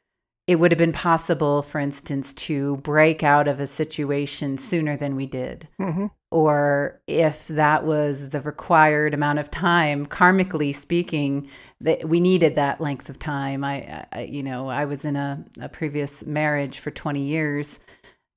it 0.47 0.55
would 0.55 0.71
have 0.71 0.79
been 0.79 0.93
possible, 0.93 1.61
for 1.63 1.79
instance, 1.79 2.33
to 2.35 2.77
break 2.77 3.23
out 3.23 3.49
of 3.49 3.59
a 3.59 3.67
situation 3.67 4.55
sooner 4.55 4.95
than 4.95 5.17
we 5.17 5.25
did 5.25 5.67
Mhm. 5.81 6.11
or 6.31 7.01
if 7.07 7.49
that 7.49 7.85
was 7.85 8.29
the 8.29 8.39
required 8.39 9.13
amount 9.13 9.39
of 9.39 9.51
time 9.51 10.05
karmically 10.05 10.73
speaking 10.73 11.49
that 11.81 12.05
we 12.07 12.19
needed 12.19 12.55
that 12.55 12.81
length 12.81 13.09
of 13.09 13.19
time 13.19 13.63
i, 13.63 14.05
I 14.11 14.21
you 14.21 14.43
know 14.43 14.67
i 14.67 14.85
was 14.85 15.05
in 15.05 15.15
a, 15.15 15.43
a 15.61 15.69
previous 15.69 16.25
marriage 16.25 16.79
for 16.79 16.91
20 16.91 17.19
years 17.21 17.79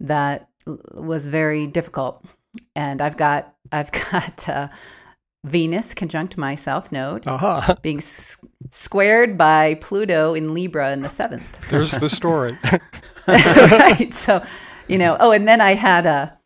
that 0.00 0.48
was 0.94 1.26
very 1.26 1.66
difficult 1.66 2.24
and 2.76 3.00
i've 3.00 3.16
got 3.16 3.54
i've 3.72 3.92
got 3.92 4.48
uh, 4.48 4.68
venus 5.46 5.94
conjunct 5.94 6.36
my 6.36 6.54
south 6.54 6.92
node 6.92 7.26
Uh-huh. 7.26 7.74
being 7.82 7.96
s- 7.98 8.36
squared 8.70 9.38
by 9.38 9.74
pluto 9.80 10.34
in 10.34 10.52
libra 10.52 10.92
in 10.92 11.00
the 11.00 11.08
seventh 11.08 11.70
There's 11.70 11.92
the 11.92 12.10
story. 12.10 12.58
right. 13.28 14.12
So, 14.12 14.42
you 14.88 14.98
know, 14.98 15.16
oh, 15.20 15.32
and 15.32 15.46
then 15.46 15.60
I 15.60 15.74
had 15.74 16.04
a 16.06 16.36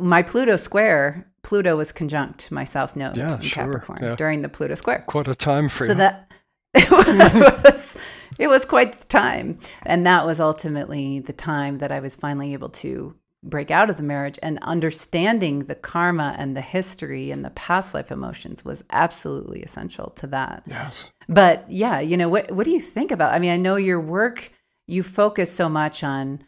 my 0.00 0.22
Pluto 0.22 0.56
square. 0.56 1.26
Pluto 1.44 1.76
was 1.76 1.92
conjunct 1.92 2.50
my 2.50 2.64
South 2.64 2.96
Node 2.96 3.16
Yeah, 3.16 3.36
in 3.36 3.42
sure, 3.42 3.64
Capricorn 3.64 4.02
yeah. 4.02 4.16
during 4.16 4.42
the 4.42 4.48
Pluto 4.48 4.74
square. 4.74 5.04
Quite 5.06 5.28
a 5.28 5.34
time 5.34 5.68
frame. 5.68 5.88
So 5.88 5.94
that 5.94 6.32
it 6.74 6.90
was 6.90 7.96
it 8.38 8.48
was 8.48 8.64
quite 8.64 8.98
the 8.98 9.04
time, 9.04 9.58
and 9.86 10.04
that 10.06 10.26
was 10.26 10.40
ultimately 10.40 11.20
the 11.20 11.32
time 11.32 11.78
that 11.78 11.92
I 11.92 12.00
was 12.00 12.16
finally 12.16 12.52
able 12.52 12.70
to 12.70 13.14
break 13.44 13.70
out 13.70 13.90
of 13.90 13.98
the 13.98 14.02
marriage 14.02 14.38
and 14.42 14.58
understanding 14.62 15.60
the 15.60 15.74
karma 15.74 16.34
and 16.38 16.56
the 16.56 16.62
history 16.62 17.30
and 17.30 17.44
the 17.44 17.50
past 17.50 17.92
life 17.92 18.10
emotions 18.10 18.64
was 18.64 18.82
absolutely 18.90 19.62
essential 19.62 20.10
to 20.16 20.26
that. 20.26 20.64
yes. 20.66 21.12
But 21.28 21.70
yeah, 21.70 22.00
you 22.00 22.16
know, 22.16 22.28
what 22.28 22.50
what 22.50 22.64
do 22.64 22.70
you 22.70 22.80
think 22.80 23.12
about? 23.12 23.34
I 23.34 23.38
mean, 23.38 23.50
I 23.52 23.56
know 23.56 23.76
your 23.76 24.00
work 24.00 24.50
you 24.86 25.02
focus 25.02 25.50
so 25.50 25.68
much 25.68 26.02
on 26.02 26.40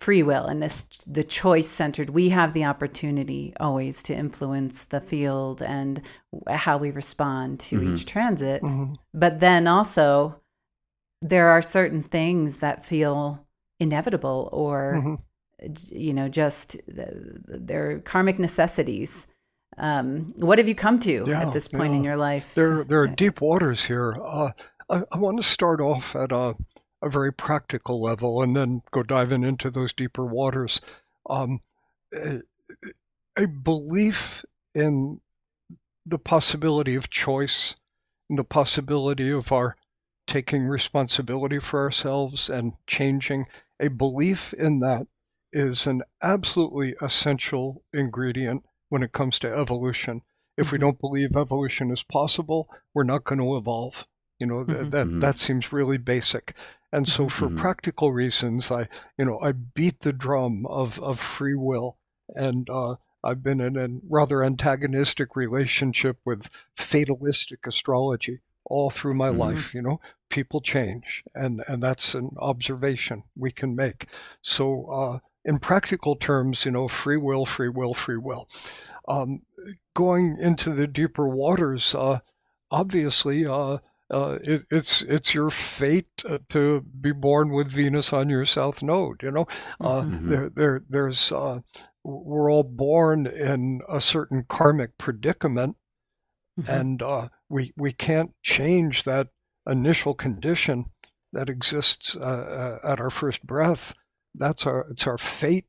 free 0.00 0.22
will 0.22 0.44
and 0.46 0.62
this 0.62 0.82
the 1.06 1.22
choice 1.24 1.68
centered. 1.68 2.10
We 2.10 2.28
have 2.30 2.52
the 2.52 2.64
opportunity 2.64 3.52
always 3.60 4.02
to 4.04 4.14
influence 4.14 4.86
the 4.86 5.00
field 5.00 5.62
and 5.62 6.00
how 6.48 6.78
we 6.78 6.90
respond 6.90 7.60
to 7.60 7.78
Mhm. 7.78 7.92
each 7.92 8.06
transit. 8.06 8.62
Mhm. 8.62 8.96
But 9.14 9.40
then 9.40 9.66
also 9.66 10.36
there 11.22 11.48
are 11.48 11.62
certain 11.62 12.02
things 12.02 12.60
that 12.60 12.84
feel 12.84 13.46
inevitable 13.80 14.48
or 14.52 15.02
Mhm. 15.02 15.20
you 15.90 16.12
know 16.14 16.28
just 16.28 16.76
they're 16.86 18.00
karmic 18.00 18.38
necessities. 18.38 19.26
Um, 19.78 20.32
what 20.38 20.58
have 20.58 20.68
you 20.68 20.74
come 20.74 20.98
to 21.00 21.24
Yeah, 21.26 21.42
at 21.42 21.52
this 21.52 21.68
point 21.68 21.92
yeah. 21.92 21.98
in 21.98 22.04
your 22.04 22.16
life? 22.16 22.54
There, 22.54 22.82
there 22.84 23.00
are 23.00 23.06
deep 23.06 23.40
waters 23.40 23.84
here. 23.84 24.14
Uh, 24.24 24.50
I, 24.88 25.02
I 25.12 25.18
want 25.18 25.38
to 25.38 25.42
start 25.46 25.82
off 25.82 26.16
at 26.16 26.32
a, 26.32 26.54
a 27.06 27.10
very 27.10 27.32
practical 27.32 28.00
level 28.00 28.42
and 28.42 28.56
then 28.56 28.82
go 28.90 29.02
diving 29.02 29.42
into 29.44 29.70
those 29.70 29.92
deeper 29.92 30.24
waters. 30.24 30.80
Um, 31.28 31.60
a, 32.14 32.40
a 33.36 33.46
belief 33.46 34.44
in 34.74 35.20
the 36.04 36.18
possibility 36.18 36.94
of 36.94 37.10
choice, 37.10 37.76
and 38.28 38.38
the 38.38 38.44
possibility 38.44 39.30
of 39.30 39.52
our 39.52 39.76
taking 40.26 40.66
responsibility 40.66 41.58
for 41.58 41.80
ourselves 41.80 42.48
and 42.48 42.74
changing. 42.86 43.46
A 43.80 43.88
belief 43.88 44.52
in 44.54 44.80
that 44.80 45.06
is 45.52 45.86
an 45.86 46.02
absolutely 46.22 46.94
essential 47.00 47.82
ingredient 47.92 48.64
when 48.88 49.02
it 49.02 49.12
comes 49.12 49.38
to 49.40 49.48
evolution. 49.52 50.22
If 50.56 50.72
we 50.72 50.78
Mhm. 50.78 50.80
don't 50.80 51.00
believe 51.00 51.36
evolution 51.36 51.90
is 51.90 52.02
possible, 52.02 52.68
we're 52.94 53.04
not 53.04 53.24
going 53.24 53.38
to 53.38 53.56
evolve. 53.56 54.06
You 54.38 54.46
know, 54.46 54.64
th- 54.64 54.78
Mhm. 54.78 54.90
that 54.90 55.06
Mhm. 55.06 55.20
that 55.20 55.38
seems 55.38 55.72
really 55.72 55.98
basic. 55.98 56.54
And 56.92 57.08
so 57.08 57.28
for 57.28 57.48
Mhm. 57.48 57.58
practical 57.58 58.12
reasons, 58.12 58.70
I, 58.70 58.88
you 59.18 59.24
know, 59.24 59.38
I 59.40 59.52
beat 59.52 60.00
the 60.00 60.12
drum 60.12 60.64
of, 60.66 61.00
of 61.00 61.18
free 61.18 61.54
will. 61.56 61.96
And 62.34 62.68
uh, 62.70 62.96
I've 63.24 63.42
been 63.42 63.60
in 63.60 63.76
a 63.76 63.88
rather 64.08 64.42
antagonistic 64.44 65.34
relationship 65.36 66.18
with 66.24 66.48
fatalistic 66.76 67.66
astrology 67.66 68.40
all 68.64 68.90
through 68.90 69.14
my 69.14 69.30
Mhm. 69.30 69.38
life. 69.38 69.74
You 69.74 69.82
know, 69.82 70.00
people 70.28 70.60
change, 70.60 71.24
and, 71.34 71.62
and 71.68 71.82
that's 71.82 72.14
an 72.14 72.30
observation 72.38 73.24
we 73.36 73.50
can 73.50 73.74
make. 73.74 74.06
So, 74.42 74.86
uh, 74.90 75.18
in 75.44 75.58
practical 75.60 76.16
terms, 76.16 76.64
you 76.64 76.72
know, 76.72 76.88
free 76.88 77.16
will, 77.16 77.46
free 77.46 77.68
will, 77.68 77.94
free 77.94 78.16
will. 78.18 78.48
Um, 79.08 79.42
going 79.94 80.36
into 80.40 80.72
the 80.74 80.88
deeper 80.88 81.28
waters, 81.28 81.94
uh, 81.94 82.18
obviously, 82.70 83.46
uh, 83.46 83.78
uh, 84.12 84.38
it, 84.42 84.64
it's 84.70 85.02
it's 85.02 85.34
your 85.34 85.50
fate 85.50 86.24
uh, 86.28 86.38
to 86.50 86.82
be 87.00 87.12
born 87.12 87.50
with 87.52 87.70
Venus 87.70 88.12
on 88.12 88.28
your 88.28 88.44
south 88.46 88.82
node. 88.82 89.22
You 89.22 89.30
know, 89.32 89.46
uh, 89.80 90.02
Mhm. 90.02 90.28
there, 90.28 90.50
there, 90.50 90.82
there's 90.88 91.32
uh, 91.32 91.60
we're 92.04 92.50
all 92.50 92.62
born 92.64 93.26
in 93.26 93.80
a 93.88 94.00
certain 94.00 94.44
karmic 94.48 94.96
predicament, 94.98 95.76
Mhm. 96.58 96.68
and 96.68 97.02
uh, 97.02 97.28
we 97.48 97.72
we 97.76 97.92
can't 97.92 98.32
change 98.42 99.02
that 99.04 99.28
initial 99.68 100.14
condition 100.14 100.86
that 101.32 101.50
exists 101.50 102.16
at 102.16 103.00
our 103.00 103.10
first 103.10 103.44
breath. 103.46 103.94
That's 104.34 104.66
our 104.66 104.86
it's 104.90 105.06
our 105.06 105.18
fate 105.18 105.66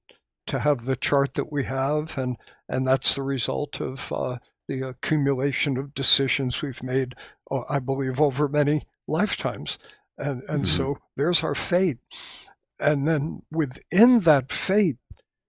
to 0.47 0.59
have 0.59 0.85
the 0.85 0.95
chart 0.95 1.33
that 1.35 1.51
we 1.51 1.65
have, 1.65 2.17
and 2.17 2.37
and 2.69 2.87
that's 2.87 3.15
the 3.15 3.23
result 3.23 3.81
of 3.81 4.11
uh, 4.11 4.37
the 4.67 4.81
accumulation 4.81 5.77
of 5.77 5.93
decisions 5.93 6.61
we've 6.61 6.83
made. 6.83 7.15
uh, 7.51 7.61
I 7.69 7.79
believe 7.79 8.19
over 8.21 8.49
many 8.49 8.87
lifetimes, 9.07 9.77
and 10.17 10.43
and 10.49 10.65
Mhm. 10.65 10.67
so 10.67 10.97
there's 11.15 11.43
our 11.43 11.55
fate, 11.55 11.99
and 12.79 13.07
then 13.07 13.43
within 13.51 14.19
that 14.21 14.51
fate, 14.51 14.97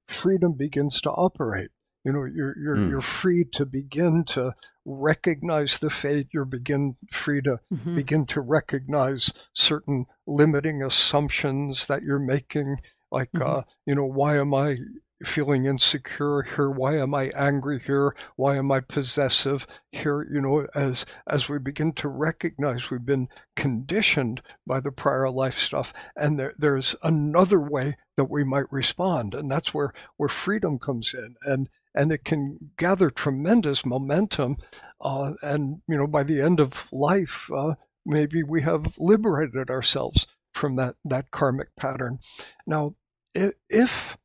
freedom 0.08 0.52
begins 0.54 1.00
to 1.02 1.10
operate. 1.10 1.70
You 2.04 2.12
know, 2.12 2.24
you're 2.24 2.56
you're 2.58 2.76
Mm. 2.76 2.90
you're 2.90 3.00
free 3.00 3.44
to 3.52 3.66
begin 3.66 4.24
to 4.26 4.54
recognize 4.84 5.78
the 5.80 5.90
fate. 5.90 6.28
You're 6.32 6.44
begin 6.46 6.94
free 7.12 7.42
to 7.42 7.58
Mhm. 7.72 7.94
begin 7.96 8.26
to 8.26 8.40
recognize 8.40 9.32
certain 9.52 10.06
limiting 10.26 10.82
assumptions 10.82 11.86
that 11.88 12.02
you're 12.02 12.18
making 12.20 12.76
Like, 13.10 13.32
mm-hmm. 13.32 13.42
uh, 13.60 13.62
you 13.86 13.94
know, 13.94 14.04
why 14.04 14.36
am 14.38 14.52
I 14.52 14.76
feeling 15.24 15.66
insecure 15.66 16.42
here? 16.42 16.70
Why 16.70 16.98
am 16.98 17.14
i 17.14 17.30
angry 17.34 17.80
here? 17.80 18.14
Why 18.36 18.56
am 18.56 18.70
i 18.70 18.80
possessive 18.80 19.66
here? 19.92 20.26
You 20.30 20.40
know 20.40 20.66
as 20.74 21.04
as 21.26 21.48
we 21.48 21.58
begin 21.58 21.92
to 21.94 22.08
recognize 22.08 22.90
we've 22.90 23.04
been 23.04 23.28
conditioned 23.56 24.42
by 24.66 24.80
the 24.80 24.92
prior 24.92 25.30
life 25.30 25.58
stuff 25.58 25.92
and 26.16 26.38
there, 26.38 26.54
there's 26.58 26.94
another 27.02 27.60
way 27.60 27.96
that 28.16 28.30
we 28.30 28.44
might 28.44 28.70
respond 28.72 29.34
and 29.34 29.50
that's 29.50 29.74
where 29.74 29.92
where 30.16 30.28
freedom 30.28 30.78
comes 30.78 31.14
in 31.14 31.36
and 31.42 31.68
and 31.94 32.12
it 32.12 32.24
can 32.24 32.72
gather 32.76 33.10
tremendous 33.10 33.84
momentum 33.84 34.56
uh, 35.00 35.32
and 35.42 35.82
you 35.88 35.96
know 35.96 36.06
by 36.06 36.22
the 36.22 36.40
end 36.40 36.60
of 36.60 36.86
life 36.92 37.50
uh, 37.54 37.74
maybe 38.06 38.42
we 38.42 38.62
have 38.62 38.96
liberated 38.98 39.70
ourselves 39.70 40.26
from 40.52 40.76
that 40.76 40.96
that 41.04 41.30
karmic 41.30 41.74
pattern. 41.76 42.18
Now 42.66 42.96
if 43.34 44.16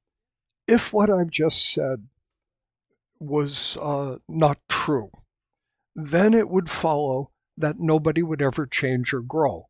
if 0.68 0.94
what 0.94 1.10
I've 1.10 1.32
just 1.32 1.74
said 1.74 2.08
was 3.20 3.78
uh, 3.82 4.18
not 4.28 4.60
true, 4.70 5.12
then 5.96 6.34
it 6.34 6.50
would 6.50 6.70
follow 6.70 7.32
that 7.58 7.80
nobody 7.80 8.24
would 8.24 8.42
ever 8.42 8.66
change 8.66 9.14
or 9.14 9.22
grow. 9.22 9.68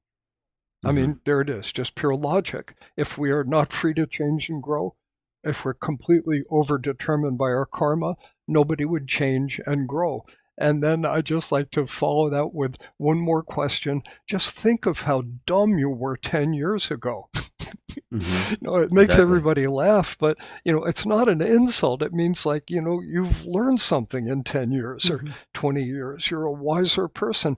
Mm-hmm. 0.83 0.87
I 0.87 0.91
mean, 0.91 1.19
there 1.25 1.41
it 1.41 1.49
is, 1.49 1.71
just 1.71 1.95
pure 1.95 2.15
logic. 2.15 2.75
If 2.95 3.17
we 3.17 3.31
are 3.31 3.43
not 3.43 3.73
free 3.73 3.93
to 3.95 4.05
change 4.05 4.49
and 4.49 4.61
grow, 4.61 4.95
if 5.43 5.65
we're 5.65 5.73
completely 5.73 6.43
overdetermined 6.49 7.37
by 7.37 7.45
our 7.45 7.65
karma, 7.65 8.15
nobody 8.47 8.85
would 8.85 9.07
change 9.07 9.59
and 9.65 9.87
grow. 9.87 10.25
And 10.57 10.83
then 10.83 11.05
I 11.05 11.21
just 11.21 11.51
like 11.51 11.71
to 11.71 11.87
follow 11.87 12.29
that 12.29 12.53
with 12.53 12.77
one 12.97 13.19
more 13.19 13.43
question. 13.43 14.03
Just 14.27 14.51
think 14.51 14.85
of 14.85 15.01
how 15.01 15.23
dumb 15.45 15.77
you 15.77 15.89
were 15.89 16.15
10 16.15 16.53
years 16.53 16.91
ago. 16.91 17.29
Mm-hmm. 17.33 18.51
you 18.51 18.57
know, 18.61 18.75
it 18.77 18.91
makes 18.91 19.09
exactly. 19.09 19.23
everybody 19.23 19.67
laugh, 19.67 20.15
but 20.19 20.37
you 20.63 20.71
know, 20.71 20.83
it's 20.83 21.05
not 21.05 21.27
an 21.27 21.41
insult. 21.41 22.01
It 22.01 22.13
means 22.13 22.45
like, 22.45 22.69
you 22.69 22.81
know, 22.81 23.01
you've 23.01 23.45
learned 23.45 23.81
something 23.81 24.27
in 24.27 24.43
10 24.43 24.71
years 24.71 25.05
mm-hmm. 25.05 25.27
or 25.27 25.35
20 25.53 25.83
years. 25.83 26.29
You're 26.29 26.45
a 26.45 26.51
wiser 26.51 27.07
person. 27.07 27.57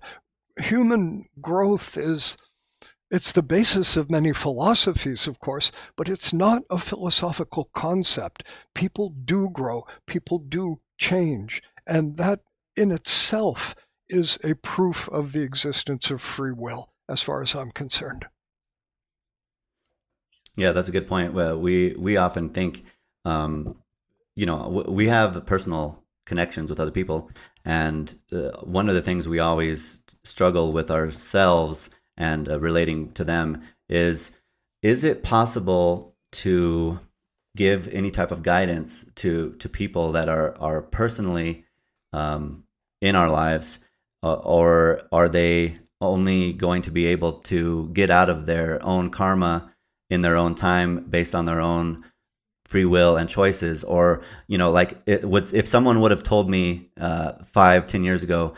Human 0.57 1.25
growth 1.41 1.97
is 1.97 2.37
it's 3.11 3.31
the 3.31 3.43
basis 3.43 3.95
of 3.97 4.09
many 4.09 4.33
philosophies, 4.33 5.27
of 5.27 5.39
course, 5.39 5.71
but 5.95 6.09
it's 6.09 6.33
not 6.33 6.63
a 6.69 6.77
philosophical 6.77 7.69
concept. 7.73 8.43
People 8.73 9.09
do 9.09 9.49
grow, 9.51 9.85
people 10.07 10.39
do 10.39 10.79
change, 10.97 11.61
and 11.85 12.17
that 12.17 12.41
in 12.75 12.91
itself 12.91 13.75
is 14.07 14.37
a 14.43 14.53
proof 14.55 15.09
of 15.09 15.31
the 15.31 15.41
existence 15.41 16.11
of 16.11 16.21
free 16.21 16.51
will, 16.51 16.89
as 17.09 17.21
far 17.21 17.41
as 17.41 17.55
I'm 17.55 17.71
concerned. 17.71 18.25
Yeah, 20.57 20.71
that's 20.71 20.87
a 20.87 20.91
good 20.91 21.07
point. 21.07 21.33
Well, 21.33 21.59
we 21.59 21.95
we 21.97 22.17
often 22.17 22.49
think, 22.49 22.83
um, 23.25 23.77
you 24.35 24.45
know, 24.45 24.85
we 24.87 25.07
have 25.07 25.45
personal 25.45 26.03
connections 26.25 26.69
with 26.69 26.79
other 26.79 26.91
people, 26.91 27.29
and 27.65 28.15
uh, 28.31 28.51
one 28.63 28.87
of 28.87 28.95
the 28.95 29.01
things 29.01 29.27
we 29.27 29.39
always 29.39 29.99
struggle 30.23 30.71
with 30.71 30.89
ourselves 30.91 31.89
and 32.17 32.47
uh, 32.49 32.59
relating 32.59 33.11
to 33.13 33.23
them 33.23 33.63
is: 33.89 34.31
is 34.81 35.03
it 35.03 35.23
possible 35.23 36.15
to 36.31 36.99
give 37.55 37.87
any 37.89 38.11
type 38.11 38.31
of 38.31 38.43
guidance 38.43 39.05
to 39.15 39.53
to 39.53 39.67
people 39.67 40.11
that 40.11 40.29
are 40.29 40.55
are 40.59 40.81
personally 40.81 41.65
um, 42.13 42.64
in 43.01 43.15
our 43.15 43.29
lives, 43.29 43.79
uh, 44.23 44.33
or 44.35 45.01
are 45.11 45.29
they 45.29 45.77
only 46.01 46.53
going 46.53 46.81
to 46.83 46.91
be 46.91 47.07
able 47.07 47.33
to 47.33 47.89
get 47.93 48.09
out 48.09 48.29
of 48.29 48.45
their 48.45 48.83
own 48.83 49.09
karma? 49.09 49.71
in 50.09 50.21
their 50.21 50.35
own 50.35 50.55
time 50.55 51.03
based 51.09 51.35
on 51.35 51.45
their 51.45 51.61
own 51.61 52.03
free 52.67 52.85
will 52.85 53.15
and 53.15 53.29
choices 53.29 53.83
or 53.83 54.23
you 54.47 54.57
know 54.57 54.71
like 54.71 54.97
it 55.05 55.23
would 55.23 55.51
if 55.53 55.67
someone 55.67 55.99
would 56.01 56.11
have 56.11 56.23
told 56.23 56.49
me 56.49 56.89
uh, 56.99 57.33
five 57.43 57.87
ten 57.87 58.03
years 58.03 58.23
ago 58.23 58.53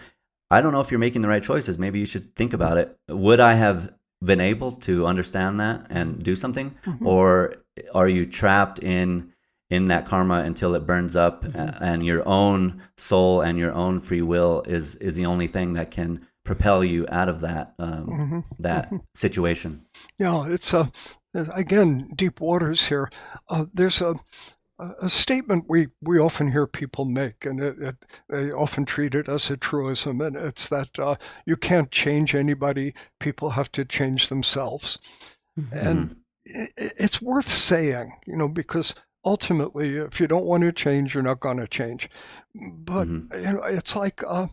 i 0.50 0.62
don't 0.62 0.72
know 0.72 0.80
if 0.80 0.92
you're 0.92 1.00
making 1.00 1.22
the 1.22 1.28
right 1.28 1.44
choices 1.44 1.78
maybe 1.78 2.00
you 2.00 2.06
should 2.06 2.34
think 2.36 2.54
about 2.54 2.78
it 2.78 2.98
would 3.10 3.40
i 3.40 3.54
have 3.54 3.94
been 4.24 4.40
able 4.40 4.72
to 4.72 5.06
understand 5.06 5.60
that 5.60 5.86
and 5.90 6.24
do 6.24 6.36
something 6.36 6.72
mm-hmm. 6.86 7.06
or 7.06 7.56
are 7.94 8.08
you 8.08 8.26
trapped 8.26 8.80
in 8.80 9.32
in 9.70 9.86
that 9.86 10.06
karma 10.06 10.40
until 10.40 10.76
it 10.76 10.88
burns 10.88 11.16
up 11.16 11.44
mm-hmm. 11.44 11.84
and 11.84 12.06
your 12.06 12.24
own 12.28 12.82
soul 12.96 13.42
and 13.42 13.58
your 13.58 13.74
own 13.74 14.00
free 14.00 14.22
will 14.22 14.64
is 14.66 14.96
is 14.96 15.16
the 15.16 15.26
only 15.26 15.48
thing 15.48 15.74
that 15.74 15.92
can 15.92 16.26
propel 16.46 16.84
you 16.84 17.06
out 17.10 17.28
of 17.28 17.42
that 17.42 17.74
um, 17.78 18.08
mm-hmm. 18.08 18.40
that 18.60 18.86
mm-hmm. 18.86 18.98
situation 19.14 19.86
yeah 20.18 20.48
it's 20.48 20.74
a 20.74 20.90
again, 21.34 22.10
deep 22.16 22.42
waters 22.42 22.88
here. 22.88 23.10
Uh, 23.50 23.66
there's 23.74 24.02
a, 24.02 24.16
a 24.80 25.10
statement 25.10 25.66
we, 25.68 25.88
we 26.02 26.20
often 26.20 26.52
hear 26.52 26.68
people 26.68 27.06
make, 27.06 27.46
and 27.46 27.60
it, 27.60 27.80
it, 27.80 27.96
they 28.30 28.52
often 28.52 28.86
treat 28.86 29.16
it 29.16 29.30
as 29.30 29.50
a 29.50 29.58
truism, 29.58 30.22
and 30.22 30.36
it's 30.36 30.70
that 30.70 30.98
uh, 31.00 31.16
you 31.46 31.56
can't 31.56 31.92
change 31.92 32.36
anybody, 32.36 32.94
people 33.20 33.52
have 33.52 33.72
to 33.74 33.86
change 33.86 34.28
themselves. 34.28 35.00
Mm-hmm. 35.60 35.78
And 35.78 36.16
it, 36.46 36.72
it's 36.78 37.22
worth 37.22 37.50
saying, 37.50 38.14
you 38.26 38.36
know, 38.36 38.48
because 38.48 38.96
ultimately, 39.28 39.98
if 39.98 40.22
you 40.22 40.28
don't 40.28 40.46
want 40.46 40.64
to 40.64 40.72
change, 40.72 41.14
you're 41.14 41.22
not 41.22 41.42
going 41.42 41.58
to 41.58 41.68
change. 41.68 42.10
But 42.56 43.08
mm-hmm. 43.08 43.38
you 43.38 43.54
know, 43.54 43.64
it's 43.64 43.96
like 43.96 44.24
uh, 44.26 44.48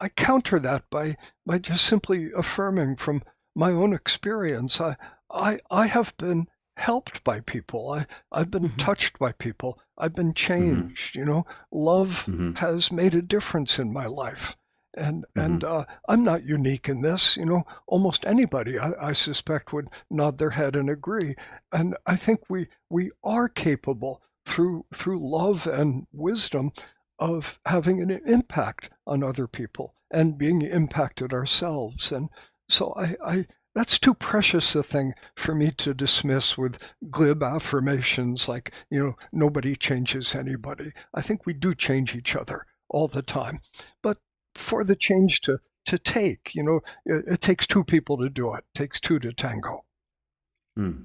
I 0.00 0.08
counter 0.08 0.58
that 0.58 0.90
by 0.90 1.16
by 1.46 1.58
just 1.58 1.84
simply 1.84 2.30
affirming 2.36 2.96
from 2.96 3.22
my 3.54 3.70
own 3.70 3.92
experience. 3.92 4.80
I 4.80 4.96
I 5.30 5.60
I 5.70 5.86
have 5.86 6.16
been 6.16 6.48
helped 6.76 7.22
by 7.22 7.40
people. 7.40 7.92
I 7.92 8.06
I've 8.32 8.50
been 8.50 8.64
mm-hmm. 8.64 8.76
touched 8.76 9.18
by 9.18 9.32
people. 9.32 9.78
I've 9.96 10.14
been 10.14 10.34
mm-hmm. 10.34 10.54
changed. 10.54 11.12
Mm-hmm. 11.12 11.18
You 11.20 11.24
know, 11.24 11.46
love 11.70 12.24
mm-hmm. 12.26 12.54
has 12.54 12.90
made 12.90 13.14
a 13.14 13.22
difference 13.22 13.78
in 13.78 13.92
my 13.92 14.06
life. 14.06 14.56
And 14.96 15.24
and 15.36 15.62
mm-hmm. 15.62 15.78
uh, 15.78 15.84
I'm 16.08 16.24
not 16.24 16.44
unique 16.44 16.88
in 16.88 17.00
this. 17.02 17.36
You 17.36 17.44
know, 17.44 17.64
almost 17.86 18.24
anybody 18.24 18.78
I, 18.78 18.92
I 19.00 19.12
suspect 19.12 19.72
would 19.72 19.88
nod 20.10 20.38
their 20.38 20.50
head 20.50 20.74
and 20.76 20.90
agree. 20.90 21.36
And 21.72 21.96
I 22.06 22.16
think 22.16 22.40
we 22.48 22.68
we 22.88 23.10
are 23.22 23.48
capable 23.48 24.22
through 24.44 24.86
through 24.92 25.20
love 25.20 25.66
and 25.66 26.06
wisdom 26.12 26.72
of 27.18 27.60
having 27.66 28.00
an 28.00 28.10
impact 28.26 28.90
on 29.06 29.22
other 29.22 29.46
people 29.46 29.94
and 30.10 30.38
being 30.38 30.62
impacted 30.62 31.32
ourselves. 31.32 32.10
And 32.10 32.30
so 32.68 32.92
I, 32.96 33.16
I 33.24 33.46
that's 33.74 33.98
too 33.98 34.14
precious 34.14 34.74
a 34.74 34.82
thing 34.82 35.14
for 35.36 35.54
me 35.54 35.70
to 35.78 35.94
dismiss 35.94 36.58
with 36.58 36.78
glib 37.08 37.42
affirmations 37.42 38.48
like, 38.48 38.72
you 38.90 39.04
know, 39.04 39.16
nobody 39.32 39.76
changes 39.76 40.34
anybody. 40.34 40.92
I 41.14 41.22
think 41.22 41.46
we 41.46 41.52
do 41.52 41.74
change 41.74 42.16
each 42.16 42.34
other 42.34 42.66
all 42.88 43.06
the 43.06 43.22
time. 43.22 43.60
But 44.02 44.18
for 44.60 44.84
the 44.84 44.96
change 44.96 45.40
to, 45.42 45.58
to 45.86 45.98
take, 45.98 46.54
you 46.54 46.62
know, 46.62 46.80
it, 47.04 47.24
it 47.26 47.40
takes 47.40 47.66
two 47.66 47.84
people 47.84 48.18
to 48.18 48.28
do 48.28 48.54
it, 48.54 48.64
it 48.74 48.78
takes 48.78 49.00
two 49.00 49.18
to 49.18 49.32
tango. 49.32 49.84
Hmm. 50.76 51.02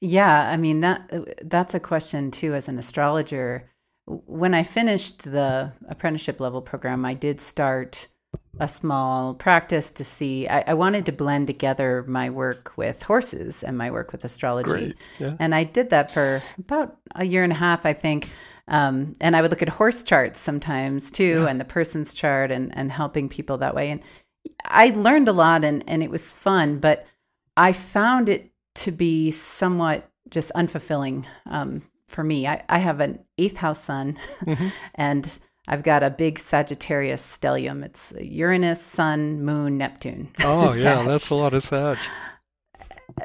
Yeah, 0.00 0.48
I 0.48 0.56
mean 0.56 0.80
that 0.80 1.12
that's 1.42 1.74
a 1.74 1.80
question 1.80 2.30
too 2.30 2.54
as 2.54 2.68
an 2.68 2.78
astrologer. 2.78 3.68
When 4.06 4.54
I 4.54 4.62
finished 4.62 5.30
the 5.30 5.72
apprenticeship 5.88 6.40
level 6.40 6.62
program, 6.62 7.04
I 7.04 7.12
did 7.12 7.40
start 7.40 8.08
a 8.58 8.66
small 8.66 9.34
practice 9.34 9.90
to 9.92 10.04
see. 10.04 10.48
I, 10.48 10.64
I, 10.68 10.74
wanted 10.74 11.06
to 11.06 11.12
blend 11.12 11.46
together 11.46 12.04
my 12.06 12.30
work 12.30 12.72
with 12.76 13.02
horses 13.02 13.62
and 13.62 13.76
my 13.76 13.90
work 13.90 14.12
with 14.12 14.24
astrology. 14.24 14.94
Yeah. 15.18 15.36
And 15.38 15.54
I 15.54 15.64
did 15.64 15.90
that 15.90 16.12
for 16.12 16.42
about 16.58 16.96
a 17.14 17.24
year 17.24 17.42
and 17.42 17.52
a 17.52 17.56
half, 17.56 17.86
I 17.86 17.92
think. 17.92 18.28
Um, 18.68 19.14
and 19.20 19.36
I 19.36 19.42
would 19.42 19.50
look 19.50 19.62
at 19.62 19.68
horse 19.68 20.02
charts 20.02 20.40
sometimes 20.40 21.10
too, 21.10 21.42
yeah. 21.42 21.46
and 21.46 21.60
the 21.60 21.64
person's 21.64 22.14
chart 22.14 22.50
and, 22.50 22.76
and 22.76 22.90
helping 22.90 23.28
people 23.28 23.58
that 23.58 23.74
way. 23.74 23.90
And 23.90 24.02
I 24.64 24.90
learned 24.90 25.28
a 25.28 25.32
lot 25.32 25.64
and, 25.64 25.84
and 25.88 26.02
it 26.02 26.10
was 26.10 26.32
fun, 26.32 26.78
but 26.78 27.06
I 27.56 27.72
found 27.72 28.28
it 28.28 28.50
to 28.76 28.92
be 28.92 29.30
somewhat 29.30 30.10
just 30.30 30.52
unfulfilling 30.54 31.24
um, 31.46 31.82
for 32.06 32.22
me. 32.22 32.46
I, 32.46 32.62
I 32.68 32.78
have 32.78 33.00
an 33.00 33.18
eighth 33.38 33.56
house 33.56 33.82
sun 33.82 34.18
mm-hmm. 34.42 34.68
and 34.94 35.38
I've 35.68 35.82
got 35.82 36.02
a 36.02 36.10
big 36.10 36.38
Sagittarius 36.38 37.22
stellium. 37.22 37.84
It's 37.84 38.12
Uranus, 38.20 38.82
Sun, 38.82 39.44
Moon, 39.44 39.78
Neptune. 39.78 40.28
Oh, 40.42 40.74
yeah, 40.74 41.02
that's 41.04 41.30
a 41.30 41.34
lot 41.34 41.54
of 41.54 41.62
Sag. 41.62 41.96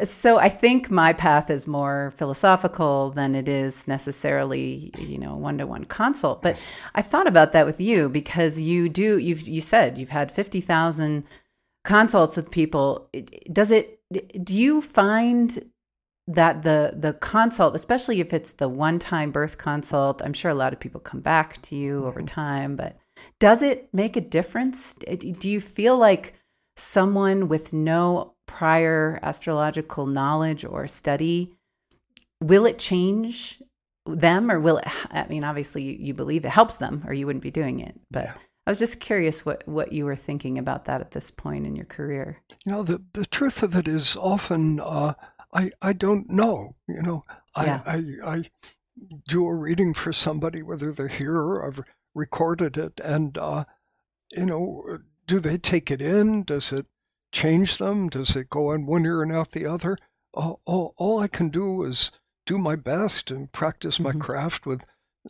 So 0.05 0.37
I 0.37 0.49
think 0.49 0.91
my 0.91 1.13
path 1.13 1.49
is 1.49 1.67
more 1.67 2.11
philosophical 2.17 3.11
than 3.11 3.35
it 3.35 3.47
is 3.47 3.87
necessarily, 3.87 4.91
you 4.97 5.17
know, 5.17 5.35
one-to-one 5.35 5.85
consult. 5.85 6.41
But 6.41 6.57
I 6.95 7.01
thought 7.01 7.27
about 7.27 7.51
that 7.53 7.65
with 7.65 7.79
you 7.79 8.09
because 8.09 8.59
you 8.59 8.89
do 8.89 9.17
you've 9.17 9.47
you 9.47 9.61
said 9.61 9.97
you've 9.97 10.09
had 10.09 10.31
50,000 10.31 11.23
consults 11.83 12.35
with 12.35 12.51
people. 12.51 13.09
Does 13.51 13.71
it 13.71 13.99
do 14.43 14.55
you 14.55 14.81
find 14.81 15.71
that 16.27 16.63
the 16.63 16.93
the 16.95 17.13
consult 17.13 17.75
especially 17.75 18.19
if 18.19 18.33
it's 18.33 18.53
the 18.53 18.67
one 18.67 18.97
time 18.97 19.31
birth 19.31 19.59
consult 19.59 20.23
i'm 20.23 20.33
sure 20.33 20.49
a 20.49 20.55
lot 20.55 20.73
of 20.73 20.79
people 20.79 20.99
come 20.99 21.19
back 21.19 21.61
to 21.61 21.75
you 21.75 22.03
over 22.05 22.21
time 22.23 22.75
but 22.75 22.97
does 23.39 23.61
it 23.61 23.87
make 23.93 24.15
a 24.15 24.21
difference 24.21 24.93
do 24.93 25.49
you 25.49 25.61
feel 25.61 25.97
like 25.97 26.33
someone 26.75 27.47
with 27.47 27.73
no 27.73 28.34
prior 28.45 29.19
astrological 29.23 30.05
knowledge 30.05 30.63
or 30.65 30.87
study 30.87 31.51
will 32.41 32.65
it 32.65 32.77
change 32.79 33.61
them 34.05 34.51
or 34.51 34.59
will 34.59 34.77
it 34.77 34.87
i 35.11 35.25
mean 35.27 35.43
obviously 35.43 35.81
you, 35.83 35.93
you 35.99 36.13
believe 36.13 36.45
it 36.45 36.49
helps 36.49 36.75
them 36.75 37.01
or 37.07 37.13
you 37.13 37.25
wouldn't 37.25 37.43
be 37.43 37.51
doing 37.51 37.79
it 37.79 37.99
but 38.11 38.25
Yeah. 38.25 38.33
i 38.67 38.71
was 38.71 38.79
just 38.79 38.99
curious 38.99 39.45
what 39.45 39.67
what 39.67 39.91
you 39.91 40.05
were 40.05 40.15
thinking 40.15 40.57
about 40.57 40.85
that 40.85 41.01
at 41.01 41.11
this 41.11 41.31
point 41.31 41.65
in 41.65 41.75
your 41.75 41.85
career 41.85 42.41
You 42.65 42.71
know, 42.71 42.83
the, 42.83 43.01
the 43.13 43.25
truth 43.25 43.63
of 43.63 43.75
it 43.75 43.87
is 43.87 44.15
often 44.15 44.79
uh, 44.79 45.13
I, 45.53 45.71
I 45.81 45.93
don't 45.93 46.29
know. 46.29 46.75
You 46.87 47.01
know, 47.01 47.25
I, 47.55 47.65
Yeah. 47.65 47.81
I, 47.85 48.03
I 48.25 48.43
do 49.27 49.47
a 49.47 49.53
reading 49.55 49.93
for 49.93 50.11
somebody, 50.11 50.61
whether 50.61 50.91
they're 50.91 51.07
here 51.07 51.37
or 51.37 51.65
I've 51.65 51.81
recorded 52.13 52.75
it, 52.77 52.99
and, 53.03 53.37
uh, 53.37 53.63
you 54.31 54.45
know, 54.45 54.99
do 55.27 55.39
they 55.39 55.57
take 55.57 55.89
it 55.91 56.01
in? 56.01 56.43
Does 56.43 56.73
it 56.73 56.87
change 57.35 57.77
them? 57.77 58.07
Does 58.09 58.35
it 58.35 58.49
go 58.49 58.71
in 58.71 58.85
one 58.85 59.05
ear 59.05 59.21
and 59.21 59.31
out 59.31 59.51
the 59.51 59.65
other? 59.65 59.97
All, 60.33 60.61
all, 60.65 60.93
all 60.97 61.19
I 61.19 61.27
can 61.27 61.49
do 61.49 61.83
is 61.83 62.11
do 62.45 62.57
my 62.57 62.75
best 62.77 63.29
and 63.31 63.51
practice 63.51 63.99
my 63.99 64.13
Mhm. 64.13 64.21
craft 64.21 64.65
with 64.65 64.85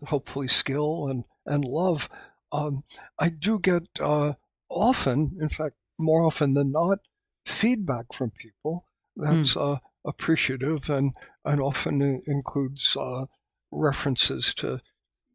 hopefully 0.07 0.47
skill 0.47 1.07
and, 1.07 1.23
and 1.45 1.65
love. 1.65 2.07
Um, 2.51 2.83
I 3.17 3.29
do 3.29 3.57
get 3.59 3.83
uh, 3.99 4.33
often, 4.69 5.37
in 5.41 5.49
fact, 5.49 5.75
more 5.97 6.23
often 6.23 6.53
than 6.53 6.71
not, 6.71 6.99
feedback 7.45 8.13
from 8.13 8.31
people 8.31 8.85
that's 9.15 9.55
uh, 9.57 9.77
appreciative 10.05 10.89
and, 10.89 11.13
and 11.43 11.61
often 11.61 12.21
includes 12.27 12.95
uh, 12.97 13.25
references 13.71 14.53
to 14.55 14.79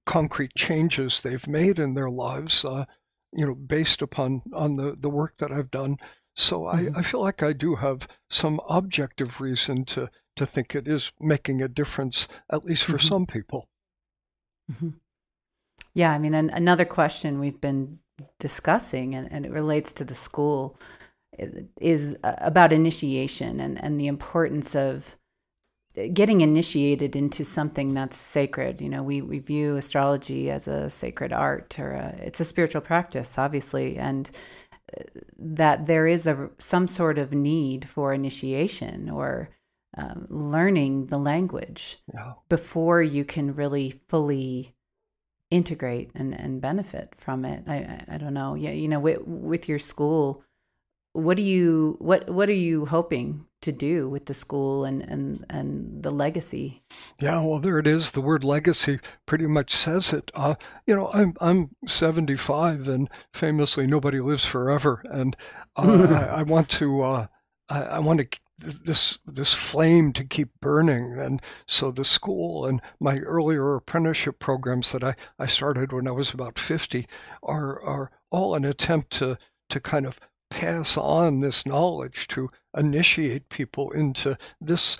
concrete 0.06 0.54
changes 0.56 1.20
they've 1.20 1.48
made 1.48 1.78
in 1.78 1.94
their 1.94 2.10
lives, 2.10 2.64
uh, 2.64 2.84
you 3.32 3.46
know, 3.46 3.54
based 3.54 4.02
upon 4.02 4.42
on 4.52 4.76
the, 4.76 4.96
the 4.98 5.10
work 5.10 5.36
that 5.38 5.52
I've 5.52 5.70
done. 5.70 5.96
So 6.40 6.62
Mhm. 6.62 6.96
I, 6.96 6.98
I 7.00 7.02
feel 7.02 7.20
like 7.20 7.42
I 7.42 7.52
do 7.52 7.76
have 7.76 8.08
some 8.28 8.60
objective 8.68 9.40
reason 9.40 9.84
to, 9.86 10.08
to 10.36 10.46
think 10.46 10.74
it 10.74 10.88
is 10.88 11.12
making 11.20 11.62
a 11.62 11.68
difference, 11.68 12.28
at 12.50 12.64
least 12.64 12.84
for 12.84 12.96
Mhm. 12.96 13.08
some 13.08 13.26
people. 13.26 13.68
Mhm. 14.72 14.94
Yeah, 15.94 16.12
I 16.12 16.18
mean, 16.18 16.34
an, 16.34 16.50
another 16.50 16.84
question 16.86 17.40
we've 17.40 17.60
been 17.60 17.98
discussing, 18.38 19.14
and, 19.14 19.30
and 19.30 19.44
it 19.44 19.52
relates 19.52 19.92
to 19.94 20.04
the 20.04 20.14
school, 20.14 20.78
is 21.80 22.16
uh, 22.24 22.34
about 22.38 22.72
initiation 22.72 23.60
and, 23.60 23.82
and 23.82 23.98
the 23.98 24.06
importance 24.06 24.74
of 24.74 25.16
getting 26.12 26.40
initiated 26.40 27.16
into 27.16 27.44
something 27.44 27.94
that's 27.94 28.16
sacred. 28.16 28.80
You 28.80 28.88
know, 28.88 29.02
we, 29.02 29.22
we 29.22 29.40
view 29.40 29.76
astrology 29.76 30.50
as 30.50 30.68
a 30.68 30.88
sacred 30.88 31.32
art, 31.32 31.78
or 31.78 31.92
a, 31.92 32.14
it's 32.22 32.40
a 32.40 32.44
spiritual 32.44 32.80
practice, 32.80 33.36
obviously, 33.38 33.96
and 33.96 34.30
that 35.38 35.86
there 35.86 36.06
is 36.06 36.26
a 36.26 36.50
some 36.58 36.86
sort 36.86 37.18
of 37.18 37.32
need 37.32 37.88
for 37.88 38.12
initiation 38.12 39.10
or 39.10 39.50
um, 39.96 40.26
learning 40.28 41.06
the 41.06 41.18
language 41.18 41.98
before 42.48 43.02
you 43.02 43.24
can 43.24 43.54
really 43.54 44.00
fully 44.08 44.74
integrate 45.50 46.10
and, 46.14 46.32
and 46.38 46.60
benefit 46.60 47.12
from 47.16 47.44
it. 47.44 47.64
I, 47.66 47.74
I, 47.74 48.04
I 48.14 48.18
don't 48.18 48.34
know. 48.34 48.54
Yeah, 48.54 48.70
you 48.70 48.88
know, 48.88 49.00
with, 49.00 49.20
with 49.26 49.68
your 49.68 49.80
school, 49.80 50.44
what 51.12 51.36
do 51.36 51.42
you 51.42 51.96
what 51.98 52.28
what 52.30 52.48
are 52.48 52.52
you 52.52 52.86
hoping 52.86 53.46
to 53.62 53.72
do 53.72 54.08
with 54.08 54.26
the 54.26 54.34
school 54.34 54.84
and 54.84 55.02
and 55.02 55.44
and 55.50 56.02
the 56.02 56.10
legacy? 56.10 56.82
Yeah, 57.20 57.44
well, 57.44 57.58
there 57.58 57.78
it 57.78 57.86
is. 57.86 58.12
The 58.12 58.20
word 58.20 58.44
legacy 58.44 59.00
pretty 59.26 59.46
much 59.46 59.74
says 59.74 60.12
it. 60.12 60.30
Uh, 60.34 60.54
you 60.86 60.94
know, 60.94 61.08
I'm 61.12 61.34
I'm 61.40 61.70
75, 61.86 62.88
and 62.88 63.08
famously, 63.34 63.86
nobody 63.86 64.20
lives 64.20 64.44
forever. 64.44 65.02
And 65.10 65.36
uh, 65.76 66.28
I, 66.30 66.36
I 66.40 66.42
want 66.42 66.68
to 66.70 67.02
uh, 67.02 67.26
I, 67.68 67.82
I 67.82 67.98
want 67.98 68.20
to 68.20 68.38
this 68.58 69.18
this 69.26 69.54
flame 69.54 70.12
to 70.12 70.24
keep 70.24 70.50
burning. 70.60 71.18
And 71.18 71.40
so 71.66 71.90
the 71.90 72.04
school 72.04 72.66
and 72.66 72.80
my 72.98 73.18
earlier 73.18 73.74
apprenticeship 73.74 74.38
programs 74.38 74.92
that 74.92 75.02
I, 75.02 75.14
I 75.38 75.46
started 75.46 75.92
when 75.92 76.06
I 76.06 76.12
was 76.12 76.32
about 76.32 76.58
50 76.58 77.06
are 77.42 77.80
are 77.82 78.10
all 78.30 78.54
an 78.54 78.64
attempt 78.64 79.10
to 79.14 79.38
to 79.70 79.80
kind 79.80 80.06
of 80.06 80.20
pass 80.50 80.96
on 80.96 81.40
this 81.40 81.64
knowledge 81.64 82.26
to 82.28 82.50
initiate 82.76 83.48
people 83.48 83.90
into 83.92 84.36
this 84.60 84.96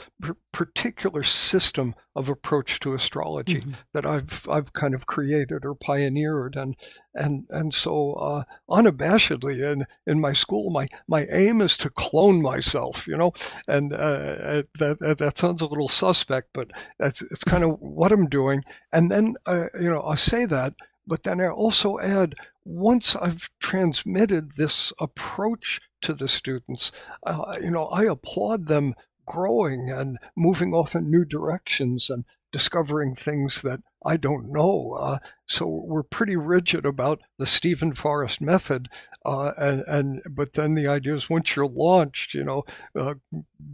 particular 0.53 1.23
system 1.23 1.95
of 2.17 2.29
approach 2.29 2.81
to 2.81 2.95
astrology 2.95 3.61
Mhm. 3.61 3.75
that 3.93 4.07
I've 4.07 4.47
I've 4.49 4.73
kind 4.73 4.95
of 4.95 5.07
created 5.07 5.65
or 5.65 5.75
pioneered 5.75 6.57
and 6.57 6.77
and 7.15 7.47
and 7.51 7.73
so 7.75 8.13
uh, 8.15 8.43
unabashedly 8.69 9.61
in 9.73 9.87
in 10.07 10.21
my 10.21 10.33
school 10.33 10.71
my 10.71 10.89
my 11.09 11.27
aim 11.31 11.61
is 11.61 11.77
to 11.79 11.91
clone 11.91 12.43
myself 12.43 13.07
you 13.07 13.17
know 13.17 13.33
and 13.69 13.93
uh, 13.93 14.63
that, 14.79 14.99
that 15.01 15.19
that 15.19 15.39
sounds 15.39 15.63
a 15.63 15.67
little 15.67 15.89
suspect 15.89 16.49
but 16.53 16.71
that's 16.99 17.23
it's 17.23 17.45
kind 17.45 17.65
of 17.65 17.79
what 17.81 18.13
I'm 18.13 18.29
doing 18.29 18.65
and 18.93 19.11
then 19.11 19.35
uh, 19.47 19.67
you 19.81 19.91
know 19.91 20.03
I 20.03 20.15
say 20.17 20.45
that 20.47 20.75
but 21.07 21.23
then 21.25 21.41
I 21.41 21.49
also 21.49 21.99
add 21.99 22.35
once 22.65 23.17
I've 23.17 23.51
transmitted 23.59 24.53
this 24.57 24.93
approach 25.01 25.81
to 26.03 26.15
the 26.15 26.29
students, 26.29 26.93
uh, 27.27 27.57
you 27.61 27.71
know, 27.71 27.87
I 27.87 28.05
applaud 28.05 28.67
them 28.67 28.95
growing 29.27 29.91
and 29.91 30.19
moving 30.37 30.75
off 30.75 30.95
in 30.95 31.11
new 31.11 31.25
directions 31.25 32.11
and 32.11 32.25
discovering 32.53 33.15
things 33.15 33.63
that 33.63 33.81
I 34.05 34.17
don't 34.17 34.51
know. 34.51 34.97
Uh, 34.99 35.19
so 35.47 35.67
we're 35.67 36.03
pretty 36.05 36.37
rigid 36.37 36.87
about 36.87 37.21
the 37.39 37.45
Steven 37.45 37.93
Forrest 37.93 38.41
method, 38.41 38.89
uh, 39.27 39.53
and 39.59 39.85
and 39.87 40.23
but 40.31 40.55
then 40.55 40.75
the 40.75 40.87
idea 40.87 41.15
is 41.15 41.29
once 41.29 41.55
you're 41.55 41.67
launched, 41.67 42.33
you 42.33 42.45
know, 42.45 42.63
uh, 42.99 43.15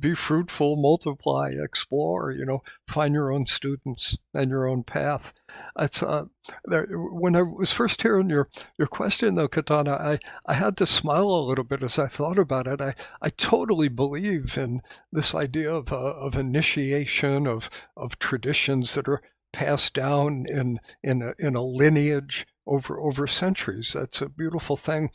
be 0.00 0.14
fruitful, 0.14 0.76
multiply, 0.76 1.50
explore. 1.52 2.32
You 2.32 2.44
know, 2.44 2.62
find 2.88 3.14
your 3.14 3.30
own 3.30 3.46
students 3.46 4.16
and 4.34 4.50
your 4.50 4.66
own 4.66 4.82
path. 4.84 5.32
It's 5.78 6.02
uh, 6.02 6.24
there, 6.64 6.86
when 6.86 7.36
I 7.36 7.42
was 7.42 7.72
first 7.72 8.02
hearing 8.02 8.30
your 8.30 8.48
your 8.78 8.88
question 8.88 9.34
though, 9.36 9.48
Katana, 9.48 9.92
I 9.92 10.18
I 10.46 10.54
had 10.54 10.76
to 10.78 10.86
smile 10.86 11.30
a 11.30 11.46
little 11.46 11.64
bit 11.64 11.82
as 11.82 11.98
I 11.98 12.08
thought 12.08 12.38
about 12.38 12.66
it. 12.66 12.80
I 12.80 12.94
I 13.22 13.28
totally 13.28 13.88
believe 13.88 14.58
in 14.58 14.80
this 15.12 15.34
idea 15.34 15.72
of 15.72 15.92
uh, 15.92 15.96
of 15.96 16.36
initiation 16.36 17.46
of 17.46 17.70
of 17.96 18.18
traditions 18.18 18.94
that 18.94 19.08
are 19.08 19.22
passed 19.56 19.94
down 19.94 20.44
in 20.46 20.78
in 21.02 21.22
a, 21.22 21.32
in 21.38 21.56
a 21.56 21.62
lineage 21.62 22.46
over 22.66 23.00
over 23.00 23.26
centuries. 23.26 23.94
That's 23.94 24.20
a 24.20 24.28
beautiful 24.28 24.76
thing. 24.76 25.10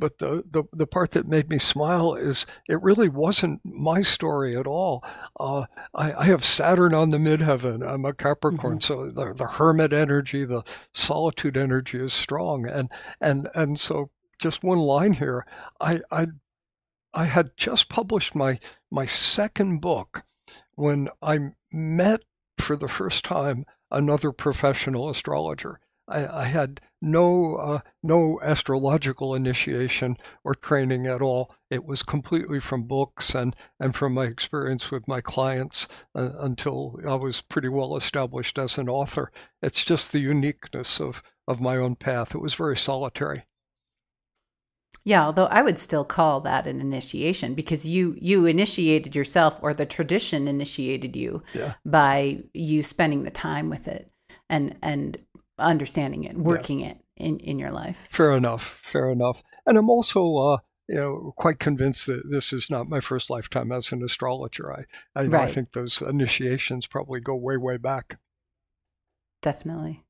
But 0.00 0.18
the, 0.18 0.44
the, 0.48 0.62
the 0.72 0.86
part 0.86 1.10
that 1.12 1.26
made 1.26 1.50
me 1.50 1.58
smile 1.58 2.14
is 2.14 2.46
it 2.68 2.80
really 2.80 3.08
wasn't 3.08 3.60
my 3.64 4.02
story 4.02 4.56
at 4.56 4.66
all. 4.66 5.02
Uh, 5.40 5.64
I, 5.92 6.12
I 6.12 6.24
have 6.26 6.44
Saturn 6.44 6.94
on 6.94 7.10
the 7.10 7.18
midheaven. 7.18 7.84
I'm 7.84 8.04
a 8.04 8.14
Capricorn, 8.14 8.80
so 8.80 9.10
the, 9.10 9.32
the 9.34 9.46
hermit 9.46 9.92
energy, 9.92 10.44
the 10.44 10.62
solitude 10.94 11.56
energy 11.56 11.98
is 11.98 12.12
strong. 12.12 12.68
And 12.68 12.92
and 13.20 13.48
and 13.54 13.80
so 13.80 14.10
just 14.38 14.62
one 14.62 14.78
line 14.78 15.14
here. 15.14 15.46
I 15.80 16.02
I 16.12 16.28
I 17.14 17.24
had 17.24 17.56
just 17.56 17.88
published 17.88 18.34
my 18.34 18.60
my 18.90 19.06
second 19.06 19.80
book 19.80 20.24
when 20.74 21.08
I 21.20 21.38
met 21.72 22.20
for 22.58 22.76
the 22.76 22.88
first 22.88 23.24
time 23.24 23.64
another 23.90 24.32
professional 24.32 25.08
astrologer. 25.08 25.80
I, 26.08 26.40
I 26.40 26.44
had 26.44 26.80
no 27.00 27.56
uh, 27.56 27.80
no 28.02 28.40
astrological 28.42 29.34
initiation 29.34 30.16
or 30.42 30.54
training 30.54 31.06
at 31.06 31.22
all. 31.22 31.54
It 31.70 31.84
was 31.84 32.02
completely 32.02 32.60
from 32.60 32.84
books 32.84 33.34
and, 33.34 33.54
and 33.78 33.94
from 33.94 34.14
my 34.14 34.24
experience 34.24 34.90
with 34.90 35.06
my 35.06 35.20
clients 35.20 35.86
uh, 36.14 36.30
until 36.40 36.98
I 37.06 37.14
was 37.14 37.42
pretty 37.42 37.68
well 37.68 37.96
established 37.96 38.58
as 38.58 38.78
an 38.78 38.88
author. 38.88 39.30
It's 39.62 39.84
just 39.84 40.12
the 40.12 40.20
uniqueness 40.20 41.00
of, 41.00 41.22
of 41.46 41.60
my 41.60 41.76
own 41.76 41.94
path. 41.96 42.34
It 42.34 42.40
was 42.40 42.54
very 42.54 42.76
solitary. 42.76 43.44
Yeah, 45.04 45.24
although 45.24 45.46
I 45.46 45.62
would 45.62 45.78
still 45.78 46.04
call 46.04 46.40
that 46.42 46.66
an 46.66 46.80
initiation 46.80 47.54
because 47.54 47.86
you 47.86 48.16
you 48.20 48.46
initiated 48.46 49.14
yourself 49.16 49.58
or 49.62 49.72
the 49.72 49.86
tradition 49.86 50.46
initiated 50.48 51.16
you 51.16 51.42
Yeah. 51.54 51.74
by 51.86 52.42
you 52.52 52.82
spending 52.82 53.22
the 53.22 53.30
time 53.30 53.70
with 53.70 53.88
it 53.88 54.10
and 54.50 54.76
and 54.82 55.16
understanding 55.58 56.24
it, 56.24 56.36
working 56.36 56.80
it 56.80 56.98
in 57.16 57.38
in 57.40 57.58
your 57.58 57.70
life. 57.70 58.06
Fair 58.10 58.32
enough. 58.32 58.78
Fair 58.82 59.10
enough. 59.10 59.42
And 59.66 59.78
I'm 59.78 59.88
also, 59.88 60.36
uh, 60.36 60.58
you 60.88 60.96
know, 60.96 61.32
quite 61.36 61.58
convinced 61.58 62.06
that 62.06 62.22
this 62.30 62.52
is 62.52 62.68
not 62.70 62.88
my 62.88 63.00
first 63.00 63.30
lifetime 63.30 63.72
as 63.72 63.92
an 63.92 64.02
astrologer. 64.02 64.72
I, 64.72 64.84
I, 65.14 65.44
I 65.44 65.46
think 65.46 65.72
those 65.72 66.00
initiations 66.02 66.86
probably 66.86 67.20
go 67.20 67.34
way, 67.34 67.56
way 67.56 67.76
back. 67.76 68.18
Definitely. 69.42 70.04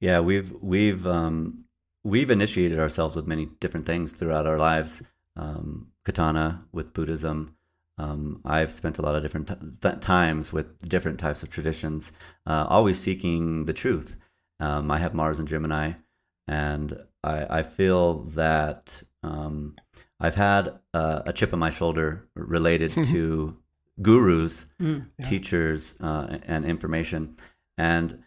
Yeah, 0.00 0.20
we've 0.20 0.52
we've 0.60 1.06
um, 1.06 1.64
we've 2.04 2.30
initiated 2.30 2.78
ourselves 2.78 3.16
with 3.16 3.26
many 3.26 3.46
different 3.60 3.86
things 3.86 4.12
throughout 4.12 4.46
our 4.46 4.58
lives. 4.58 5.02
Um, 5.36 5.88
katana 6.04 6.64
with 6.72 6.92
Buddhism. 6.94 7.54
Um, 7.96 8.40
I've 8.44 8.72
spent 8.72 8.98
a 8.98 9.02
lot 9.02 9.14
of 9.16 9.22
different 9.22 9.50
th- 9.82 10.00
times 10.00 10.52
with 10.52 10.78
different 10.88 11.18
types 11.20 11.42
of 11.42 11.48
traditions, 11.50 12.12
uh, 12.46 12.66
always 12.68 12.98
seeking 12.98 13.64
the 13.66 13.72
truth. 13.72 14.16
Um, 14.60 14.90
I 14.90 14.98
have 14.98 15.14
Mars 15.14 15.38
and 15.38 15.46
Gemini, 15.48 15.92
and 16.48 16.96
I, 17.22 17.58
I 17.58 17.62
feel 17.62 18.20
that 18.34 19.02
um, 19.22 19.76
I've 20.20 20.34
had 20.36 20.78
uh, 20.94 21.22
a 21.26 21.32
chip 21.32 21.52
on 21.52 21.58
my 21.60 21.70
shoulder 21.70 22.28
related 22.34 22.90
to 23.12 23.56
gurus, 24.02 24.66
Mm. 24.80 25.06
Yeah. 25.18 25.28
teachers, 25.28 25.94
uh, 26.00 26.38
and 26.46 26.64
information. 26.64 27.36
And 27.76 28.22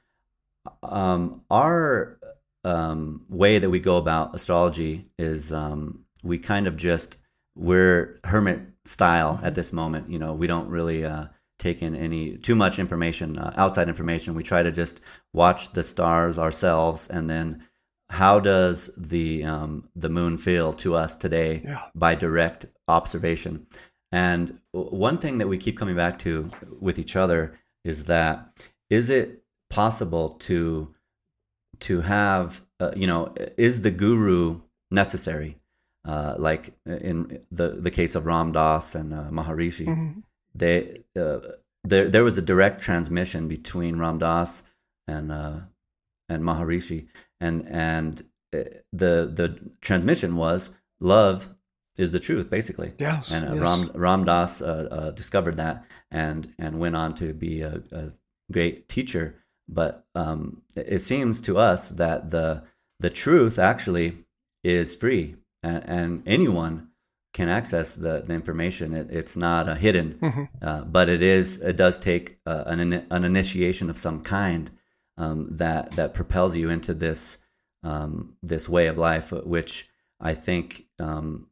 um, 0.84 1.44
our 1.50 2.20
um, 2.64 3.26
way 3.30 3.60
that 3.60 3.70
we 3.70 3.80
go 3.80 3.98
about 3.98 4.36
astrology 4.36 5.08
is 5.18 5.52
um, 5.52 6.06
we 6.24 6.38
kind 6.38 6.68
of 6.68 6.76
just 6.76 7.18
we're 7.56 8.20
hermit 8.24 8.62
style 8.86 9.40
at 9.44 9.56
this 9.56 9.74
moment. 9.74 10.10
You 10.10 10.20
know, 10.20 10.34
we 10.34 10.48
don't 10.48 10.70
really 10.70 11.04
uh, 11.06 11.26
take 11.60 11.82
in 11.82 11.96
any 11.96 12.38
too 12.38 12.56
much 12.56 12.80
information, 12.80 13.38
uh, 13.38 13.54
outside 13.58 13.88
information. 13.90 14.36
We 14.36 14.44
try 14.44 14.64
to 14.64 14.72
just 14.72 15.02
watch 15.34 15.74
the 15.74 15.84
stars 15.84 16.40
ourselves, 16.40 17.08
and 17.10 17.30
then 17.30 17.64
how 18.10 18.40
does 18.40 18.90
the 18.98 19.44
um, 19.44 19.90
the 19.96 20.10
moon 20.10 20.38
feel 20.38 20.74
to 20.74 20.96
us 20.96 21.16
today 21.16 21.62
Yeah. 21.64 21.82
by 21.96 22.16
direct 22.16 22.66
observation? 22.88 23.68
And 24.12 24.60
one 24.72 25.18
thing 25.18 25.38
that 25.38 25.48
we 25.48 25.58
keep 25.58 25.78
coming 25.78 25.96
back 25.96 26.20
to 26.20 26.50
with 26.80 27.00
each 27.00 27.16
other 27.16 27.58
is 27.84 28.06
that 28.06 28.62
is 28.90 29.10
it 29.10 29.44
possible 29.70 30.30
to 30.32 30.94
to 31.82 32.02
have 32.02 32.62
uh, 32.80 32.92
you 32.96 33.08
know 33.08 33.34
is 33.58 33.82
the 33.82 33.92
guru 33.92 34.62
necessary 34.90 35.58
uh, 36.06 36.36
like 36.38 36.74
in 36.86 37.42
the 37.52 37.70
the 37.70 37.92
case 37.92 38.16
of 38.16 38.26
Ram 38.26 38.52
Dass 38.52 38.96
and 38.96 39.14
uh, 39.14 39.30
Maharishi 39.32 39.86
Mhm. 39.88 40.24
they 40.56 41.04
uh, 41.16 41.40
there 41.84 42.10
there 42.10 42.24
was 42.24 42.38
a 42.38 42.42
direct 42.42 42.82
transmission 42.82 43.48
between 43.48 43.98
Ram 43.98 44.18
Dass 44.20 44.64
and 45.08 45.32
uh, 45.32 45.60
and 46.30 46.44
Maharishi 46.44 47.08
and 47.40 47.68
and 47.70 48.22
uh, 48.54 48.64
the 48.94 49.14
the 49.40 49.48
transmission 49.82 50.36
was 50.36 50.72
love 51.00 51.50
is 51.98 52.12
the 52.14 52.20
truth 52.20 52.50
basically 52.50 52.92
Yes. 53.00 53.32
and 53.32 53.46
uh, 53.48 53.54
yes. 53.54 53.62
Ram 53.62 53.92
Ram 53.96 54.24
Dass 54.24 54.62
uh, 54.62 54.88
uh, 54.92 55.12
discovered 55.12 55.58
that 55.58 55.84
and 56.12 56.54
and 56.58 56.80
went 56.80 56.96
on 56.96 57.14
to 57.16 57.34
be 57.34 57.62
a, 57.62 57.82
a 57.92 58.12
great 58.52 58.88
teacher. 58.90 59.36
But 59.72 60.06
um, 60.16 60.62
it 60.76 61.00
seems 61.00 61.42
to 61.42 61.58
us 61.58 61.90
that 61.90 62.30
the 62.30 62.64
the 63.00 63.10
truth 63.10 63.58
actually 63.58 64.26
is 64.64 64.96
free, 64.96 65.36
and, 65.64 65.84
and 65.88 66.24
anyone 66.28 66.90
can 67.34 67.48
access 67.50 67.96
the, 67.96 68.22
the 68.22 68.34
information. 68.34 68.94
It, 68.94 69.10
it's 69.10 69.38
not 69.38 69.68
uh, 69.70 69.76
hidden, 69.76 70.20
Mhm. 70.22 70.50
uh, 70.62 70.84
but 70.84 71.08
it 71.10 71.22
is. 71.24 71.58
It 71.62 71.78
does 71.78 71.98
take 71.98 72.40
uh, 72.46 72.64
an 72.68 72.94
an 73.10 73.24
initiation 73.24 73.90
of 73.90 73.98
some 73.98 74.22
kind 74.22 74.70
um, 75.18 75.48
that 75.58 75.92
that 75.94 76.14
propels 76.14 76.56
you 76.58 76.70
into 76.70 76.94
this 76.94 77.38
um, 77.84 78.36
this 78.44 78.68
way 78.70 78.88
of 78.88 78.98
life, 78.98 79.32
which 79.32 79.88
I 80.20 80.34
think 80.36 80.86
um, 81.00 81.48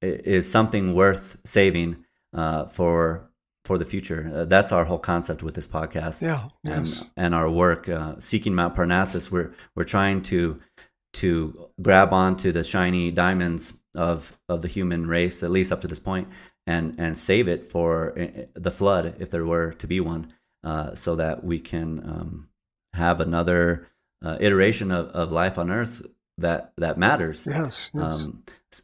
is 0.00 0.50
something 0.50 0.94
worth 0.94 1.36
saving 1.44 2.04
uh, 2.32 2.66
for 2.66 3.29
for 3.64 3.78
the 3.78 3.84
future. 3.84 4.30
Uh, 4.34 4.44
that's 4.46 4.72
our 4.72 4.84
whole 4.84 4.98
concept 4.98 5.42
with 5.42 5.54
this 5.54 5.68
podcast 5.68 6.22
Yeah. 6.22 6.48
and 6.64 6.86
Yes. 6.86 7.04
and 7.16 7.34
our 7.34 7.50
work 7.50 7.88
uh, 7.88 8.14
seeking 8.18 8.54
Mount 8.54 8.74
Parnassus. 8.74 9.30
We're 9.30 9.52
we're 9.76 9.84
trying 9.84 10.22
to 10.22 10.58
to 11.14 11.68
grab 11.82 12.12
onto 12.12 12.52
the 12.52 12.64
shiny 12.64 13.10
diamonds 13.10 13.74
of 13.96 14.36
of 14.48 14.62
the 14.62 14.68
human 14.68 15.06
race, 15.06 15.42
at 15.42 15.50
least 15.50 15.72
up 15.72 15.80
to 15.82 15.88
this 15.88 15.98
point, 16.00 16.28
and 16.66 16.94
and 16.98 17.16
save 17.16 17.48
it 17.48 17.66
for 17.66 18.18
uh, 18.18 18.26
the 18.54 18.70
flood, 18.70 19.16
if 19.18 19.30
there 19.30 19.44
were 19.44 19.72
to 19.74 19.86
be 19.86 20.00
one, 20.00 20.32
uh, 20.64 20.94
so 20.94 21.16
that 21.16 21.42
we 21.44 21.58
can 21.58 21.98
um, 22.04 22.48
have 22.94 23.20
another 23.20 23.88
uh, 24.24 24.36
iteration 24.40 24.90
of, 24.92 25.06
of 25.08 25.32
life 25.32 25.58
on 25.58 25.70
Earth 25.70 26.02
that 26.38 26.72
that 26.76 26.96
matters. 26.98 27.46
Yes. 27.46 27.90
Yes. 27.92 28.04
Um, 28.04 28.42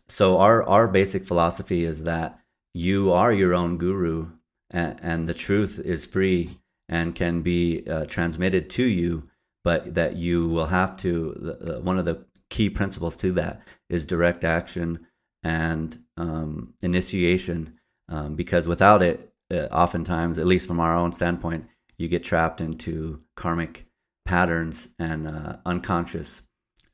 so 0.09 0.39
our 0.39 0.63
our 0.65 0.89
basic 0.89 1.27
philosophy 1.27 1.85
is 1.85 2.05
that 2.05 2.39
you 2.75 3.13
are 3.13 3.33
your 3.33 3.55
own 3.55 3.79
guru, 3.79 4.33
and, 4.77 5.27
the 5.27 5.35
truth 5.35 5.81
is 5.85 6.07
free 6.07 6.51
and 6.89 7.15
can 7.15 7.43
be 7.43 7.85
uh, 7.89 8.05
transmitted 8.07 8.69
to 8.71 8.85
you, 8.85 9.29
but 9.65 9.95
that 9.95 10.17
you 10.17 10.49
will 10.49 10.67
have 10.67 10.97
to. 10.99 11.81
One 11.83 11.99
of 11.99 12.05
the 12.05 12.25
key 12.51 12.71
principles 12.71 13.17
to 13.19 13.33
that 13.33 13.63
is 13.89 14.07
direct 14.07 14.45
action 14.45 15.07
and 15.43 15.99
um, 16.17 16.75
initiation, 16.83 17.79
um, 18.09 18.37
because 18.37 18.69
without 18.69 19.03
it, 19.03 19.33
uh, 19.51 19.69
oftentimes, 19.73 20.39
at 20.39 20.47
least 20.47 20.69
from 20.69 20.81
our 20.81 20.97
own 20.97 21.13
standpoint, 21.13 21.67
you 21.99 22.09
get 22.09 22.23
trapped 22.23 22.61
into 22.61 23.23
karmic 23.37 23.87
patterns 24.25 24.89
and 24.99 25.29
uh, 25.29 25.57
unconscious 25.65 26.43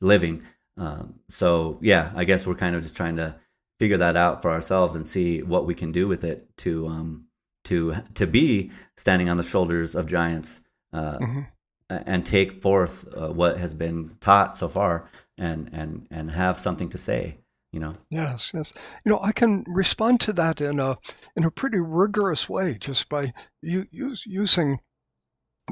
living. 0.01 0.41
Um, 0.77 1.19
so 1.29 1.79
yeah, 1.81 2.11
I 2.15 2.23
guess 2.23 2.47
we're 2.47 2.55
kind 2.55 2.75
of 2.75 2.83
just 2.83 2.97
trying 2.97 3.17
to 3.17 3.35
figure 3.79 3.97
that 3.97 4.15
out 4.15 4.41
for 4.41 4.51
ourselves 4.51 4.95
and 4.95 5.05
see 5.05 5.41
what 5.41 5.65
we 5.65 5.75
can 5.75 5.91
do 5.91 6.07
with 6.07 6.23
it 6.23 6.47
to 6.57 6.87
um, 6.87 7.25
to 7.65 7.95
to 8.15 8.27
be 8.27 8.71
standing 8.97 9.29
on 9.29 9.37
the 9.37 9.43
shoulders 9.43 9.95
of 9.95 10.05
giants 10.05 10.61
uh, 10.93 11.17
Mhm. 11.19 11.47
and 11.89 12.25
take 12.25 12.51
forth 12.51 13.05
uh, 13.15 13.29
what 13.29 13.57
has 13.57 13.73
been 13.73 14.15
taught 14.19 14.55
so 14.55 14.67
far 14.67 15.09
and 15.37 15.69
and 15.73 16.07
and 16.11 16.31
have 16.31 16.57
something 16.57 16.89
to 16.89 16.97
say. 16.97 17.37
You 17.71 17.79
know. 17.79 17.95
Yes, 18.11 18.51
yes. 18.53 18.71
You 19.03 19.09
know, 19.11 19.19
I 19.19 19.31
can 19.31 19.63
respond 19.67 20.19
to 20.21 20.33
that 20.33 20.61
in 20.61 20.79
a 20.79 20.97
in 21.35 21.43
a 21.43 21.49
pretty 21.51 21.79
rigorous 21.79 22.47
way 22.47 22.77
just 22.79 23.09
by 23.09 23.33
u- 23.63 23.87
use, 23.91 24.23
using 24.27 24.79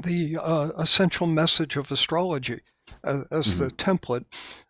the 0.02 0.36
uh, 0.38 0.70
essential 0.76 1.26
message 1.28 1.76
of 1.76 1.92
astrology 1.92 2.62
as, 3.04 3.20
as 3.30 3.58
the 3.58 3.68
template. 3.70 4.24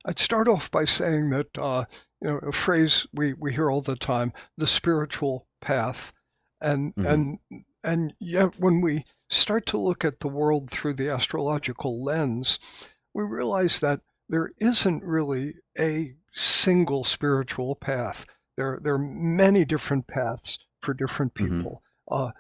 I'd 0.05 0.19
start 0.19 0.47
off 0.47 0.71
by 0.71 0.85
saying 0.85 1.31
that 1.31 1.57
uh, 1.57 1.85
you 2.21 2.29
know 2.29 2.37
a 2.39 2.53
phrase 2.53 3.07
we, 3.15 3.33
we 3.33 3.55
hear 3.55 3.71
all 3.71 3.81
the 3.81 3.97
time: 3.97 4.33
the 4.59 4.67
spiritual 4.67 5.47
path, 5.63 6.13
and 6.63 6.95
Mhm. 6.97 7.07
and 7.13 7.39
and 7.85 8.15
yet 8.21 8.59
when 8.59 8.81
we 8.81 9.05
start 9.29 9.67
to 9.67 9.79
look 9.79 10.05
at 10.05 10.21
the 10.21 10.29
world 10.29 10.71
through 10.71 10.95
the 10.95 11.09
astrological 11.09 12.03
lens, 12.05 12.59
we 13.15 13.25
realize 13.25 13.81
that 13.81 14.01
there 14.29 14.53
isn't 14.59 15.03
really 15.03 15.55
a 15.79 16.15
single 16.33 17.05
spiritual 17.05 17.75
path. 17.77 18.25
There, 18.57 18.79
there 18.83 18.95
are 18.95 18.99
many 18.99 19.65
different 19.65 20.07
paths 20.07 20.59
for 20.81 20.95
different 20.95 21.35
Mhm. 21.35 21.59
people, 21.59 21.83
uh, 22.11 22.31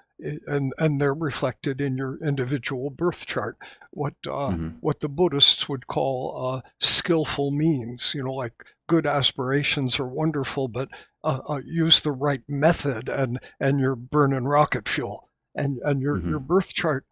and 0.46 0.72
and 0.78 1.00
they're 1.00 1.14
reflected 1.14 1.80
in 1.80 1.96
your 1.96 2.16
individual 2.24 2.90
birth 2.90 3.26
chart. 3.26 3.56
What 3.90 4.14
uh, 4.26 4.50
Mhm. 4.52 4.76
what 4.80 5.00
the 5.00 5.08
Buddhists 5.08 5.68
would 5.68 5.86
call 5.86 6.54
uh, 6.56 6.60
skillful 6.80 7.50
means. 7.50 8.14
You 8.14 8.24
know, 8.24 8.34
like 8.34 8.64
good 8.92 9.06
aspirations 9.06 9.98
are 9.98 10.06
wonderful, 10.06 10.68
but 10.68 10.90
uh, 11.24 11.40
uh, 11.48 11.60
use 11.64 12.00
the 12.00 12.12
right 12.12 12.42
method, 12.46 13.08
and 13.08 13.40
and 13.58 13.80
you're 13.80 13.96
burning 13.96 14.44
rocket 14.44 14.86
fuel. 14.86 15.30
And 15.54 15.78
and 15.78 16.02
your 16.02 16.18
Mhm. 16.18 16.28
your 16.28 16.40
birth 16.40 16.74
chart 16.74 17.06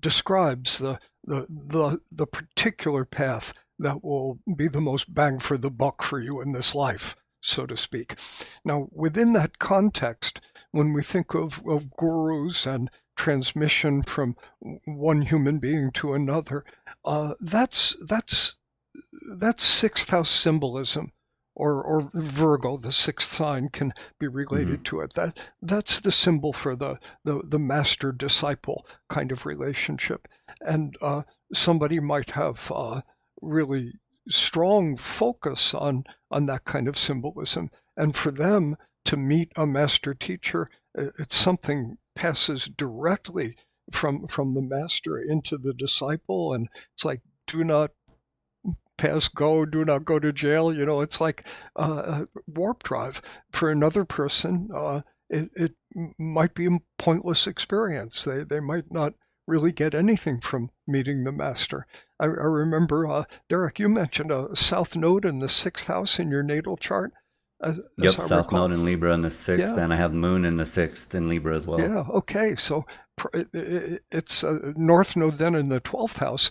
describes 0.00 0.78
the 0.78 0.98
the 1.24 1.46
the 1.50 2.00
the 2.10 2.26
particular 2.26 3.04
path 3.04 3.52
that 3.78 4.02
will 4.02 4.38
be 4.56 4.66
the 4.68 4.80
most 4.80 5.12
bang 5.12 5.38
for 5.38 5.58
the 5.58 5.70
buck 5.70 6.02
for 6.02 6.18
you 6.18 6.40
in 6.40 6.52
this 6.52 6.74
life, 6.74 7.14
so 7.42 7.66
to 7.66 7.76
speak. 7.76 8.18
Now, 8.64 8.88
within 8.90 9.34
that 9.34 9.58
context, 9.58 10.40
when 10.70 10.94
we 10.94 11.02
think 11.02 11.34
of, 11.34 11.60
of 11.66 11.90
gurus 11.98 12.64
and 12.64 12.90
transmission 13.14 14.02
from 14.02 14.36
one 14.86 15.20
human 15.22 15.58
being 15.58 15.90
to 15.92 16.14
another, 16.14 16.64
uh, 17.04 17.34
that's 17.40 17.94
that's 18.08 18.54
that's 19.38 19.62
sixth 19.62 20.08
house 20.08 20.30
symbolism. 20.30 21.12
Or, 21.58 21.82
or 21.82 22.10
Virgo, 22.12 22.76
the 22.76 22.92
sixth 22.92 23.32
sign, 23.32 23.70
can 23.70 23.94
be 24.18 24.28
related 24.28 24.84
to 24.84 25.00
it. 25.00 25.14
That 25.14 25.38
that's 25.62 26.00
the 26.00 26.12
symbol 26.12 26.52
for 26.52 26.76
the 26.76 26.98
the, 27.24 27.40
the 27.42 27.58
master 27.58 28.12
disciple 28.12 28.86
kind 29.08 29.32
of 29.32 29.46
relationship. 29.46 30.28
And 30.60 30.96
uh, 31.00 31.22
somebody 31.54 31.98
might 31.98 32.32
have 32.32 32.70
uh, 32.74 33.00
really 33.40 33.94
strong 34.28 34.98
focus 34.98 35.72
on 35.72 36.04
on 36.30 36.44
that 36.46 36.64
kind 36.64 36.88
of 36.88 36.98
symbolism, 36.98 37.70
and 37.96 38.14
for 38.14 38.30
them 38.30 38.76
to 39.06 39.16
meet 39.16 39.50
a 39.56 39.66
master 39.66 40.12
teacher, 40.12 40.68
it's 40.94 41.36
something 41.36 41.96
passes 42.14 42.66
directly 42.66 43.56
from 43.90 44.26
from 44.28 44.54
the 44.54 44.62
master 44.62 45.18
into 45.18 45.56
the 45.56 45.72
disciple, 45.72 46.52
and 46.52 46.68
it's 46.92 47.04
like 47.04 47.22
do 47.46 47.64
not 47.64 47.92
pass 48.96 49.28
go, 49.28 49.64
do 49.64 49.84
not 49.84 50.04
go 50.04 50.18
to 50.18 50.32
jail. 50.32 50.72
You 50.72 50.86
know, 50.86 51.00
it's 51.00 51.20
like 51.20 51.46
uh, 51.78 52.24
a 52.24 52.28
warp 52.46 52.82
drive. 52.82 53.22
For 53.52 53.70
another 53.70 54.04
person, 54.04 54.68
uh, 54.74 55.02
it, 55.28 55.50
it 55.54 55.74
might 56.18 56.54
be 56.54 56.66
a 56.66 56.78
pointless 56.98 57.46
experience. 57.46 58.24
They, 58.24 58.44
they 58.44 58.60
might 58.60 58.90
not 58.90 59.14
really 59.46 59.72
get 59.72 59.94
anything 59.94 60.40
from 60.40 60.70
meeting 60.86 61.24
the 61.24 61.32
master. 61.32 61.86
I, 62.18 62.24
I 62.24 62.28
remember, 62.28 63.08
uh, 63.08 63.24
Derek, 63.48 63.78
you 63.78 63.88
mentioned 63.88 64.30
a 64.30 64.54
south 64.54 64.96
node 64.96 65.24
in 65.24 65.38
the 65.38 65.48
sixth 65.48 65.86
house 65.86 66.18
in 66.18 66.30
your 66.30 66.42
natal 66.42 66.76
chart. 66.76 67.12
Yep. 67.98 68.22
South. 68.22 68.52
Node 68.52 68.72
in 68.72 68.84
Libra 68.84 69.12
in 69.14 69.22
the 69.22 69.30
sixth, 69.30 69.76
Yeah. 69.76 69.84
and 69.84 69.92
I 69.92 69.96
have 69.96 70.12
Moon 70.12 70.44
in 70.44 70.56
the 70.58 70.64
sixth 70.64 71.14
in 71.14 71.28
Libra 71.28 71.54
as 71.54 71.66
well. 71.66 71.80
Yeah. 71.80 72.04
Okay. 72.10 72.54
So 72.56 72.84
pr- 73.16 73.28
it- 73.32 73.54
it- 73.54 74.04
it's 74.10 74.42
a 74.42 74.74
north 74.76 75.16
node 75.16 75.34
then 75.34 75.54
in 75.54 75.68
the 75.70 75.80
twelfth 75.80 76.18
house, 76.18 76.50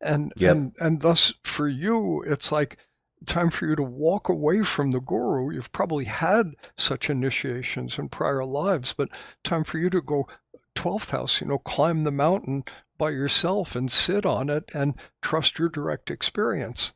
and 0.00 0.32
Yep. 0.36 0.52
and 0.56 0.72
and 0.80 1.00
thus 1.00 1.34
for 1.42 1.66
you, 1.68 2.22
it's 2.22 2.52
like 2.52 2.78
time 3.26 3.50
for 3.50 3.66
you 3.66 3.74
to 3.74 3.82
walk 3.82 4.28
away 4.28 4.62
from 4.62 4.90
the 4.92 5.00
guru. 5.00 5.50
You've 5.52 5.72
probably 5.72 6.04
had 6.04 6.52
such 6.76 7.08
initiations 7.10 7.98
in 7.98 8.08
prior 8.10 8.44
lives, 8.44 8.92
but 8.96 9.08
time 9.42 9.64
for 9.64 9.78
you 9.78 9.88
to 9.90 10.00
go 10.02 10.28
12th 10.74 11.10
house, 11.10 11.40
you 11.40 11.46
know, 11.46 11.58
climb 11.58 12.04
the 12.04 12.10
mountain 12.10 12.64
by 12.98 13.10
yourself 13.10 13.74
and 13.74 13.90
sit 13.90 14.24
on 14.26 14.48
it 14.50 14.64
and 14.74 14.94
trust 15.22 15.58
your 15.58 15.68
direct 15.68 16.10
experience. 16.10 16.94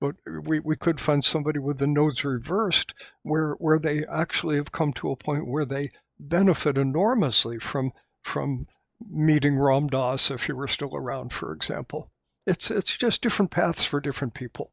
But 0.00 0.16
we, 0.44 0.60
we 0.60 0.76
could 0.76 1.00
find 1.00 1.24
somebody 1.24 1.58
with 1.58 1.78
the 1.78 1.86
nodes 1.86 2.24
reversed 2.24 2.94
where 3.22 3.52
where 3.52 3.78
they 3.78 4.04
actually 4.04 4.56
have 4.56 4.72
come 4.72 4.92
to 4.94 5.10
a 5.10 5.16
point 5.16 5.46
where 5.46 5.64
they 5.64 5.92
benefit 6.18 6.76
enormously 6.76 7.58
from 7.58 7.92
from 8.22 8.66
meeting 9.00 9.58
Ram 9.58 9.86
Dass 9.88 10.30
if 10.30 10.44
he 10.44 10.52
were 10.52 10.68
still 10.68 10.94
around, 10.94 11.32
for 11.32 11.52
example. 11.52 12.10
It's 12.46 12.70
it's 12.70 12.96
just 12.96 13.22
different 13.22 13.50
paths 13.50 13.84
for 13.84 14.00
different 14.00 14.34
people. 14.34 14.72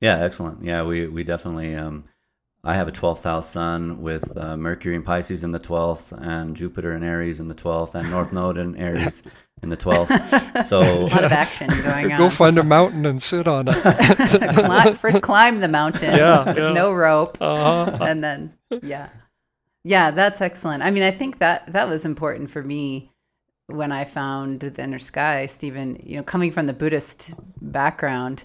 Yeah, 0.00 0.18
excellent. 0.22 0.64
Yeah, 0.64 0.82
we 0.82 1.06
we 1.06 1.24
definitely. 1.24 1.74
Um, 1.74 2.04
I 2.64 2.74
have 2.74 2.88
a 2.88 2.92
twelfth 2.92 3.24
house 3.24 3.48
sun 3.50 4.02
with 4.02 4.36
uh, 4.36 4.56
Mercury 4.56 4.96
and 4.96 5.04
Pisces 5.04 5.44
in 5.44 5.52
the 5.52 5.58
twelfth, 5.58 6.12
and 6.12 6.54
Jupiter 6.56 6.92
and 6.92 7.04
Aries 7.04 7.40
in 7.40 7.48
the 7.48 7.54
twelfth, 7.54 7.94
and 7.94 8.10
North 8.10 8.32
Node 8.32 8.58
and 8.58 8.76
Aries 8.76 9.22
in 9.62 9.68
the 9.70 9.76
twelfth. 9.76 10.10
So 10.66 10.80
a 10.80 11.06
lot 11.06 11.24
of 11.24 11.32
action 11.32 11.68
going 11.84 12.12
on. 12.12 12.18
Go 12.18 12.28
find 12.28 12.58
a 12.58 12.64
mountain 12.64 13.06
and 13.06 13.22
sit 13.22 13.46
on 13.46 13.66
it. 13.68 13.74
First, 14.96 15.22
climb 15.22 15.60
the 15.60 15.68
mountain 15.68 16.14
Yeah, 16.16 16.44
with 16.44 16.58
yeah. 16.58 16.72
no 16.72 16.92
rope, 16.92 17.38
Uh-huh. 17.40 17.98
and 18.04 18.22
then 18.24 18.52
yeah, 18.82 19.08
yeah, 19.84 20.10
that's 20.10 20.40
excellent. 20.40 20.82
I 20.82 20.90
mean, 20.90 21.04
I 21.04 21.12
think 21.12 21.38
that 21.38 21.68
that 21.72 21.88
was 21.88 22.04
important 22.04 22.50
for 22.50 22.62
me 22.62 23.12
when 23.68 23.92
I 23.92 24.04
found 24.04 24.60
the 24.60 24.82
inner 24.82 24.98
sky, 24.98 25.46
Steven. 25.46 26.00
You 26.04 26.16
know, 26.16 26.22
coming 26.24 26.50
from 26.50 26.66
the 26.66 26.72
Buddhist 26.74 27.34
background, 27.62 28.44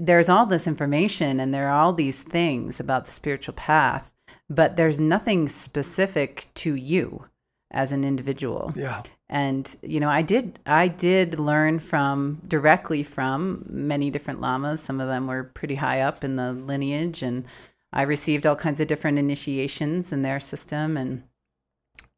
there's 0.00 0.28
all 0.28 0.46
this 0.46 0.66
information 0.66 1.40
and 1.40 1.52
there 1.52 1.68
are 1.68 1.78
all 1.80 1.92
these 1.92 2.22
things 2.22 2.80
about 2.80 3.04
the 3.04 3.10
spiritual 3.10 3.54
path, 3.54 4.14
but 4.48 4.76
there's 4.76 5.00
nothing 5.00 5.48
specific 5.48 6.46
to 6.54 6.74
you 6.74 7.24
as 7.70 7.92
an 7.92 8.04
individual. 8.04 8.72
Yeah. 8.74 9.02
and 9.28 9.76
you 9.82 10.00
know 10.00 10.08
i 10.08 10.22
did 10.22 10.58
i 10.64 10.88
did 10.88 11.38
learn 11.38 11.78
from 11.78 12.40
directly 12.48 13.02
from 13.02 13.64
many 13.68 14.10
different 14.10 14.40
lamas. 14.40 14.80
Some 14.80 15.00
of 15.00 15.08
them 15.08 15.26
were 15.26 15.44
pretty 15.44 15.74
high 15.74 16.00
up 16.00 16.24
in 16.24 16.36
the 16.36 16.52
lineage 16.52 17.22
and 17.22 17.46
i 17.92 18.02
received 18.02 18.46
all 18.46 18.56
kinds 18.56 18.80
of 18.80 18.86
different 18.86 19.18
initiations 19.18 20.12
in 20.14 20.22
their 20.22 20.40
system 20.40 20.96
and 20.96 21.22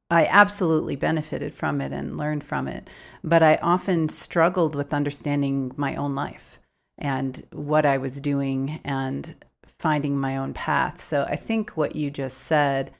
i 0.08 0.24
absolutely 0.26 0.94
benefited 0.94 1.52
from 1.52 1.80
it 1.80 1.92
and 1.92 2.16
learned 2.16 2.44
from 2.44 2.68
it. 2.68 2.88
But 3.24 3.42
i 3.42 3.56
often 3.56 4.08
struggled 4.08 4.76
with 4.76 4.94
understanding 4.94 5.72
my 5.76 5.96
own 5.96 6.14
life 6.14 6.60
and 7.00 7.44
what 7.52 7.86
i 7.86 7.98
was 7.98 8.20
doing 8.20 8.80
and 8.84 9.34
finding 9.78 10.16
my 10.18 10.36
own 10.36 10.52
path 10.52 11.00
so 11.00 11.24
i 11.28 11.36
think 11.36 11.76
what 11.76 11.96
you 11.96 12.10
just 12.10 12.38
said 12.38 12.90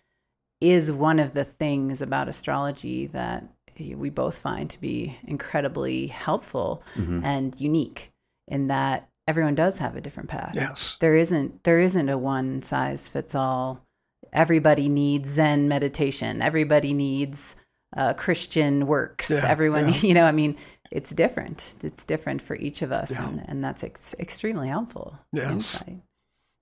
is 0.61 0.92
one 0.92 1.18
of 1.18 1.32
the 1.32 1.44
things 1.44 2.03
about 2.03 2.28
astrology 2.28 3.07
that 3.07 3.44
we 3.78 4.11
both 4.11 4.38
find 4.38 4.68
to 4.68 4.80
be 4.80 5.16
incredibly 5.24 6.07
helpful 6.07 6.82
mhm. 6.96 7.24
and 7.24 7.59
unique 7.61 8.12
in 8.48 8.66
that 8.66 9.09
everyone 9.26 9.55
does 9.55 9.78
have 9.78 9.96
a 9.96 10.01
different 10.01 10.28
path. 10.28 10.53
Yes. 10.55 10.96
There 11.01 11.16
isn't 11.16 11.64
there 11.64 11.80
isn't 11.80 12.09
a 12.09 12.18
one 12.18 12.62
size 12.62 13.09
fits 13.09 13.34
all. 13.34 13.86
Everybody 14.32 14.88
needs 14.88 15.30
Zen 15.30 15.68
meditation. 15.68 16.42
Everybody 16.42 16.92
needs 16.92 17.57
uh, 17.96 18.14
Christian 18.14 18.86
works. 18.86 19.30
Yeah, 19.30 19.42
Everyone, 19.46 19.88
yeah. 19.88 19.94
you 20.03 20.14
know, 20.14 20.24
I 20.24 20.32
mean, 20.32 20.57
it's 20.91 21.11
different. 21.11 21.76
It's 21.82 22.05
different 22.05 22.43
for 22.43 22.57
each 22.57 22.82
of 22.82 22.93
us, 22.93 23.12
Yeah. 23.12 23.28
and, 23.28 23.43
and 23.49 23.64
that's 23.64 23.84
ex- 23.84 24.14
extremely 24.18 24.68
helpful. 24.68 25.18
Yes. 25.32 25.51
insight. 25.53 26.03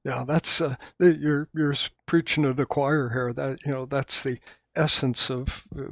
Yeah, 0.05 0.25
that's 0.27 0.61
uh, 0.61 0.77
you're 0.99 1.49
you're 1.55 1.75
preaching 2.07 2.45
to 2.45 2.53
the 2.55 2.67
choir 2.67 3.11
here. 3.11 3.33
That 3.33 3.59
you 3.67 3.73
know 3.73 3.85
that's 3.87 4.23
the 4.23 4.39
essence 4.77 5.29
of 5.31 5.65
uh, 5.77 5.89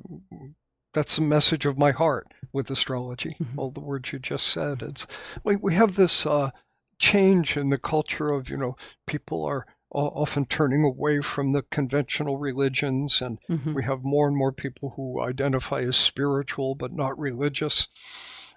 that's 0.94 1.16
the 1.16 1.22
message 1.22 1.66
of 1.66 1.76
my 1.76 1.90
heart 1.90 2.32
with 2.52 2.70
astrology. 2.70 3.36
Mhm. 3.42 3.58
All 3.58 3.70
the 3.70 3.80
words 3.80 4.12
you 4.12 4.18
just 4.18 4.46
said. 4.46 4.80
It's 4.82 5.06
we 5.44 5.56
we 5.56 5.74
have 5.74 5.96
this 5.96 6.24
uh, 6.24 6.50
change 6.98 7.56
in 7.56 7.68
the 7.70 7.78
culture 7.78 8.30
of 8.30 8.48
you 8.48 8.56
know 8.56 8.76
people 9.06 9.44
are 9.44 9.66
often 10.04 10.44
turning 10.44 10.84
away 10.84 11.20
from 11.20 11.52
the 11.52 11.62
conventional 11.62 12.36
religions 12.38 13.22
and 13.22 13.38
Mhm. 13.48 13.74
we 13.74 13.84
have 13.84 14.02
more 14.04 14.28
and 14.28 14.36
more 14.36 14.52
people 14.52 14.90
who 14.96 15.20
identify 15.22 15.80
as 15.80 15.96
spiritual 15.96 16.74
but 16.74 16.92
not 16.92 17.18
religious. 17.18 17.86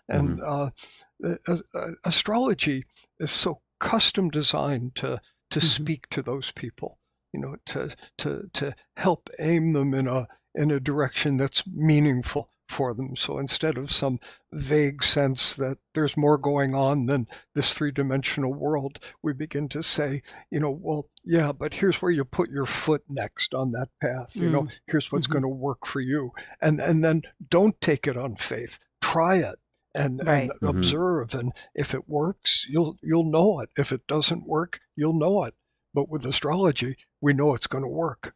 And 0.07 0.41
uh, 0.41 0.71
a- 1.23 1.59
a- 1.73 1.93
astrology 2.03 2.85
is 3.19 3.31
so 3.31 3.61
custom 3.79 4.29
designed 4.29 4.95
to 4.95 5.21
to 5.51 5.59
Mhm. 5.59 5.63
speak 5.63 6.09
to 6.09 6.21
those 6.21 6.51
people, 6.51 6.99
you 7.33 7.39
know, 7.39 7.55
to 7.67 7.95
to 8.17 8.49
to 8.53 8.75
help 8.97 9.29
aim 9.39 9.73
them 9.73 9.93
in 9.93 10.07
a 10.07 10.27
in 10.55 10.71
a 10.71 10.79
direction 10.79 11.37
that's 11.37 11.65
meaningful 11.67 12.49
for 12.69 12.93
them. 12.93 13.15
So 13.15 13.39
instead 13.39 13.77
of 13.77 13.91
some 13.91 14.19
vague 14.51 15.03
sense 15.03 15.53
that 15.55 15.79
there's 15.95 16.15
more 16.15 16.37
going 16.37 16.73
on 16.75 17.07
than 17.07 17.27
this 17.55 17.73
three-dimensional 17.73 18.53
world, 18.53 18.99
we 19.23 19.33
begin 19.33 19.67
to 19.69 19.81
say, 19.83 20.21
you 20.51 20.59
know, 20.59 20.69
well, 20.71 21.09
yeah, 21.23 21.51
but 21.51 21.73
here's 21.73 22.01
where 22.01 22.11
you 22.11 22.23
put 22.23 22.49
your 22.49 22.65
foot 22.67 23.03
next 23.09 23.53
on 23.53 23.71
that 23.71 23.89
path. 24.01 24.35
You 24.35 24.49
know, 24.49 24.67
here's 24.87 25.11
what's 25.11 25.27
Mhm. 25.27 25.31
going 25.31 25.41
to 25.43 25.49
work 25.49 25.85
for 25.85 25.99
you, 25.99 26.31
and 26.61 26.79
and 26.79 27.03
then 27.03 27.23
don't 27.49 27.79
take 27.81 28.07
it 28.07 28.15
on 28.15 28.35
faith. 28.35 28.79
Try 29.01 29.37
it 29.37 29.59
and, 29.95 30.21
Right. 30.25 30.49
and 30.51 30.51
Mhm. 30.61 30.69
observe, 30.69 31.33
and 31.33 31.51
if 31.73 31.93
it 31.93 32.07
works, 32.07 32.67
you'll 32.69 32.97
you'll 33.01 33.29
know 33.29 33.59
it. 33.61 33.69
If 33.77 33.91
it 33.91 34.05
doesn't 34.07 34.47
work, 34.47 34.79
you'll 34.95 35.17
know 35.17 35.43
it. 35.43 35.55
But 35.93 36.07
with 36.07 36.25
astrology, 36.25 36.95
we 37.19 37.33
know 37.33 37.55
it's 37.55 37.65
going 37.67 37.83
to 37.83 37.89
work. 37.89 38.35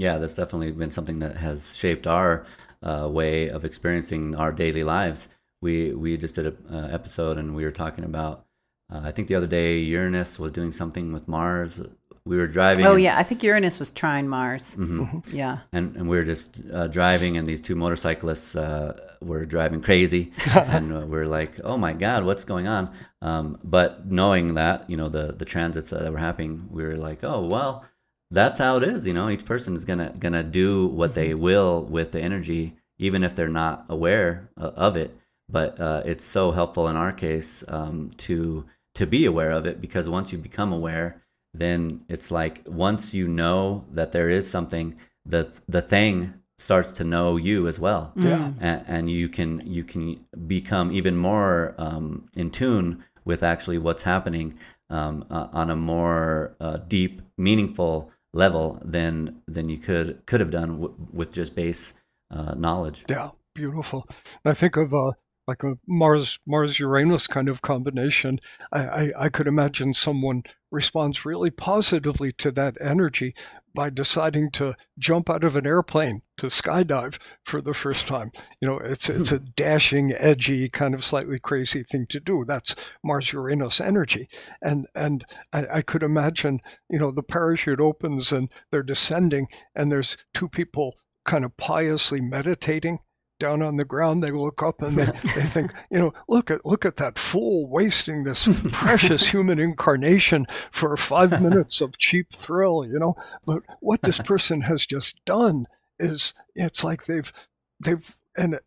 Yeah, 0.00 0.16
that's 0.18 0.34
definitely 0.34 0.72
been 0.72 0.90
something 0.90 1.18
that 1.18 1.36
has 1.36 1.76
shaped 1.76 2.06
our 2.06 2.46
uh, 2.82 3.06
way 3.10 3.50
of 3.50 3.64
experiencing 3.66 4.34
our 4.42 4.50
daily 4.50 4.82
lives. 4.82 5.28
We 5.60 5.92
we 5.92 6.16
just 6.16 6.36
did 6.36 6.46
an 6.46 6.56
uh, 6.76 6.88
episode 6.90 7.36
and 7.36 7.54
we 7.54 7.64
were 7.64 7.76
talking 7.84 8.04
about. 8.04 8.46
Uh, 8.92 9.02
I 9.04 9.10
think 9.12 9.28
the 9.28 9.34
other 9.34 9.46
day 9.46 9.78
Uranus 9.78 10.38
was 10.38 10.52
doing 10.52 10.72
something 10.72 11.12
with 11.12 11.28
Mars. 11.28 11.82
We 12.24 12.36
were 12.38 12.46
driving. 12.46 12.86
Oh 12.86 12.94
and- 12.94 13.02
yeah, 13.02 13.18
I 13.18 13.24
think 13.28 13.42
Uranus 13.42 13.78
was 13.78 13.90
trying 13.92 14.26
Mars. 14.26 14.74
Mhm. 14.76 15.22
Yeah. 15.42 15.58
and 15.76 15.94
and 15.96 16.08
we 16.08 16.16
were 16.16 16.24
just 16.34 16.60
uh, 16.72 16.88
driving, 16.88 17.36
and 17.36 17.46
these 17.46 17.60
two 17.60 17.76
motorcyclists 17.76 18.56
uh, 18.56 18.98
were 19.20 19.44
driving 19.44 19.82
crazy, 19.82 20.32
and 20.74 20.86
uh, 20.96 21.04
we're 21.12 21.30
like, 21.38 21.52
"Oh 21.62 21.76
my 21.76 21.92
God, 21.92 22.24
what's 22.24 22.44
going 22.52 22.66
on?" 22.76 22.84
Um, 23.20 23.58
but 23.62 23.90
knowing 24.10 24.54
that, 24.54 24.88
you 24.90 24.96
know, 24.96 25.10
the 25.10 25.32
the 25.40 25.44
transits 25.44 25.90
that 25.90 26.10
were 26.10 26.24
happening, 26.28 26.52
we 26.70 26.82
were 26.86 26.96
like, 26.96 27.20
"Oh 27.22 27.46
well, 27.46 27.84
that's 28.30 28.58
how 28.58 28.76
it 28.76 28.84
is." 28.84 29.06
You 29.06 29.12
know, 29.14 29.28
each 29.30 29.44
person 29.44 29.74
is 29.74 29.84
gonna 29.84 30.12
gonna 30.18 30.42
do 30.42 30.86
what 30.86 31.14
they 31.14 31.34
will 31.34 31.82
with 31.82 32.12
the 32.12 32.20
energy, 32.20 32.74
even 32.98 33.22
if 33.22 33.34
they're 33.34 33.48
not 33.48 33.84
aware 33.88 34.48
uh, 34.56 34.72
of 34.76 34.96
it. 34.96 35.16
But 35.48 35.80
uh, 35.80 36.02
it's 36.04 36.24
so 36.24 36.52
helpful 36.52 36.88
in 36.88 36.96
our 36.96 37.12
case 37.12 37.64
um, 37.68 38.10
to 38.18 38.64
to 38.94 39.06
be 39.06 39.26
aware 39.26 39.50
of 39.52 39.66
it 39.66 39.80
because 39.80 40.08
once 40.08 40.32
you 40.32 40.38
become 40.38 40.72
aware, 40.72 41.22
then 41.54 42.02
it's 42.08 42.30
like 42.30 42.62
once 42.66 43.14
you 43.14 43.26
know 43.28 43.84
that 43.92 44.12
there 44.12 44.30
is 44.30 44.48
something, 44.48 44.94
the 45.24 45.48
the 45.68 45.82
thing 45.82 46.34
starts 46.58 46.92
to 46.92 47.04
know 47.04 47.36
you 47.36 47.66
as 47.66 47.80
well, 47.80 48.12
Yeah. 48.16 48.52
and, 48.60 48.84
and 48.86 49.10
you 49.10 49.28
can 49.28 49.60
you 49.64 49.82
can 49.82 50.24
become 50.46 50.92
even 50.92 51.16
more 51.16 51.74
um, 51.78 52.28
in 52.36 52.50
tune 52.50 53.02
with 53.24 53.42
actually 53.42 53.78
what's 53.78 54.02
happening 54.02 54.54
um, 54.90 55.24
uh, 55.30 55.48
on 55.52 55.70
a 55.70 55.76
more 55.76 56.54
uh, 56.60 56.76
deep, 56.88 57.22
meaningful 57.38 58.10
level 58.32 58.80
than 58.84 59.42
than 59.48 59.68
you 59.68 59.78
could 59.78 60.24
could 60.26 60.40
have 60.40 60.50
done 60.50 60.80
w- 60.80 60.94
with 61.12 61.32
just 61.34 61.54
base 61.54 61.94
uh, 62.30 62.54
knowledge. 62.54 63.04
Yeah, 63.08 63.30
beautiful. 63.54 64.06
I 64.44 64.54
think 64.54 64.76
of 64.76 64.94
uh, 64.94 65.12
like 65.50 65.64
a 65.64 65.74
Mars 65.86 66.38
Mars 66.46 66.78
Uranus 66.78 67.26
kind 67.26 67.48
of 67.48 67.60
combination. 67.60 68.38
I, 68.72 68.80
I 68.80 69.12
I 69.24 69.28
could 69.28 69.48
imagine 69.48 69.92
someone 69.92 70.44
responds 70.70 71.26
really 71.26 71.50
positively 71.50 72.32
to 72.34 72.52
that 72.52 72.76
energy 72.80 73.34
by 73.74 73.90
deciding 73.90 74.50
to 74.52 74.74
jump 74.96 75.28
out 75.28 75.42
of 75.42 75.56
an 75.56 75.66
airplane 75.66 76.22
to 76.36 76.46
skydive 76.46 77.18
for 77.44 77.60
the 77.60 77.74
first 77.74 78.06
time. 78.06 78.30
You 78.60 78.68
know, 78.68 78.78
it's 78.78 79.08
hmm. 79.08 79.20
it's 79.20 79.32
a 79.32 79.40
dashing, 79.40 80.12
edgy, 80.16 80.68
kind 80.68 80.94
of 80.94 81.02
slightly 81.02 81.40
crazy 81.40 81.82
thing 81.82 82.06
to 82.10 82.20
do. 82.20 82.44
That's 82.46 82.76
Mars 83.02 83.32
Uranus 83.32 83.80
energy, 83.80 84.28
and 84.62 84.86
and 84.94 85.24
I, 85.52 85.66
I 85.74 85.82
could 85.82 86.04
imagine 86.04 86.60
you 86.88 87.00
know 87.00 87.10
the 87.10 87.24
parachute 87.24 87.80
opens 87.80 88.30
and 88.30 88.48
they're 88.70 88.84
descending, 88.84 89.48
and 89.74 89.90
there's 89.90 90.16
two 90.32 90.48
people 90.48 90.94
kind 91.24 91.44
of 91.44 91.56
piously 91.56 92.20
meditating 92.20 93.00
down 93.40 93.62
on 93.62 93.76
the 93.76 93.84
ground. 93.84 94.22
They 94.22 94.30
look 94.30 94.62
up 94.62 94.82
and 94.82 94.96
they, 94.96 95.06
they 95.34 95.42
think, 95.42 95.72
you 95.90 95.98
know, 95.98 96.14
look 96.28 96.50
at 96.50 96.64
look 96.64 96.84
at 96.84 96.96
that 96.98 97.18
fool 97.18 97.68
wasting 97.68 98.22
this 98.22 98.48
precious 98.72 99.30
human 99.30 99.58
incarnation 99.58 100.46
for 100.70 100.96
five 100.96 101.42
minutes 101.42 101.80
of 101.80 101.98
cheap 101.98 102.32
thrill, 102.32 102.86
you 102.86 102.98
know. 102.98 103.16
But 103.46 103.62
what 103.80 104.02
this 104.02 104.18
person 104.18 104.60
has 104.62 104.86
just 104.86 105.24
done 105.24 105.66
is 105.98 106.34
it's 106.54 106.84
like 106.84 107.06
they've 107.06 107.32
they've 107.80 108.16
and 108.36 108.60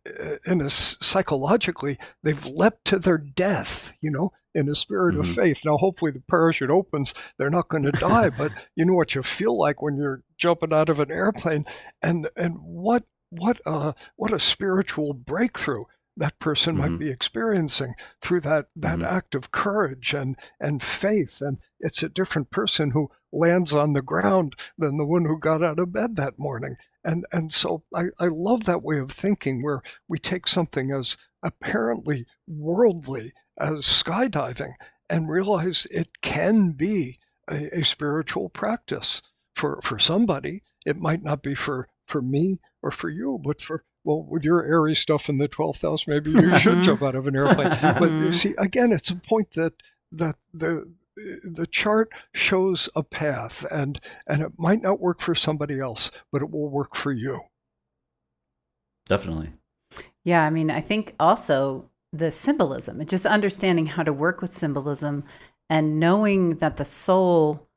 and 0.46 0.62
a, 0.62 0.68
psychologically 0.68 1.98
they've 2.22 2.44
leapt 2.44 2.84
to 2.84 2.98
their 2.98 3.18
death 3.18 3.92
you 4.00 4.10
know 4.10 4.30
in 4.54 4.68
a 4.68 4.74
spirit 4.74 5.12
mm-hmm. 5.12 5.20
of 5.20 5.34
faith 5.34 5.62
now 5.64 5.76
hopefully 5.76 6.10
the 6.10 6.22
parachute 6.28 6.70
opens 6.70 7.14
they're 7.38 7.50
not 7.50 7.68
going 7.68 7.82
to 7.82 7.92
die 7.92 8.28
but 8.28 8.52
you 8.76 8.84
know 8.84 8.92
what 8.92 9.14
you 9.14 9.22
feel 9.22 9.58
like 9.58 9.80
when 9.80 9.96
you're 9.96 10.22
jumping 10.36 10.72
out 10.72 10.88
of 10.88 11.00
an 11.00 11.10
airplane 11.10 11.64
and 12.02 12.28
and 12.36 12.56
what 12.60 13.04
what 13.38 13.60
a 13.66 13.94
what 14.16 14.32
a 14.32 14.38
spiritual 14.38 15.12
breakthrough 15.12 15.84
that 16.16 16.38
person 16.38 16.76
mm-hmm. 16.76 16.92
might 16.92 16.98
be 16.98 17.10
experiencing 17.10 17.94
through 18.20 18.40
that 18.40 18.66
that 18.76 18.96
mm-hmm. 18.96 19.04
act 19.04 19.34
of 19.34 19.50
courage 19.50 20.14
and 20.14 20.36
and 20.60 20.82
faith 20.82 21.40
and 21.40 21.58
it's 21.80 22.02
a 22.02 22.08
different 22.08 22.50
person 22.50 22.92
who 22.92 23.10
lands 23.32 23.72
on 23.72 23.92
the 23.92 24.02
ground 24.02 24.54
than 24.78 24.96
the 24.96 25.04
one 25.04 25.24
who 25.24 25.38
got 25.38 25.62
out 25.62 25.78
of 25.78 25.92
bed 25.92 26.16
that 26.16 26.34
morning 26.38 26.76
and 27.04 27.26
and 27.32 27.52
so 27.52 27.82
I, 27.94 28.04
I 28.18 28.26
love 28.26 28.64
that 28.64 28.82
way 28.82 28.98
of 28.98 29.10
thinking 29.10 29.62
where 29.62 29.82
we 30.08 30.18
take 30.18 30.46
something 30.46 30.90
as 30.92 31.16
apparently 31.42 32.26
worldly 32.46 33.32
as 33.58 33.80
skydiving 33.80 34.72
and 35.10 35.28
realize 35.28 35.86
it 35.90 36.22
can 36.22 36.72
be 36.72 37.18
a, 37.50 37.80
a 37.80 37.84
spiritual 37.84 38.48
practice 38.48 39.20
for 39.54 39.80
for 39.82 39.98
somebody 39.98 40.62
it 40.86 40.96
might 40.96 41.22
not 41.22 41.42
be 41.42 41.54
for 41.54 41.88
for 42.06 42.22
me 42.22 42.58
or 42.82 42.90
for 42.90 43.08
you 43.08 43.40
but 43.42 43.60
for 43.60 43.84
well, 44.04 44.22
with 44.22 44.44
your 44.44 44.64
airy 44.64 44.94
stuff 44.94 45.28
in 45.28 45.38
the 45.38 45.48
12th 45.48 45.82
house, 45.82 46.06
maybe 46.06 46.30
you 46.30 46.58
should 46.58 46.82
jump 46.84 47.02
out 47.02 47.14
of 47.14 47.26
an 47.26 47.36
airplane. 47.36 47.70
but 47.80 48.02
you 48.02 48.08
mm-hmm. 48.08 48.30
see, 48.30 48.54
again, 48.58 48.92
it's 48.92 49.10
a 49.10 49.16
point 49.16 49.52
that 49.52 49.72
that 50.12 50.36
the 50.52 50.92
the 51.42 51.66
chart 51.66 52.10
shows 52.34 52.88
a 52.94 53.02
path, 53.02 53.64
and 53.70 54.00
and 54.26 54.42
it 54.42 54.52
might 54.58 54.82
not 54.82 55.00
work 55.00 55.20
for 55.20 55.34
somebody 55.34 55.80
else, 55.80 56.10
but 56.30 56.42
it 56.42 56.50
will 56.50 56.68
work 56.68 56.94
for 56.94 57.12
you. 57.12 57.40
Definitely. 59.06 59.52
Yeah, 60.24 60.42
I 60.42 60.50
mean, 60.50 60.70
I 60.70 60.80
think 60.80 61.14
also 61.18 61.90
the 62.12 62.30
symbolism, 62.30 63.04
just 63.06 63.26
understanding 63.26 63.86
how 63.86 64.02
to 64.02 64.12
work 64.12 64.40
with 64.40 64.52
symbolism, 64.52 65.24
and 65.70 65.98
knowing 65.98 66.58
that 66.58 66.76
the 66.76 66.84
soul 66.84 67.68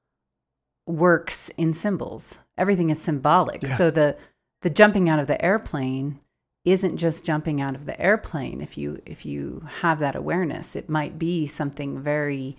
works 0.88 1.50
in 1.58 1.74
symbols. 1.74 2.40
Everything 2.58 2.90
is 2.90 3.02
symbolic. 3.02 3.64
Yeah. 3.64 3.76
So 3.76 3.92
the 3.92 4.18
the 4.62 4.70
jumping 4.70 5.10
out 5.10 5.20
of 5.20 5.28
the 5.28 5.44
airplane 5.44 6.20
isn't 6.66 6.98
just 6.98 7.24
jumping 7.24 7.62
out 7.62 7.76
of 7.76 7.86
the 7.86 8.00
airplane 8.02 8.60
if 8.60 8.78
you 8.78 9.02
if 9.06 9.26
you 9.26 9.64
have 9.80 10.00
that 10.00 10.18
awareness 10.18 10.76
it 10.76 10.90
might 10.90 11.18
be 11.18 11.48
something 11.48 12.02
very 12.02 12.58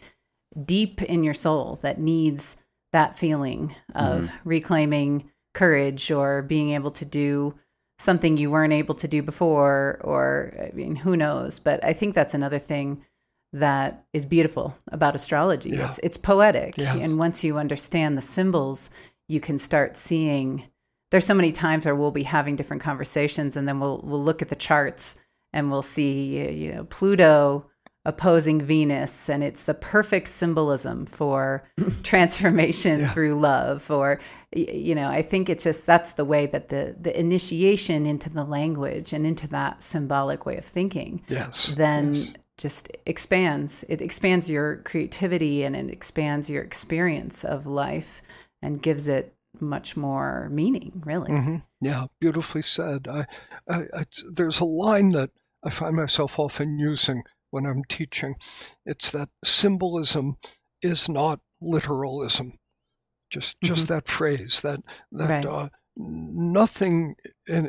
deep 0.64 1.02
in 1.02 1.22
your 1.22 1.34
soul 1.34 1.78
that 1.82 2.00
needs 2.00 2.56
that 2.92 3.18
feeling 3.18 3.74
of 3.94 4.24
mm-hmm. 4.24 4.48
reclaiming 4.48 5.30
courage 5.52 6.10
or 6.10 6.40
being 6.42 6.70
able 6.70 6.90
to 6.90 7.04
do 7.04 7.54
something 7.98 8.38
you 8.38 8.50
weren't 8.50 8.72
able 8.72 8.94
to 8.94 9.08
do 9.08 9.22
before 9.22 10.00
or 10.02 10.54
i 10.58 10.74
mean 10.74 10.96
who 10.96 11.14
knows 11.14 11.60
but 11.60 11.84
i 11.84 11.92
think 11.92 12.14
that's 12.14 12.34
another 12.34 12.58
thing 12.58 13.04
that 13.52 14.04
is 14.12 14.26
beautiful 14.26 14.76
about 14.92 15.14
astrology 15.14 15.70
yeah. 15.70 15.88
it's 15.88 15.98
it's 16.00 16.16
poetic 16.16 16.74
yeah. 16.76 16.94
and 16.96 17.18
once 17.18 17.42
you 17.42 17.56
understand 17.56 18.16
the 18.16 18.22
symbols 18.22 18.90
you 19.28 19.40
can 19.40 19.56
start 19.56 19.96
seeing 19.96 20.62
there's 21.10 21.24
so 21.24 21.34
many 21.34 21.52
times 21.52 21.86
where 21.86 21.94
we'll 21.94 22.10
be 22.10 22.22
having 22.22 22.56
different 22.56 22.82
conversations 22.82 23.56
and 23.56 23.66
then 23.66 23.80
we'll 23.80 24.00
we'll 24.04 24.22
look 24.22 24.42
at 24.42 24.48
the 24.48 24.56
charts 24.56 25.14
and 25.52 25.70
we'll 25.70 25.82
see 25.82 26.50
you 26.50 26.72
know 26.72 26.84
Pluto 26.84 27.66
opposing 28.04 28.60
Venus 28.60 29.28
and 29.28 29.42
it's 29.44 29.66
the 29.66 29.74
perfect 29.74 30.28
symbolism 30.28 31.04
for 31.04 31.62
transformation 32.02 33.00
yeah. 33.00 33.10
through 33.10 33.34
love 33.34 33.90
or 33.90 34.18
you 34.54 34.94
know 34.94 35.08
I 35.08 35.20
think 35.20 35.50
it's 35.50 35.64
just 35.64 35.84
that's 35.84 36.14
the 36.14 36.24
way 36.24 36.46
that 36.46 36.68
the 36.68 36.96
the 36.98 37.18
initiation 37.18 38.06
into 38.06 38.30
the 38.30 38.44
language 38.44 39.12
and 39.12 39.26
into 39.26 39.48
that 39.48 39.82
symbolic 39.82 40.46
way 40.46 40.56
of 40.56 40.64
thinking 40.64 41.22
yes 41.28 41.66
then 41.76 42.14
yes. 42.14 42.32
Just 42.58 42.94
expands 43.06 43.84
it 43.88 44.02
expands 44.02 44.50
your 44.50 44.78
creativity 44.78 45.64
and 45.64 45.74
it 45.74 45.90
expands 45.90 46.50
your 46.50 46.62
experience 46.62 47.44
of 47.44 47.66
life 47.66 48.20
and 48.60 48.82
gives 48.82 49.08
it 49.08 49.34
much 49.60 49.96
more 49.96 50.48
meaning, 50.50 51.02
really. 51.04 51.30
Mm-hmm. 51.30 51.56
Yeah, 51.80 52.06
beautifully 52.20 52.62
said. 52.62 53.08
I, 53.08 53.26
I, 53.68 53.82
I, 53.94 54.04
there's 54.30 54.60
a 54.60 54.64
line 54.64 55.12
that 55.12 55.30
I 55.64 55.70
find 55.70 55.96
myself 55.96 56.38
often 56.38 56.78
using 56.78 57.22
when 57.50 57.66
I'm 57.66 57.84
teaching. 57.84 58.36
It's 58.84 59.10
that 59.12 59.30
symbolism 59.44 60.36
is 60.82 61.08
not 61.08 61.40
literalism. 61.60 62.54
Just, 63.30 63.60
just 63.62 63.86
mm-hmm. 63.86 63.94
that 63.94 64.08
phrase. 64.08 64.62
That 64.62 64.80
that 65.12 65.28
right. 65.28 65.46
uh, 65.46 65.68
nothing, 65.98 67.16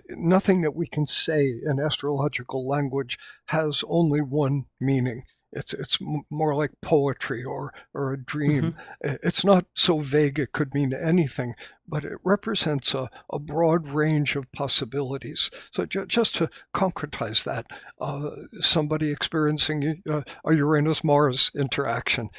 nothing 0.09 0.61
that 0.61 0.75
we 0.75 0.87
can 0.87 1.05
say 1.05 1.59
in 1.65 1.79
astrological 1.79 2.67
language 2.67 3.17
has 3.47 3.83
only 3.87 4.21
one 4.21 4.65
meaning. 4.79 5.23
It's 5.51 5.73
it's 5.73 5.97
more 6.29 6.53
like 6.53 6.71
poetry 6.81 7.43
or 7.43 7.73
or 7.95 8.13
a 8.13 8.23
dream. 8.23 8.75
Mm-hmm. 9.03 9.15
It's 9.23 9.43
not 9.43 9.65
so 9.73 9.99
vague 9.99 10.37
it 10.37 10.51
could 10.51 10.75
mean 10.75 10.93
anything, 10.93 11.55
but 11.87 12.05
it 12.05 12.19
represents 12.23 12.93
a, 12.93 13.09
a 13.33 13.39
broad 13.39 13.87
range 13.89 14.35
of 14.35 14.51
possibilities. 14.51 15.49
So 15.71 15.87
ju- 15.87 16.05
just 16.05 16.35
to 16.35 16.51
concretize 16.75 17.43
that, 17.45 17.65
uh, 17.99 18.29
somebody 18.61 19.09
experiencing 19.09 20.03
uh, 20.07 20.21
a 20.45 20.53
Uranus 20.53 21.03
Mars 21.03 21.49
interaction. 21.55 22.29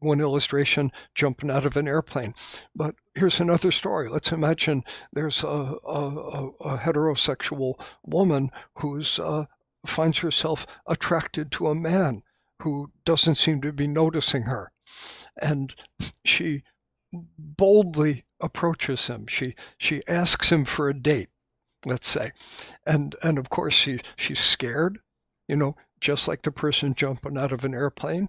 One 0.00 0.20
illustration 0.20 0.92
jumping 1.14 1.50
out 1.50 1.66
of 1.66 1.76
an 1.76 1.88
airplane. 1.88 2.34
But 2.74 2.94
here's 3.14 3.40
another 3.40 3.72
story. 3.72 4.08
Let's 4.08 4.30
imagine 4.32 4.84
there's 5.12 5.42
a, 5.42 5.74
a, 5.84 6.50
a 6.60 6.78
heterosexual 6.78 7.74
woman 8.04 8.50
who's 8.76 9.18
uh, 9.18 9.46
finds 9.86 10.18
herself 10.18 10.66
attracted 10.86 11.50
to 11.52 11.68
a 11.68 11.74
man 11.74 12.22
who 12.62 12.90
doesn't 13.04 13.36
seem 13.36 13.60
to 13.62 13.72
be 13.72 13.86
noticing 13.86 14.42
her. 14.42 14.70
And 15.40 15.74
she 16.24 16.62
boldly 17.12 18.24
approaches 18.40 19.06
him. 19.06 19.26
She 19.26 19.54
she 19.78 20.02
asks 20.06 20.50
him 20.52 20.64
for 20.64 20.88
a 20.88 20.94
date, 20.94 21.30
let's 21.84 22.08
say. 22.08 22.32
And 22.86 23.14
and 23.22 23.38
of 23.38 23.50
course 23.50 23.74
she 23.74 24.00
she's 24.16 24.40
scared, 24.40 24.98
you 25.46 25.56
know, 25.56 25.76
just 26.00 26.28
like 26.28 26.42
the 26.42 26.52
person 26.52 26.94
jumping 26.94 27.38
out 27.38 27.52
of 27.52 27.64
an 27.64 27.74
airplane. 27.74 28.28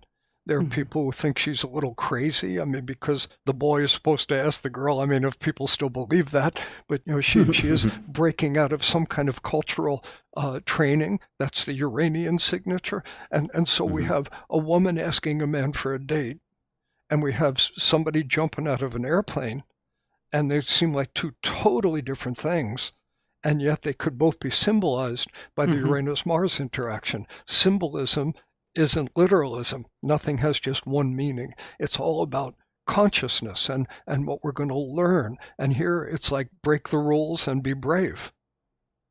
There 0.50 0.58
are 0.58 0.62
mm-hmm. 0.62 0.72
people 0.72 1.04
who 1.04 1.12
think 1.12 1.38
she's 1.38 1.62
a 1.62 1.68
little 1.68 1.94
crazy. 1.94 2.60
I 2.60 2.66
mean, 2.66 2.84
because 2.84 3.28
the 3.46 3.54
boy 3.54 3.84
is 3.84 3.92
supposed 3.92 4.30
to 4.30 4.36
ask 4.36 4.64
the 4.64 4.70
girl. 4.72 5.00
I 5.00 5.06
mean, 5.06 5.24
if 5.24 5.38
people 5.38 5.68
still 5.68 5.92
believe 5.92 6.32
that, 6.32 6.60
but 6.88 7.02
you 7.06 7.14
know, 7.14 7.22
she 7.22 7.46
she 7.54 7.68
is 7.68 7.86
breaking 8.08 8.58
out 8.58 8.74
of 8.74 8.84
some 8.84 9.06
kind 9.06 9.30
of 9.30 9.44
cultural 9.44 10.04
uh, 10.36 10.60
training. 10.66 11.20
That's 11.38 11.64
the 11.64 11.76
Uranian 11.76 12.40
signature, 12.40 13.04
and 13.30 13.52
and 13.54 13.68
so 13.68 13.86
mm-hmm. 13.86 13.94
we 13.94 14.04
have 14.06 14.28
a 14.50 14.58
woman 14.58 14.98
asking 14.98 15.44
a 15.44 15.46
man 15.46 15.72
for 15.72 15.94
a 15.94 16.04
date, 16.04 16.40
and 17.12 17.22
we 17.22 17.34
have 17.34 17.60
somebody 17.60 18.24
jumping 18.24 18.68
out 18.68 18.82
of 18.82 18.96
an 18.96 19.06
airplane, 19.06 19.64
and 20.34 20.50
they 20.50 20.62
seem 20.62 20.96
like 20.96 21.14
two 21.14 21.34
totally 21.44 22.02
different 22.02 22.38
things 22.38 22.92
and 23.42 23.62
yet 23.62 23.84
they 23.84 23.94
could 23.94 24.18
both 24.18 24.38
be 24.42 24.50
symbolized 24.50 25.30
by 25.56 25.66
the 25.66 25.76
mm-hmm. 25.76 25.88
Uranus 25.88 26.26
Mars 26.26 26.60
interaction. 26.60 27.26
Symbolism 27.46 28.34
isn't 28.76 29.16
literalism. 29.16 29.86
Nothing 30.02 30.40
has 30.40 30.60
just 30.60 30.86
one 30.86 31.16
meaning. 31.16 31.54
It's 31.80 32.00
all 32.00 32.22
about 32.22 32.56
consciousness 32.86 33.70
and, 33.70 33.88
and 34.08 34.26
what 34.26 34.44
we're 34.44 34.52
going 34.52 34.70
to 34.70 34.78
learn. 34.78 35.38
And 35.58 35.74
here 35.74 36.04
it's 36.04 36.32
like 36.32 36.50
break 36.64 36.90
the 36.90 36.98
rules 36.98 37.48
and 37.48 37.62
be 37.62 37.74
brave. 37.74 38.32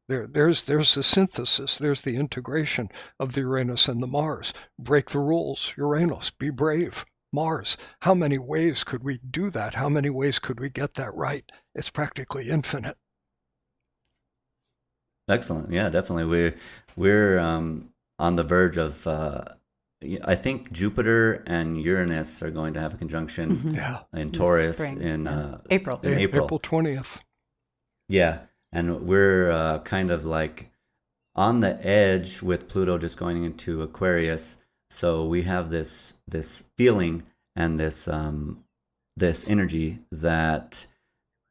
There, 0.08 0.26
there's, 0.26 0.64
there's 0.64 0.94
the 0.94 1.02
synthesis, 1.02 1.76
there's 1.76 2.00
the 2.00 2.16
integration 2.16 2.88
of 3.20 3.32
the 3.32 3.42
Uranus 3.42 3.88
and 3.88 4.02
the 4.02 4.06
Mars. 4.06 4.54
Break 4.78 5.10
the 5.10 5.18
rules, 5.18 5.74
Uranus, 5.76 6.30
be 6.30 6.48
brave, 6.48 7.04
Mars. 7.32 7.76
How 8.00 8.14
many 8.14 8.38
ways 8.38 8.84
could 8.84 9.04
we 9.04 9.18
do 9.18 9.50
that? 9.50 9.74
How 9.74 9.90
many 9.90 10.08
ways 10.08 10.38
could 10.38 10.60
we 10.60 10.70
get 10.70 10.94
that 10.94 11.14
right? 11.14 11.44
It's 11.74 11.90
practically 11.90 12.48
infinite. 12.48 12.96
Excellent. 15.28 15.70
Yeah, 15.70 15.90
definitely. 15.90 16.24
We're 16.24 16.54
we're 16.96 17.38
um, 17.38 17.90
on 18.18 18.34
the 18.34 18.44
verge 18.44 18.76
of. 18.76 19.06
Uh, 19.06 19.44
I 20.24 20.36
think 20.36 20.70
Jupiter 20.70 21.42
and 21.46 21.80
Uranus 21.80 22.40
are 22.42 22.52
going 22.52 22.74
to 22.74 22.80
have 22.80 22.94
a 22.94 22.96
conjunction 22.96 23.56
mm-hmm. 23.56 23.74
yeah. 23.74 23.98
in 24.14 24.30
Taurus 24.30 24.78
in 24.80 25.24
yeah. 25.24 25.30
uh, 25.30 25.58
April. 25.70 25.98
In 26.04 26.18
April. 26.18 26.44
April 26.44 26.60
twentieth. 26.60 27.20
Yeah, 28.08 28.40
and 28.72 29.02
we're 29.02 29.50
uh, 29.50 29.80
kind 29.80 30.10
of 30.10 30.24
like 30.24 30.70
on 31.34 31.60
the 31.60 31.84
edge 31.84 32.42
with 32.42 32.68
Pluto 32.68 32.96
just 32.98 33.16
going 33.16 33.44
into 33.44 33.82
Aquarius. 33.82 34.56
So 34.90 35.26
we 35.26 35.42
have 35.42 35.68
this 35.70 36.14
this 36.26 36.64
feeling 36.76 37.22
and 37.56 37.78
this 37.78 38.08
um, 38.08 38.64
this 39.16 39.48
energy 39.48 39.98
that 40.12 40.86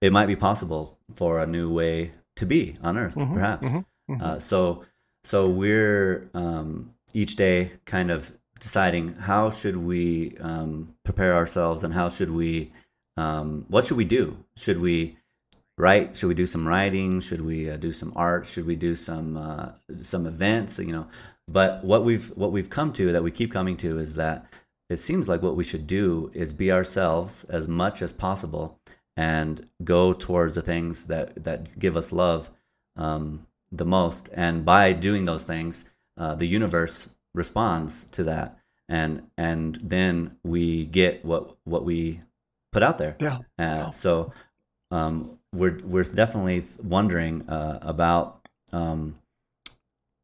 it 0.01 0.11
might 0.13 0.27
be 0.27 0.35
possible 0.35 0.97
for 1.15 1.39
a 1.39 1.47
new 1.47 1.69
way 1.69 2.11
to 2.37 2.45
be 2.45 2.75
on 2.81 2.97
Earth, 2.97 3.15
mm-hmm, 3.15 3.33
perhaps. 3.33 3.67
Mm-hmm, 3.67 4.13
mm-hmm. 4.13 4.23
Uh, 4.23 4.39
so 4.39 4.83
so 5.27 5.49
we're 5.49 6.29
um, 6.33 6.93
each 7.13 7.35
day 7.35 7.69
kind 7.83 8.11
of 8.11 8.31
deciding 8.61 9.13
how 9.15 9.49
should 9.49 9.75
we 9.75 10.37
um, 10.39 10.95
prepare 11.03 11.33
ourselves 11.33 11.83
and 11.83 11.93
how 11.93 12.07
should 12.07 12.29
we, 12.29 12.71
um, 13.17 13.65
what 13.67 13.83
should 13.83 13.97
we 13.97 14.05
do? 14.05 14.37
Should 14.55 14.79
we 14.79 15.17
write? 15.77 16.15
Should 16.15 16.27
we 16.29 16.33
do 16.33 16.45
some 16.45 16.65
writing? 16.65 17.19
Should 17.19 17.41
we 17.41 17.69
uh, 17.69 17.75
do 17.75 17.91
some 17.91 18.13
art? 18.15 18.45
Should 18.45 18.65
we 18.65 18.77
do 18.77 18.95
some 18.95 19.35
uh, 19.35 19.71
some 20.01 20.27
events? 20.27 20.79
You 20.79 20.93
know, 20.93 21.07
but 21.49 21.83
what 21.83 22.05
we've 22.05 22.29
what 22.37 22.53
we've 22.53 22.69
come 22.69 22.93
to 22.93 23.11
that 23.11 23.21
we 23.21 23.29
keep 23.29 23.51
coming 23.51 23.75
to 23.77 23.99
is 23.99 24.15
that 24.15 24.45
it 24.89 24.95
seems 24.95 25.27
like 25.27 25.41
what 25.41 25.57
we 25.57 25.65
should 25.65 25.87
do 25.87 26.31
is 26.33 26.53
be 26.53 26.71
ourselves 26.71 27.43
as 27.49 27.67
much 27.67 28.01
as 28.01 28.13
possible 28.13 28.79
and 29.17 29.67
go 29.83 30.13
towards 30.13 30.55
the 30.55 30.61
things 30.61 31.03
that 31.07 31.43
that 31.43 31.77
give 31.77 31.97
us 31.97 32.13
love 32.13 32.49
um, 32.95 33.45
the 33.71 33.85
most. 33.85 34.29
And 34.33 34.65
by 34.65 34.93
doing 34.93 35.25
those 35.25 35.43
things, 35.43 35.85
uh, 36.17 36.35
the 36.35 36.47
universe 36.47 37.09
responds 37.33 38.05
to 38.05 38.23
that, 38.23 38.57
and 38.89 39.27
and 39.37 39.75
then 39.83 40.37
we 40.43 40.85
get 40.85 41.23
what 41.23 41.55
what 41.65 41.83
we 41.83 42.21
put 42.71 42.83
out 42.83 42.97
there. 42.97 43.15
Yeah. 43.19 43.37
Uh, 43.37 43.39
yeah. 43.59 43.89
So 43.91 44.33
um, 44.91 45.37
we're 45.53 45.79
we're 45.83 46.03
definitely 46.03 46.63
wondering 46.83 47.47
uh, 47.49 47.79
about 47.81 48.47
um, 48.71 49.17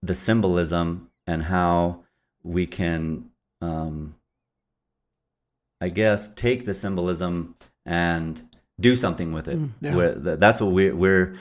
the 0.01 0.13
symbolism 0.13 1.09
and 1.27 1.43
how 1.43 2.03
we 2.43 2.65
can, 2.65 3.29
um, 3.61 4.15
I 5.79 5.89
guess, 5.89 6.29
take 6.29 6.65
the 6.65 6.73
symbolism 6.73 7.55
and 7.85 8.41
do 8.79 8.95
something 8.95 9.31
with 9.31 9.47
it. 9.47 9.59
Mm. 9.59 9.71
Yeah. 9.81 10.35
That's 10.35 10.59
what 10.59 10.71
we're 10.71 10.95
we're 10.95 11.33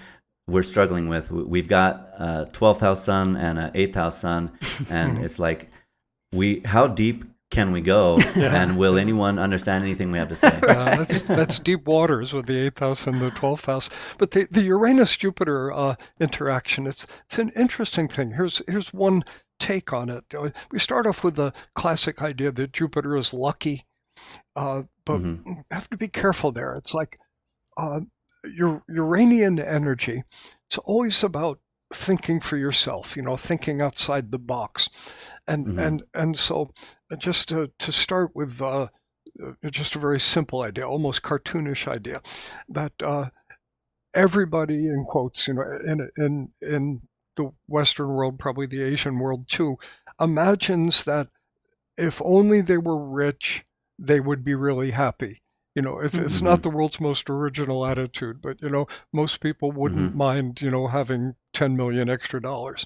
we're 0.48 0.62
struggling 0.62 1.08
with. 1.08 1.30
We- 1.30 1.44
We've 1.44 1.68
got 1.68 2.10
a 2.18 2.48
twelfth 2.52 2.80
house 2.80 3.04
sun 3.04 3.36
and 3.36 3.58
an 3.58 3.70
eighth 3.74 3.94
house 3.94 4.18
sun, 4.20 4.52
and 4.90 5.18
it's 5.24 5.38
like 5.38 5.70
we 6.32 6.60
how 6.64 6.86
deep 6.88 7.24
can 7.50 7.70
we 7.70 7.82
go, 7.82 8.16
and 8.36 8.78
will 8.78 8.96
anyone 8.96 9.38
understand 9.38 9.84
anything 9.84 10.10
we 10.10 10.18
have 10.18 10.28
to 10.28 10.36
say? 10.36 10.48
Uh, 10.62 10.96
that's 10.96 11.22
that's 11.22 11.58
deep 11.58 11.86
waters 11.86 12.32
with 12.32 12.46
the 12.46 12.56
eighth 12.58 12.78
house 12.78 13.06
and 13.06 13.20
the 13.20 13.30
twelfth 13.30 13.66
house. 13.66 13.90
But 14.18 14.30
the, 14.32 14.48
the 14.50 14.62
Uranus 14.62 15.16
Jupiter 15.16 15.70
uh, 15.72 15.94
interaction, 16.20 16.86
it's 16.86 17.06
it's 17.26 17.38
an 17.38 17.50
interesting 17.56 18.08
thing. 18.08 18.32
Here's 18.32 18.62
here's 18.66 18.92
one 18.92 19.24
take 19.60 19.92
on 19.92 20.08
it. 20.08 20.24
Uh, 20.36 20.48
We 20.72 20.78
start 20.80 21.06
off 21.06 21.22
with 21.22 21.36
the 21.36 21.52
classic 21.76 22.20
idea 22.22 22.50
that 22.52 22.72
Jupiter 22.72 23.16
is 23.16 23.32
lucky, 23.34 23.84
uh, 24.56 24.82
but 25.04 25.20
Mhm. 25.20 25.44
we 25.46 25.54
have 25.70 25.88
to 25.90 25.96
be 25.96 26.08
careful 26.08 26.50
there. 26.52 26.74
It's 26.74 26.94
like 26.94 27.18
uh, 27.76 28.00
Uranian 28.44 29.58
energy. 29.58 30.22
It's 30.68 30.78
always 30.78 31.22
about 31.24 31.60
thinking 31.92 32.40
for 32.40 32.56
yourself. 32.56 33.16
You 33.16 33.22
know, 33.22 33.36
thinking 33.36 33.80
outside 33.82 34.30
the 34.30 34.38
box, 34.38 34.88
and 35.46 35.68
Mhm. 35.68 35.78
and 35.78 36.02
and 36.14 36.36
so 36.36 36.72
uh, 37.10 37.16
just 37.16 37.48
to 37.50 37.70
to 37.78 37.92
start 37.92 38.32
with. 38.34 38.60
Uh, 38.62 38.88
uh, 39.42 39.70
just 39.70 39.96
a 39.96 39.98
very 39.98 40.20
simple 40.20 40.62
idea, 40.62 40.86
almost 40.86 41.22
cartoonish 41.22 41.88
idea, 41.88 42.20
that 42.68 42.92
uh, 43.02 43.30
everybody, 44.14 44.86
in 44.88 45.04
quotes, 45.04 45.48
you 45.48 45.54
know, 45.54 45.62
in 45.86 46.10
in 46.16 46.48
in 46.60 47.02
the 47.36 47.52
Western 47.66 48.08
world, 48.08 48.38
probably 48.38 48.66
the 48.66 48.82
Asian 48.82 49.18
world 49.18 49.48
too, 49.48 49.76
imagines 50.20 51.04
that 51.04 51.28
if 51.98 52.22
only 52.24 52.62
they 52.62 52.78
were 52.78 52.98
rich, 53.04 53.64
they 53.98 54.20
would 54.20 54.44
be 54.44 54.54
really 54.54 54.92
happy. 54.92 55.41
You 55.74 55.80
know, 55.82 56.00
it's 56.00 56.18
it's 56.18 56.42
not 56.42 56.62
the 56.62 56.70
world's 56.70 57.00
most 57.00 57.30
original 57.30 57.86
attitude, 57.86 58.42
but 58.42 58.60
you 58.60 58.68
know, 58.68 58.86
most 59.12 59.40
people 59.40 59.72
wouldn't 59.72 60.14
mind, 60.14 60.60
you 60.60 60.70
know, 60.70 60.88
having 60.88 61.34
10 61.54 61.76
million 61.76 62.10
extra 62.10 62.42
dollars. 62.42 62.84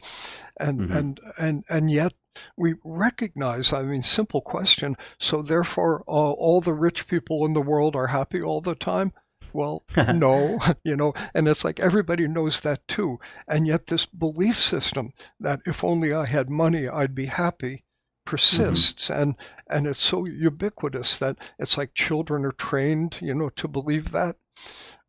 And 0.60 0.82
Mhm. 0.82 0.96
and 0.96 1.20
and 1.38 1.64
and 1.68 1.90
yet 1.90 2.12
we 2.56 2.74
recognize, 2.84 3.72
I 3.72 3.82
mean, 3.82 4.02
simple 4.02 4.40
question. 4.40 4.96
So 5.18 5.42
therefore, 5.42 6.02
uh, 6.06 6.30
all 6.32 6.60
the 6.60 6.74
rich 6.74 7.06
people 7.08 7.44
in 7.46 7.54
the 7.54 7.62
world 7.62 7.96
are 7.96 8.08
happy 8.08 8.40
all 8.42 8.60
the 8.60 8.74
time. 8.76 9.12
Well, 9.52 9.82
no, 10.14 10.58
you 10.84 10.96
know, 10.96 11.12
and 11.34 11.48
it's 11.48 11.64
like 11.64 11.80
everybody 11.80 12.28
knows 12.28 12.60
that 12.60 12.86
too. 12.86 13.18
And 13.48 13.66
yet, 13.66 13.86
this 13.86 14.06
belief 14.06 14.60
system 14.60 15.12
that 15.40 15.60
if 15.66 15.82
only 15.82 16.12
I 16.12 16.26
had 16.26 16.50
money, 16.50 16.86
I'd 16.88 17.14
be 17.14 17.26
happy 17.26 17.84
persists. 18.26 19.10
And, 19.10 19.36
and 19.70 19.86
it's 19.88 20.02
so 20.02 20.26
ubiquitous 20.26 21.18
that 21.18 21.38
it's 21.58 21.78
like 21.78 21.94
children 21.94 22.44
are 22.44 22.52
trained, 22.52 23.18
you 23.22 23.34
know, 23.34 23.50
to 23.50 23.68
believe 23.68 24.12
that. 24.12 24.36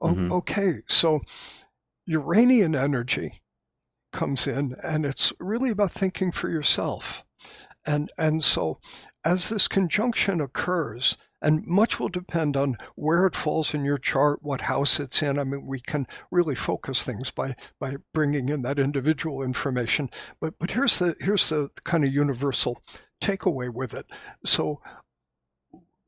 O- 0.02 0.16
Mhm. 0.16 0.32
Okay, 0.32 0.82
so 0.88 1.22
Uranian 2.06 2.76
energy 2.76 3.42
comes 4.14 4.48
in, 4.48 4.76
and 4.84 5.06
it's 5.06 5.34
really 5.40 5.70
about 5.72 5.92
thinking 5.92 6.32
for 6.32 6.50
yourself. 6.50 7.24
And, 7.86 8.12
and 8.18 8.44
so, 8.44 8.80
as 9.26 9.50
this 9.50 9.68
conjunction 9.68 10.42
occurs, 10.42 11.18
and 11.42 11.66
much 11.68 12.00
will 12.00 12.10
depend 12.10 12.58
on 12.58 12.78
where 12.96 13.28
it 13.28 13.36
falls 13.36 13.74
in 13.74 13.86
your 13.86 14.00
chart, 14.00 14.40
what 14.44 14.62
house 14.62 15.00
it's 15.00 15.22
in. 15.24 15.40
I 15.40 15.44
mean, 15.44 15.68
we 15.68 15.80
can 15.80 16.08
really 16.32 16.56
focus 16.56 17.04
things 17.04 17.32
by 17.32 17.56
by 17.80 17.98
bringing 18.14 18.50
in 18.50 18.64
that 18.64 18.80
individual 18.80 19.44
information. 19.44 20.10
But 20.42 20.56
but 20.60 20.72
here's 20.72 21.00
the 21.00 21.16
here's 21.20 21.50
the 21.50 21.70
kind 21.86 22.04
of 22.06 22.14
universal 22.14 22.82
takeaway 23.22 23.74
with 23.74 23.94
it. 23.94 24.06
So, 24.46 24.82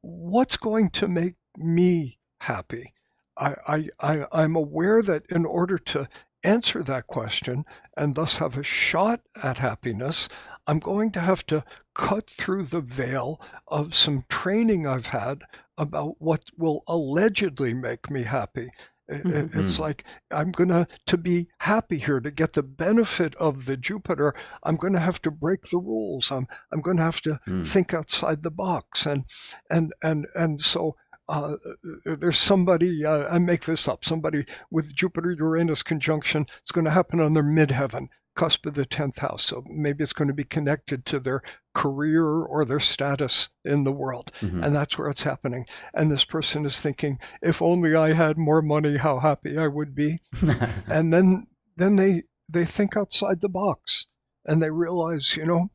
what's 0.02 0.58
going 0.58 0.90
to 0.92 1.08
make 1.08 1.36
me 1.58 2.20
happy? 2.42 2.94
I, 3.38 3.56
I, 3.68 3.90
I 4.00 4.26
I'm 4.32 4.56
aware 4.56 5.02
that 5.02 5.24
in 5.30 5.46
order 5.46 5.78
to 5.78 6.08
answer 6.44 6.84
that 6.84 7.08
question 7.08 7.66
and 7.98 8.16
thus 8.16 8.38
have 8.38 8.58
a 8.58 8.64
shot 8.64 9.22
at 9.42 9.58
happiness, 9.58 10.30
I'm 10.68 10.80
going 10.80 11.12
to 11.12 11.20
have 11.20 11.46
to 11.48 11.64
cut 11.94 12.30
through 12.30 12.64
the 12.64 12.82
veil 12.82 13.42
of 13.68 13.94
some 13.94 14.24
training 14.30 14.88
I've 14.88 15.08
had 15.08 15.42
about 15.78 16.16
what 16.20 16.46
will 16.58 16.84
allegedly 16.88 17.74
make 17.74 18.10
me 18.10 18.24
happy. 18.24 18.70
It- 19.10 19.26
it- 19.26 19.56
It's 19.56 19.78
Mhm. 19.78 19.80
like 19.80 20.04
I'm 20.32 20.52
gonna 20.52 20.88
to 21.08 21.18
be 21.18 21.48
happy 21.62 21.98
here 21.98 22.20
to 22.20 22.32
get 22.32 22.54
the 22.54 22.64
benefit 22.64 23.34
of 23.36 23.66
the 23.66 23.76
Jupiter. 23.76 24.34
I'm 24.64 24.76
gonna 24.78 25.00
have 25.00 25.22
to 25.24 25.32
break 25.32 25.64
the 25.70 25.78
rules. 25.80 26.32
I'm 26.32 26.48
I'm 26.72 26.82
gonna 26.82 27.02
have 27.04 27.22
to 27.22 27.40
Mm. 27.48 27.66
think 27.66 27.94
outside 27.94 28.44
the 28.44 28.52
box, 28.52 29.06
and 29.06 29.26
and 29.70 29.94
and 30.02 30.28
and 30.36 30.62
so. 30.62 30.96
Uh, 31.32 31.58
there's 32.06 32.40
somebody, 32.40 33.06
uh, 33.06 33.28
I 33.32 33.38
make 33.38 33.66
this 33.66 33.88
up, 33.88 34.04
somebody 34.04 34.48
with 34.72 34.96
Jupiter 34.96 35.30
Uranus 35.30 35.84
conjunction. 35.84 36.48
It's 36.64 36.72
going 36.72 36.86
to 36.86 36.92
happen 36.92 37.20
on 37.20 37.36
their 37.36 37.44
midheaven, 37.44 38.08
cusp 38.40 38.66
of 38.66 38.74
the 38.74 38.86
10th 38.86 39.20
house. 39.20 39.44
So 39.48 39.66
maybe 39.68 40.02
it's 40.02 40.14
going 40.14 40.30
to 40.30 40.34
be 40.34 40.46
connected 40.46 41.06
to 41.08 41.20
their 41.20 41.42
career 41.74 42.24
or 42.26 42.64
their 42.64 42.80
status 42.80 43.50
in 43.66 43.84
the 43.84 43.92
world. 43.92 44.32
Mhm. 44.40 44.64
And 44.66 44.74
that's 44.74 44.98
where 44.98 45.10
it's 45.10 45.24
happening. 45.24 45.66
And 45.94 46.10
this 46.10 46.24
person 46.24 46.66
is 46.66 46.80
thinking, 46.80 47.20
if 47.42 47.62
only 47.62 47.96
I 47.96 48.14
had 48.14 48.38
more 48.38 48.62
money, 48.62 48.96
how 48.96 49.20
happy 49.20 49.58
I 49.58 49.68
would 49.68 49.94
be. 49.94 50.22
And 50.90 51.14
then 51.14 51.48
then 51.76 51.98
they 51.98 52.24
they 52.48 52.66
think 52.66 52.96
outside 52.96 53.42
the 53.42 53.50
box 53.50 54.08
and 54.46 54.62
they 54.62 54.72
realize, 54.72 55.36
you 55.36 55.46
know, 55.46 55.70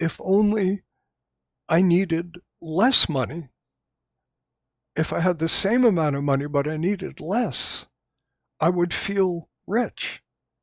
if 0.00 0.20
only 0.22 0.82
I 1.68 1.82
needed 1.82 2.38
less 2.60 3.08
money, 3.08 3.48
if 4.96 5.12
I 5.12 5.20
had 5.20 5.38
the 5.38 5.48
same 5.48 5.84
amount 5.84 6.16
of 6.16 6.24
money 6.24 6.48
but 6.48 6.66
I 6.66 6.76
needed 6.76 7.20
less, 7.20 7.86
I 8.58 8.70
would 8.70 8.92
feel 8.92 9.48
rich. 9.68 10.20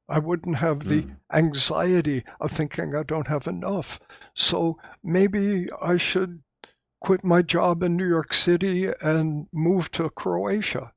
I 0.08 0.20
wouldn't 0.20 0.58
have 0.58 0.88
the 0.88 1.04
Mm. 1.04 1.18
anxiety 1.34 2.24
of 2.40 2.52
thinking 2.52 2.96
I 2.96 3.04
don't 3.04 3.28
have 3.28 3.48
enough. 3.48 4.00
So 4.36 4.78
maybe 5.04 5.68
I 5.82 5.98
should 5.98 6.44
quit 7.02 7.24
my 7.24 7.42
job 7.42 7.84
in 7.84 7.96
New 7.98 8.08
York 8.08 8.34
City 8.34 8.90
and 9.02 9.48
move 9.52 9.92
to 9.92 10.10
Croatia. 10.10 10.94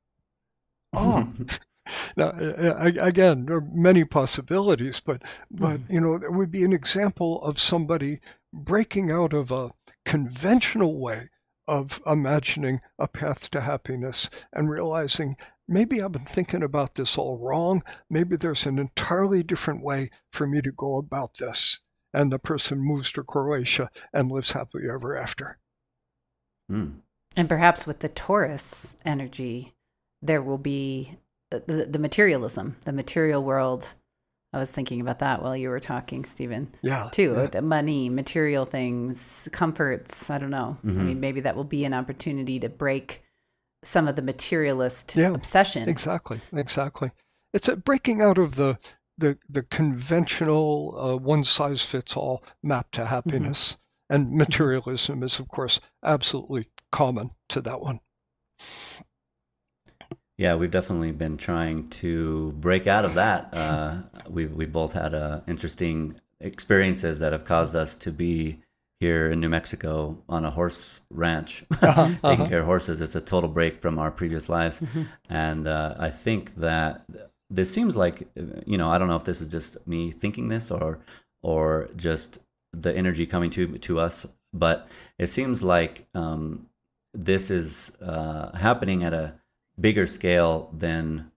Ah, 0.95 1.27
now, 2.17 2.31
again, 2.37 3.45
there 3.45 3.57
are 3.57 3.67
many 3.73 4.03
possibilities, 4.05 4.99
but 4.99 5.21
but 5.51 5.81
you 5.89 5.99
know, 6.01 6.13
it 6.15 6.31
would 6.33 6.51
be 6.51 6.63
an 6.63 6.73
example 6.73 7.41
of 7.43 7.59
somebody 7.59 8.19
breaking 8.53 9.11
out 9.11 9.33
of 9.33 9.51
a 9.51 9.71
conventional 10.05 10.99
way 10.99 11.29
of 11.67 12.01
imagining 12.05 12.81
a 12.97 13.07
path 13.07 13.49
to 13.51 13.61
happiness 13.61 14.29
and 14.51 14.69
realizing 14.71 15.35
maybe 15.69 16.01
I've 16.01 16.11
been 16.11 16.25
thinking 16.25 16.63
about 16.63 16.95
this 16.95 17.17
all 17.17 17.37
wrong. 17.37 17.83
Maybe 18.09 18.35
there's 18.35 18.65
an 18.65 18.79
entirely 18.79 19.43
different 19.43 19.83
way 19.83 20.09
for 20.31 20.45
me 20.47 20.61
to 20.61 20.71
go 20.71 20.97
about 20.97 21.37
this. 21.37 21.79
And 22.13 22.31
the 22.31 22.39
person 22.39 22.79
moves 22.79 23.11
to 23.13 23.23
Croatia 23.23 23.89
and 24.11 24.31
lives 24.31 24.51
happily 24.51 24.85
ever 24.91 25.15
after. 25.15 25.59
Mm. 26.71 27.01
And 27.37 27.47
perhaps 27.47 27.85
with 27.85 27.99
the 27.99 28.09
Taurus 28.09 28.95
energy, 29.05 29.73
there 30.21 30.41
will 30.41 30.57
be 30.57 31.17
the, 31.51 31.63
the, 31.65 31.85
the 31.85 31.99
materialism, 31.99 32.75
the 32.85 32.93
material 32.93 33.43
world. 33.43 33.93
I 34.51 34.57
was 34.57 34.71
thinking 34.71 34.99
about 35.01 35.19
that 35.19 35.43
while 35.43 35.55
you 35.55 35.69
were 35.69 35.79
talking, 35.79 36.25
Steven, 36.25 36.73
Yeah. 36.81 37.09
too. 37.11 37.33
yeah. 37.37 37.45
The 37.45 37.61
money, 37.61 38.09
material 38.09 38.65
things, 38.65 39.47
comforts. 39.51 40.31
I 40.31 40.39
don't 40.39 40.49
know. 40.49 40.77
I 40.83 40.87
Mhm. 40.87 41.05
mean, 41.05 41.19
maybe 41.19 41.41
that 41.41 41.55
will 41.55 41.63
be 41.63 41.85
an 41.85 41.93
opportunity 41.93 42.59
to 42.61 42.69
break 42.69 43.23
some 43.83 44.07
of 44.07 44.15
the 44.15 44.21
materialist 44.21 45.15
Yeah, 45.15 45.33
obsession. 45.33 45.87
Exactly, 45.87 46.39
exactly. 46.53 47.11
It's 47.53 47.67
a 47.67 47.75
breaking 47.75 48.21
out 48.21 48.37
of 48.37 48.55
the 48.55 48.77
the, 49.17 49.37
the 49.49 49.63
conventional 49.63 50.95
uh, 50.97 51.17
one 51.17 51.43
size 51.43 51.81
fits 51.81 52.15
all 52.15 52.41
map 52.63 52.89
to 52.91 53.07
happiness. 53.07 53.77
And 54.09 54.31
materialism 54.31 55.21
is, 55.23 55.39
of 55.39 55.49
course, 55.49 55.81
absolutely 56.03 56.69
common 56.91 57.31
to 57.49 57.61
that 57.61 57.81
one. 57.81 57.99
yeah, 60.37 60.55
we've 60.55 60.71
definitely 60.71 61.11
been 61.11 61.35
trying 61.35 61.89
to 61.89 62.53
break 62.53 62.87
out 62.87 63.03
of 63.03 63.15
that. 63.15 63.49
Uh, 63.53 64.03
we've 64.29 64.53
we 64.53 64.65
both 64.65 64.93
had 64.93 65.13
uh, 65.13 65.41
interesting 65.47 66.19
experiences 66.39 67.19
that 67.19 67.33
have 67.33 67.43
caused 67.43 67.75
us 67.75 67.97
to 67.97 68.11
be 68.11 68.61
here 68.99 69.31
in 69.31 69.39
New 69.39 69.49
Mexico 69.49 70.17
on 70.27 70.45
a 70.45 70.51
horse 70.51 71.01
ranch, 71.09 71.63
uh-huh, 71.81 72.05
taking 72.05 72.21
uh-huh. 72.23 72.45
care 72.45 72.59
of 72.59 72.65
horses. 72.65 73.01
It's 73.01 73.15
a 73.15 73.21
total 73.21 73.49
break 73.49 73.81
from 73.81 73.97
our 73.99 74.11
previous 74.11 74.49
lives, 74.49 74.81
mm-hmm. 74.81 75.03
and 75.29 75.67
uh, 75.67 75.95
I 75.97 76.09
think 76.09 76.55
that 76.55 77.05
this 77.49 77.73
seems 77.73 77.95
like 77.95 78.27
you 78.65 78.77
know 78.77 78.89
I 78.89 78.97
don't 78.97 79.07
know 79.07 79.15
if 79.15 79.23
this 79.23 79.41
is 79.41 79.47
just 79.47 79.77
me 79.87 80.11
thinking 80.11 80.49
this 80.49 80.71
or 80.71 80.99
or 81.43 81.89
just 81.95 82.39
the 82.73 82.93
energy 82.95 83.25
coming 83.25 83.49
to 83.51 83.77
to 83.77 83.99
us, 83.99 84.25
but 84.53 84.87
it 85.17 85.27
seems 85.27 85.63
like 85.63 86.07
um, 86.13 86.67
this 87.13 87.49
is 87.51 87.91
uh, 88.01 88.55
happening 88.55 89.03
at 89.03 89.13
a 89.13 89.33
bigger 89.79 90.05
scale 90.05 90.69
than 90.77 91.31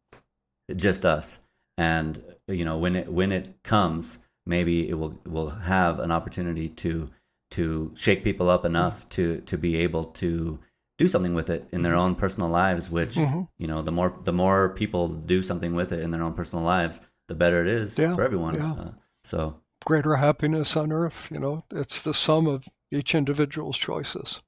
just 0.76 1.04
us. 1.04 1.38
And 1.78 2.22
you 2.48 2.64
know, 2.64 2.78
when 2.78 2.96
it 2.96 3.08
when 3.08 3.32
it 3.32 3.62
comes, 3.62 4.18
maybe 4.46 4.88
it 4.88 4.94
will 4.94 5.18
will 5.26 5.50
have 5.50 6.00
an 6.00 6.10
opportunity 6.10 6.68
to 6.68 7.08
to 7.52 7.92
shake 7.94 8.24
people 8.24 8.50
up 8.50 8.64
enough 8.64 9.08
to 9.10 9.40
to 9.42 9.56
be 9.56 9.76
able 9.76 10.04
to 10.04 10.58
do 10.98 11.06
something 11.06 11.34
with 11.34 11.50
it 11.50 11.66
in 11.72 11.82
their 11.82 11.94
own 11.94 12.14
personal 12.14 12.48
lives. 12.48 12.90
Which 12.90 13.16
mm-hmm. 13.16 13.42
you 13.58 13.66
know, 13.66 13.82
the 13.82 13.92
more 13.92 14.18
the 14.24 14.32
more 14.32 14.70
people 14.70 15.08
do 15.08 15.42
something 15.42 15.74
with 15.74 15.92
it 15.92 16.00
in 16.00 16.10
their 16.10 16.22
own 16.22 16.34
personal 16.34 16.64
lives, 16.64 17.00
the 17.28 17.34
better 17.34 17.62
it 17.62 17.68
is 17.68 17.98
yeah, 17.98 18.14
for 18.14 18.22
everyone. 18.22 18.54
Yeah. 18.54 18.72
Uh, 18.72 18.90
so 19.22 19.60
greater 19.84 20.16
happiness 20.16 20.76
on 20.76 20.92
earth. 20.92 21.28
You 21.30 21.38
know, 21.38 21.64
it's 21.72 22.00
the 22.02 22.14
sum 22.14 22.46
of 22.46 22.68
each 22.90 23.14
individual's 23.14 23.78
choices. 23.78 24.40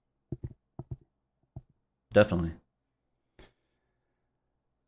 Definitely. 2.13 2.53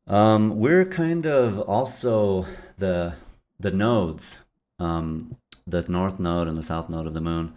Um, 0.06 0.60
we're 0.60 0.84
kind 0.84 1.26
of 1.26 1.60
also 1.60 2.46
the 2.76 3.14
the 3.58 3.72
nodes, 3.72 4.40
um, 4.78 5.36
the 5.66 5.82
north 5.88 6.20
node 6.20 6.46
and 6.46 6.56
the 6.56 6.62
south 6.62 6.88
node 6.88 7.06
of 7.06 7.14
the 7.14 7.20
moon. 7.20 7.54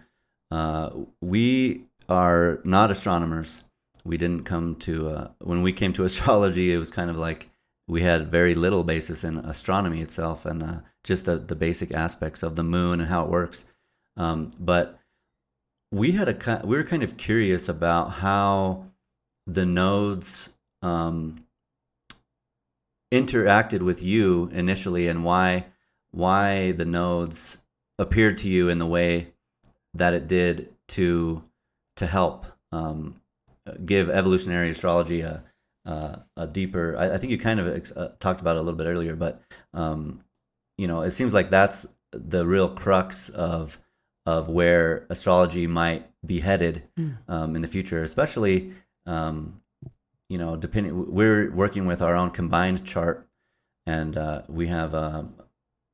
Uh, 0.50 0.90
we 1.20 1.84
are 2.08 2.60
not 2.64 2.90
astronomers. 2.90 3.62
We 4.04 4.16
didn't 4.16 4.44
come 4.44 4.76
to 4.76 5.08
uh, 5.10 5.28
when 5.40 5.62
we 5.62 5.72
came 5.72 5.92
to 5.94 6.04
astrology. 6.10 6.72
It 6.72 6.78
was 6.78 6.90
kind 6.90 7.10
of 7.10 7.16
like 7.16 7.48
we 7.86 8.02
had 8.02 8.30
very 8.30 8.54
little 8.54 8.84
basis 8.84 9.24
in 9.24 9.38
astronomy 9.38 10.00
itself 10.00 10.46
and 10.46 10.62
uh, 10.62 10.80
just 11.04 11.24
the, 11.24 11.36
the 11.36 11.56
basic 11.56 11.94
aspects 11.94 12.42
of 12.42 12.56
the 12.56 12.62
moon 12.62 13.00
and 13.00 13.08
how 13.08 13.24
it 13.24 13.30
works. 13.30 13.64
Um, 14.16 14.50
but 14.58 14.98
we 15.92 16.12
had 16.12 16.28
a 16.28 16.62
we 16.64 16.76
were 16.76 16.84
kind 16.84 17.02
of 17.02 17.16
curious 17.16 17.68
about 17.68 18.10
how 18.10 18.86
the 19.46 19.66
nodes 19.66 20.50
um, 20.82 21.44
interacted 23.12 23.82
with 23.82 24.02
you 24.02 24.48
initially 24.52 25.08
and 25.08 25.24
why 25.24 25.66
why 26.12 26.72
the 26.72 26.84
nodes 26.84 27.58
appeared 27.98 28.38
to 28.38 28.48
you 28.48 28.68
in 28.68 28.78
the 28.78 28.86
way 28.86 29.32
that 29.94 30.14
it 30.14 30.26
did 30.26 30.74
to 30.88 31.42
to 31.96 32.06
help 32.06 32.46
um, 32.72 33.20
give 33.84 34.10
evolutionary 34.10 34.70
astrology 34.70 35.20
a 35.20 35.42
a, 35.84 36.20
a 36.36 36.46
deeper. 36.46 36.96
I, 36.96 37.14
I, 37.14 37.18
think 37.18 37.32
you 37.32 37.38
kind 37.38 37.58
of 37.58 37.92
uh, 37.96 38.08
talked 38.18 38.40
about 38.40 38.56
it 38.56 38.60
a 38.60 38.62
little 38.62 38.78
bit 38.78 38.86
earlier, 38.86 39.16
but 39.16 39.40
um, 39.72 40.20
you 40.76 40.86
know, 40.86 41.02
it 41.02 41.10
seems 41.10 41.32
like 41.34 41.50
that's 41.50 41.86
the 42.12 42.44
real 42.44 42.68
crux 42.68 43.28
of 43.30 43.78
of 44.26 44.48
where 44.48 45.06
astrology 45.08 45.66
might 45.66 46.06
be 46.24 46.40
headed 46.40 46.82
mm. 46.98 47.16
um, 47.28 47.56
in 47.56 47.62
the 47.62 47.68
future, 47.68 48.02
especially 48.02 48.72
um, 49.06 49.60
you 50.28 50.38
know, 50.38 50.56
depending, 50.56 51.12
we're 51.12 51.50
working 51.50 51.86
with 51.86 52.00
our 52.02 52.14
own 52.14 52.30
combined 52.30 52.84
chart, 52.84 53.26
and 53.86 54.16
uh, 54.16 54.42
we 54.48 54.68
have 54.68 54.94
a, 54.94 55.28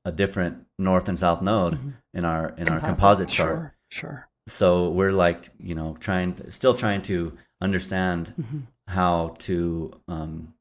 a, 0.05 0.12
different 0.12 0.66
north 0.78 1.09
and 1.09 1.18
south 1.18 1.42
node 1.42 1.76
mm-hmm. 1.76 1.90
in 2.12 2.24
our 2.26 2.51
in 2.51 2.66
composite. 2.66 2.72
our 2.72 2.80
composite 2.80 3.28
chart. 3.28 3.59
Sure, 3.59 3.74
sure. 3.97 4.28
So 4.47 4.90
we're 4.90 5.12
like, 5.12 5.49
you 5.59 5.74
know, 5.74 5.97
trying, 5.99 6.51
still 6.51 6.74
trying 6.74 7.03
to 7.03 7.32
understand 7.61 8.34
mm-hmm. 8.38 8.61
how 8.86 9.34
to 9.38 9.92
um, 10.09 10.55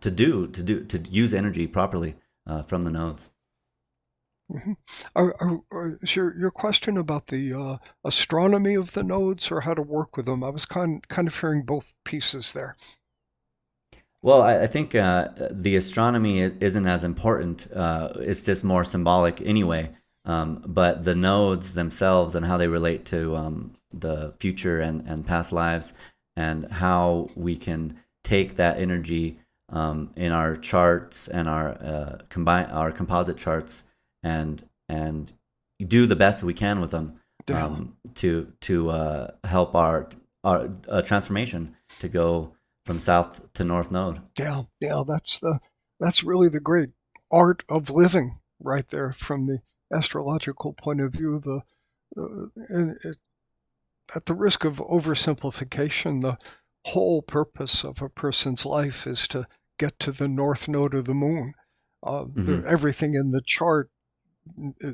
to 0.00 0.10
do 0.10 0.48
to 0.48 0.62
do 0.62 0.84
to 0.84 0.98
use 1.10 1.32
energy 1.32 1.66
properly 1.66 2.14
uh, 2.46 2.62
from 2.62 2.84
the 2.84 2.90
nodes. 2.90 3.30
Mm-hmm. 4.52 4.72
Are, 5.16 5.34
are, 5.40 5.60
are, 5.70 5.98
your, 6.06 6.38
your 6.38 6.50
question 6.50 6.98
about 6.98 7.28
the 7.28 7.54
uh, 7.54 7.76
astronomy 8.04 8.74
of 8.74 8.92
the 8.92 9.02
nodes 9.02 9.50
or 9.50 9.62
how 9.62 9.72
to 9.72 9.82
work 9.82 10.16
with 10.16 10.26
them, 10.26 10.44
I 10.44 10.50
was 10.50 10.66
kind, 10.66 11.06
kind 11.08 11.26
of 11.26 11.40
hearing 11.40 11.62
both 11.62 11.94
pieces 12.04 12.52
there. 12.52 12.76
Well, 14.20 14.42
I, 14.42 14.64
I 14.64 14.66
think 14.66 14.94
uh, 14.94 15.28
the 15.50 15.76
astronomy 15.76 16.40
isn't 16.40 16.86
as 16.86 17.02
important. 17.02 17.66
Uh, 17.74 18.12
it's 18.16 18.44
just 18.44 18.62
more 18.62 18.84
symbolic 18.84 19.40
anyway. 19.40 19.90
Um, 20.24 20.62
but 20.66 21.04
the 21.04 21.16
nodes 21.16 21.74
themselves 21.74 22.34
and 22.34 22.46
how 22.46 22.56
they 22.56 22.68
relate 22.68 23.04
to 23.06 23.36
um, 23.36 23.72
the 23.90 24.34
future 24.38 24.80
and, 24.80 25.06
and 25.08 25.26
past 25.26 25.52
lives 25.52 25.92
and 26.36 26.70
how 26.70 27.28
we 27.34 27.56
can 27.56 27.98
take 28.22 28.56
that 28.56 28.78
energy 28.78 29.38
um, 29.68 30.10
in 30.16 30.30
our 30.32 30.54
charts 30.54 31.28
and 31.28 31.48
our 31.48 31.70
uh, 31.70 32.18
combine 32.28 32.66
our 32.66 32.92
composite 32.92 33.36
charts 33.36 33.84
and 34.22 34.68
and 34.88 35.32
do 35.80 36.06
the 36.06 36.16
best 36.16 36.42
we 36.42 36.54
can 36.54 36.80
with 36.80 36.90
them 36.90 37.18
um, 37.48 37.96
to 38.14 38.52
to 38.60 38.90
uh, 38.90 39.30
help 39.44 39.74
our 39.74 40.08
our 40.44 40.70
uh, 40.88 41.02
transformation 41.02 41.74
to 42.00 42.08
go 42.08 42.54
from 42.84 42.98
south 42.98 43.52
to 43.54 43.64
north 43.64 43.90
node. 43.90 44.20
Yeah, 44.38 44.62
yeah, 44.80 45.02
that's 45.06 45.40
the 45.40 45.60
that's 45.98 46.22
really 46.22 46.48
the 46.48 46.60
great 46.60 46.90
art 47.30 47.64
of 47.68 47.90
living 47.90 48.38
right 48.60 48.86
there 48.88 49.12
from 49.12 49.46
the 49.46 49.60
astrological 49.92 50.72
point 50.72 51.00
of 51.00 51.12
view. 51.12 51.40
The 51.40 51.62
uh, 52.20 52.46
it, 53.04 53.16
at 54.14 54.26
the 54.26 54.34
risk 54.34 54.64
of 54.64 54.76
oversimplification, 54.76 56.22
the 56.22 56.38
whole 56.86 57.22
purpose 57.22 57.84
of 57.84 58.02
a 58.02 58.08
person's 58.08 58.66
life 58.66 59.06
is 59.06 59.26
to 59.28 59.46
get 59.78 59.98
to 60.00 60.12
the 60.12 60.28
north 60.28 60.68
node 60.68 60.94
of 60.94 61.06
the 61.06 61.14
moon. 61.14 61.54
Uh, 62.04 62.24
mm-hmm. 62.24 62.66
Everything 62.66 63.14
in 63.14 63.30
the 63.30 63.40
chart 63.40 63.90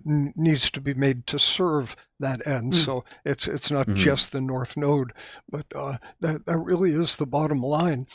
needs 0.04 0.70
to 0.70 0.80
be 0.80 0.94
made 0.94 1.26
to 1.26 1.38
serve 1.38 1.96
that 2.20 2.46
end. 2.46 2.72
Mm. 2.72 2.84
So 2.84 3.04
it's 3.24 3.48
it's 3.48 3.70
not 3.70 3.86
mm-hmm. 3.86 3.96
just 3.96 4.32
the 4.32 4.40
North 4.40 4.76
Node, 4.76 5.12
but 5.48 5.66
uh, 5.74 5.98
that 6.20 6.46
that 6.46 6.58
really 6.58 6.92
is 6.92 7.16
the 7.16 7.26
bottom 7.26 7.62
line, 7.62 8.06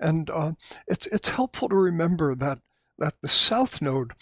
and 0.00 0.30
uh, 0.30 0.52
it's 0.86 1.06
it's 1.08 1.30
helpful 1.30 1.68
to 1.68 1.76
remember 1.76 2.34
that 2.34 2.60
that 2.98 3.14
the 3.20 3.28
South 3.28 3.82
Node, 3.82 4.12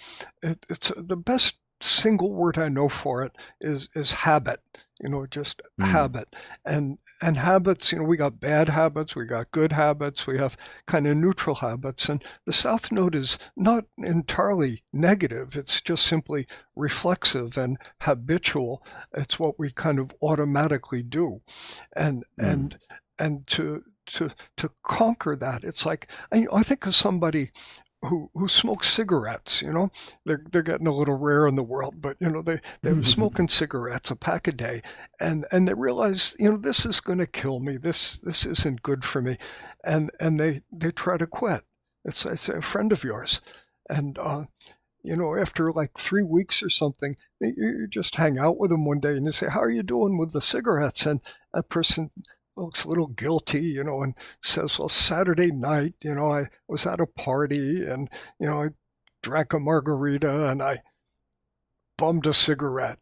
it, 0.43 0.65
it's 0.69 0.91
the 0.97 1.17
best 1.17 1.57
single 1.81 2.33
word 2.33 2.59
I 2.59 2.69
know 2.69 2.89
for 2.89 3.23
it 3.23 3.33
is 3.61 3.89
is 3.95 4.13
habit. 4.13 4.61
You 5.01 5.09
know, 5.09 5.27
just 5.27 5.61
mm. 5.81 5.87
habit. 5.87 6.35
And 6.65 6.99
and 7.21 7.37
habits, 7.37 7.91
you 7.91 7.99
know, 7.99 8.05
we 8.05 8.17
got 8.17 8.41
bad 8.41 8.69
habits, 8.69 9.17
we 9.17 9.25
got 9.25 9.51
good 9.51 9.73
habits, 9.73 10.27
we 10.27 10.39
have 10.39 10.57
kind 10.87 11.07
of 11.07 11.17
neutral 11.17 11.57
habits. 11.57 12.09
And 12.09 12.23
the 12.47 12.53
South 12.53 12.93
Node 12.93 13.15
is 13.15 13.39
not 13.57 13.85
entirely 13.99 14.85
negative. 14.93 15.57
It's 15.57 15.81
just 15.81 16.07
simply 16.07 16.47
reflexive 16.77 17.59
and 17.59 17.77
habitual. 18.03 18.85
It's 19.17 19.39
what 19.39 19.59
we 19.59 19.71
kind 19.71 19.99
of 19.99 20.15
automatically 20.23 21.03
do. 21.03 21.41
And 21.97 22.25
mm. 22.41 22.53
and 22.53 22.79
and 23.19 23.47
to 23.49 23.83
to 24.07 24.31
to 24.57 24.71
conquer 24.83 25.35
that, 25.37 25.65
it's 25.65 25.85
like 25.85 26.11
I, 26.33 26.47
I 26.53 26.63
think 26.63 26.87
of 26.87 26.95
somebody 26.95 27.51
who 28.07 28.31
who 28.35 28.49
smoke 28.49 28.85
cigarettes. 28.85 29.63
You 29.63 29.73
know, 29.73 29.91
they're 30.25 30.45
they're 30.51 30.63
getting 30.63 30.87
a 30.87 30.95
little 30.95 31.17
rare 31.17 31.47
in 31.47 31.55
the 31.57 31.63
world, 31.63 32.01
but 32.01 32.17
you 32.21 32.31
know 32.31 32.43
they 32.43 32.61
they 32.83 32.93
were 32.93 33.03
smoking 33.05 33.49
cigarettes 33.49 34.11
a 34.11 34.17
pack 34.17 34.49
a 34.49 34.53
day, 34.53 34.83
and 35.21 35.47
and 35.53 35.69
they 35.69 35.75
realize 35.75 36.37
you 36.39 36.51
know 36.51 36.57
this 36.57 36.87
is 36.87 37.01
going 37.01 37.19
to 37.19 37.27
kill 37.27 37.61
me. 37.61 37.77
This 37.77 38.19
this 38.19 38.47
isn't 38.47 38.83
good 38.83 39.05
for 39.05 39.23
me, 39.23 39.39
and 39.85 40.11
and 40.21 40.41
they 40.41 40.63
they 40.73 40.91
try 40.93 41.17
to 41.17 41.27
quit. 41.27 41.63
It's 42.05 42.25
it's 42.27 42.49
a 42.49 42.61
friend 42.63 42.93
of 42.93 43.05
yours, 43.05 43.41
and. 43.89 44.19
uh 44.19 44.45
you 45.03 45.17
know, 45.17 45.37
after 45.37 45.71
like 45.73 45.99
three 45.99 46.23
weeks 46.23 46.63
or 46.63 46.71
something, 46.71 47.17
you 47.41 47.87
just 47.89 48.17
hang 48.17 48.39
out 48.39 48.59
with 48.59 48.71
them 48.71 48.87
one 48.87 49.01
day 49.01 49.11
and 49.17 49.27
you 49.27 49.33
say, 49.33 49.49
"How 49.51 49.61
are 49.61 49.71
you 49.71 49.83
doing 49.83 50.17
with 50.19 50.33
the 50.33 50.41
cigarettes?" 50.41 51.05
And 51.07 51.21
that 51.53 51.69
person 51.69 52.11
looks 52.57 52.85
a 52.85 52.89
little 52.89 53.07
guilty, 53.07 53.63
you 53.63 53.85
know, 53.85 54.03
and 54.03 54.15
says, 54.43 54.79
Well, 54.79 54.89
Saturday 54.89 55.51
night, 55.51 55.95
you 56.03 56.15
know, 56.15 56.31
I 56.31 56.49
was 56.69 56.87
at 56.87 57.01
a 57.01 57.07
party 57.07 57.85
and, 57.85 58.09
you 58.39 58.47
know, 58.47 58.63
I 58.65 58.69
drank 59.23 59.53
a 59.53 59.59
margarita 59.59 60.47
and 60.47 60.63
I 60.63 60.83
bummed 61.97 62.27
a 62.27 62.35
cigarette. 62.35 62.99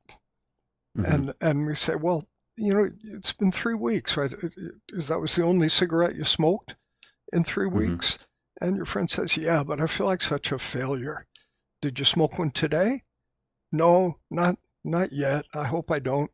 Mm-hmm. 0.96 1.12
And 1.12 1.34
and 1.40 1.66
we 1.66 1.74
say, 1.74 1.94
Well, 1.94 2.28
you 2.56 2.74
know, 2.74 2.90
it's 3.04 3.32
been 3.32 3.52
three 3.52 3.74
weeks, 3.74 4.16
right? 4.16 4.32
Is 4.90 5.08
that 5.08 5.20
was 5.20 5.34
the 5.34 5.44
only 5.44 5.68
cigarette 5.68 6.16
you 6.16 6.24
smoked 6.24 6.76
in 7.32 7.42
3 7.42 7.66
mm-hmm. 7.66 7.76
weeks? 7.76 8.18
And 8.60 8.76
your 8.76 8.84
friend 8.84 9.10
says, 9.10 9.36
Yeah, 9.36 9.62
but 9.64 9.80
I 9.80 9.86
feel 9.86 10.06
like 10.06 10.22
such 10.22 10.52
a 10.52 10.58
failure. 10.58 11.26
Did 11.80 11.98
you 11.98 12.04
smoke 12.04 12.38
one 12.38 12.50
today? 12.50 13.02
No, 13.70 14.18
not 14.30 14.56
not 14.84 15.12
yet. 15.12 15.46
I 15.54 15.64
hope 15.64 15.90
I 15.90 15.98
don't. 15.98 16.30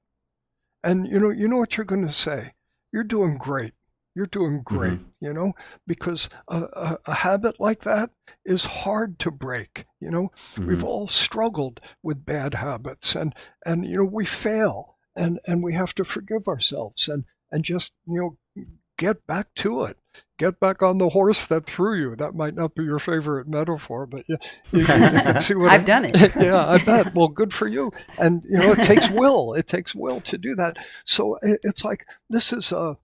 And 0.83 1.07
you 1.07 1.21
know, 1.21 1.31
you 1.31 1.49
know 1.49 1.59
what 1.59 1.77
you're 1.77 1.85
going 1.85 2.07
to 2.07 2.13
say 2.13 2.53
you're 2.93 3.05
doing 3.05 3.37
great. 3.39 3.73
you're 4.15 4.27
doing 4.27 4.63
great, 4.65 4.95
mm-hmm. 4.95 5.25
you 5.25 5.33
know, 5.33 5.53
because 5.87 6.29
a, 6.49 6.63
a, 6.63 6.99
a, 7.07 7.15
habit 7.15 7.61
like 7.61 7.83
that 7.83 8.11
is 8.45 8.65
hard 8.65 9.19
to 9.21 9.31
break. 9.31 9.87
You 10.01 10.11
know, 10.11 10.31
mm-hmm. 10.35 10.67
we've 10.67 10.83
all 10.83 11.07
struggled 11.07 11.81
with 12.03 12.27
bad 12.27 12.55
habits, 12.55 13.15
and 13.15 13.35
and 13.65 13.85
you 13.85 13.99
know 13.99 14.05
we 14.05 14.25
fail, 14.25 14.97
and 15.15 15.39
and 15.47 15.63
we 15.63 15.75
have 15.75 15.95
to 15.95 16.05
forgive 16.05 16.49
ourselves, 16.49 17.09
and 17.09 17.25
and 17.53 17.65
just 17.65 17.93
you 18.07 18.37
know 18.57 18.65
get 18.97 19.27
back 19.27 19.55
to 19.57 19.85
it. 19.85 19.99
Get 20.39 20.61
back 20.61 20.83
on 20.83 20.99
the 20.99 21.09
horse 21.09 21.47
that 21.49 21.67
threw 21.67 21.99
you. 21.99 22.17
That 22.17 22.35
might 22.35 22.55
not 22.55 22.75
be 22.75 22.85
your 22.85 23.01
favorite 23.01 23.49
metaphor, 23.49 24.07
but 24.07 24.25
you, 24.29 24.39
you, 24.73 24.81
you 24.81 24.87
can 24.87 25.41
see 25.41 25.55
what 25.55 25.71
I've 25.71 25.81
I, 25.81 25.85
done 25.85 26.05
it. 26.05 26.37
yeah, 26.37 26.65
I 26.65 26.79
bet. 26.79 27.15
Well, 27.15 27.29
good 27.29 27.53
for 27.53 27.67
you. 27.67 27.93
And 28.19 28.45
you 28.45 28.59
know, 28.59 28.73
it 28.73 28.85
takes 28.85 29.11
will. 29.11 29.55
It 29.55 29.67
takes 29.67 29.95
will 29.95 30.21
to 30.21 30.39
do 30.39 30.55
that. 30.55 30.77
So 31.05 31.39
it's 31.43 31.85
like 31.85 32.07
this 32.31 32.53
is 32.53 32.73
a 32.73 32.97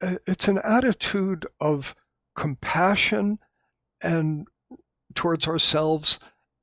it's 0.00 0.48
an 0.48 0.58
attitude 0.64 1.46
of 1.60 1.94
compassion 2.34 3.38
and 4.02 4.46
towards 5.14 5.46
ourselves 5.46 6.18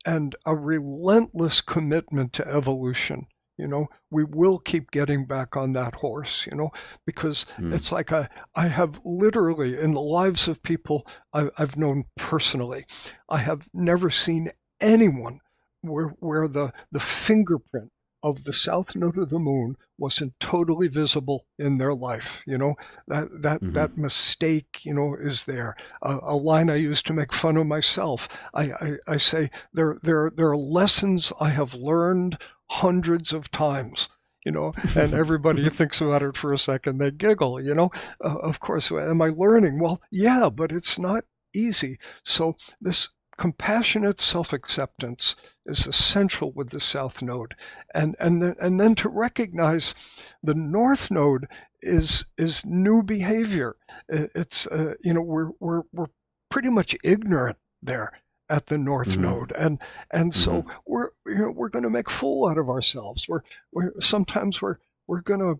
and 0.05 0.35
a 0.45 0.55
relentless 0.55 1.61
commitment 1.61 2.33
to 2.33 2.47
evolution 2.47 3.27
you 3.57 3.67
know 3.67 3.87
we 4.09 4.23
will 4.23 4.59
keep 4.59 4.91
getting 4.91 5.25
back 5.25 5.57
on 5.57 5.73
that 5.73 5.95
horse 5.95 6.47
you 6.49 6.55
know 6.55 6.69
because 7.05 7.45
mm. 7.57 7.73
it's 7.73 7.91
like 7.91 8.11
I, 8.11 8.29
I 8.55 8.67
have 8.67 8.99
literally 9.03 9.79
in 9.79 9.93
the 9.93 10.01
lives 10.01 10.47
of 10.47 10.63
people 10.63 11.07
I, 11.33 11.49
i've 11.57 11.77
known 11.77 12.05
personally 12.15 12.85
i 13.29 13.39
have 13.39 13.67
never 13.73 14.09
seen 14.09 14.51
anyone 14.79 15.39
where, 15.81 16.09
where 16.19 16.47
the, 16.47 16.73
the 16.91 16.99
fingerprint 16.99 17.91
of 18.23 18.43
the 18.43 18.53
south 18.53 18.95
node 18.95 19.17
of 19.17 19.29
the 19.29 19.39
moon 19.39 19.77
wasn't 19.97 20.33
totally 20.39 20.87
visible 20.87 21.45
in 21.57 21.77
their 21.77 21.93
life. 21.93 22.43
You 22.47 22.57
know 22.57 22.75
that 23.07 23.27
that 23.41 23.61
mm-hmm. 23.61 23.73
that 23.73 23.97
mistake, 23.97 24.79
you 24.83 24.93
know, 24.93 25.15
is 25.15 25.45
there. 25.45 25.75
Uh, 26.01 26.19
a 26.23 26.35
line 26.35 26.69
I 26.69 26.75
use 26.75 27.03
to 27.03 27.13
make 27.13 27.31
fun 27.31 27.57
of 27.57 27.67
myself. 27.67 28.27
I, 28.53 28.63
I, 28.63 28.93
I 29.07 29.17
say 29.17 29.51
there 29.71 29.97
there 30.01 30.31
there 30.35 30.49
are 30.49 30.57
lessons 30.57 31.31
I 31.39 31.49
have 31.49 31.75
learned 31.75 32.39
hundreds 32.69 33.33
of 33.33 33.51
times 33.51 34.09
you 34.45 34.51
know, 34.53 34.71
and 34.95 35.13
everybody 35.13 35.69
thinks 35.69 35.99
about 35.99 36.23
it 36.23 36.37
for 36.37 36.53
a 36.53 36.57
second. 36.57 36.99
They 36.99 37.11
giggle, 37.11 37.61
you 37.61 37.75
know. 37.75 37.91
Uh, 38.23 38.37
of 38.37 38.61
course, 38.61 38.89
am 38.89 39.21
I 39.21 39.27
learning? 39.27 39.77
Well, 39.77 40.01
yeah, 40.09 40.49
but 40.49 40.71
it's 40.71 40.97
not 40.97 41.25
easy. 41.53 41.99
So, 42.23 42.55
this 42.79 43.09
compassionate 43.37 44.21
self 44.21 44.53
acceptance 44.53 45.35
is 45.65 45.85
essential 45.85 46.51
with 46.51 46.69
the 46.69 46.79
south 46.79 47.21
node 47.21 47.55
and 47.93 48.15
and 48.19 48.55
and 48.59 48.79
then 48.79 48.95
to 48.95 49.09
recognize 49.09 49.93
the 50.41 50.55
north 50.55 51.11
node 51.11 51.47
is 51.81 52.25
is 52.37 52.65
new 52.65 53.03
behavior 53.03 53.75
it's 54.09 54.65
uh, 54.67 54.95
you 55.03 55.13
know 55.13 55.21
we're 55.21 55.51
we're 55.59 55.83
we're 55.91 56.07
pretty 56.49 56.69
much 56.69 56.95
ignorant 57.03 57.57
there 57.81 58.11
at 58.49 58.67
the 58.67 58.77
north 58.77 59.09
mm-hmm. 59.09 59.23
node 59.23 59.51
and 59.53 59.79
and 60.11 60.33
so 60.33 60.61
mm-hmm. 60.61 60.69
we're 60.85 61.09
you 61.25 61.37
know 61.37 61.51
we're 61.51 61.69
going 61.69 61.83
to 61.83 61.89
make 61.89 62.09
fool 62.09 62.47
out 62.47 62.57
of 62.57 62.69
ourselves 62.69 63.27
we're 63.27 63.41
we're 63.71 63.93
sometimes 63.99 64.61
we're 64.61 64.77
we're 65.07 65.21
going 65.21 65.39
to 65.39 65.59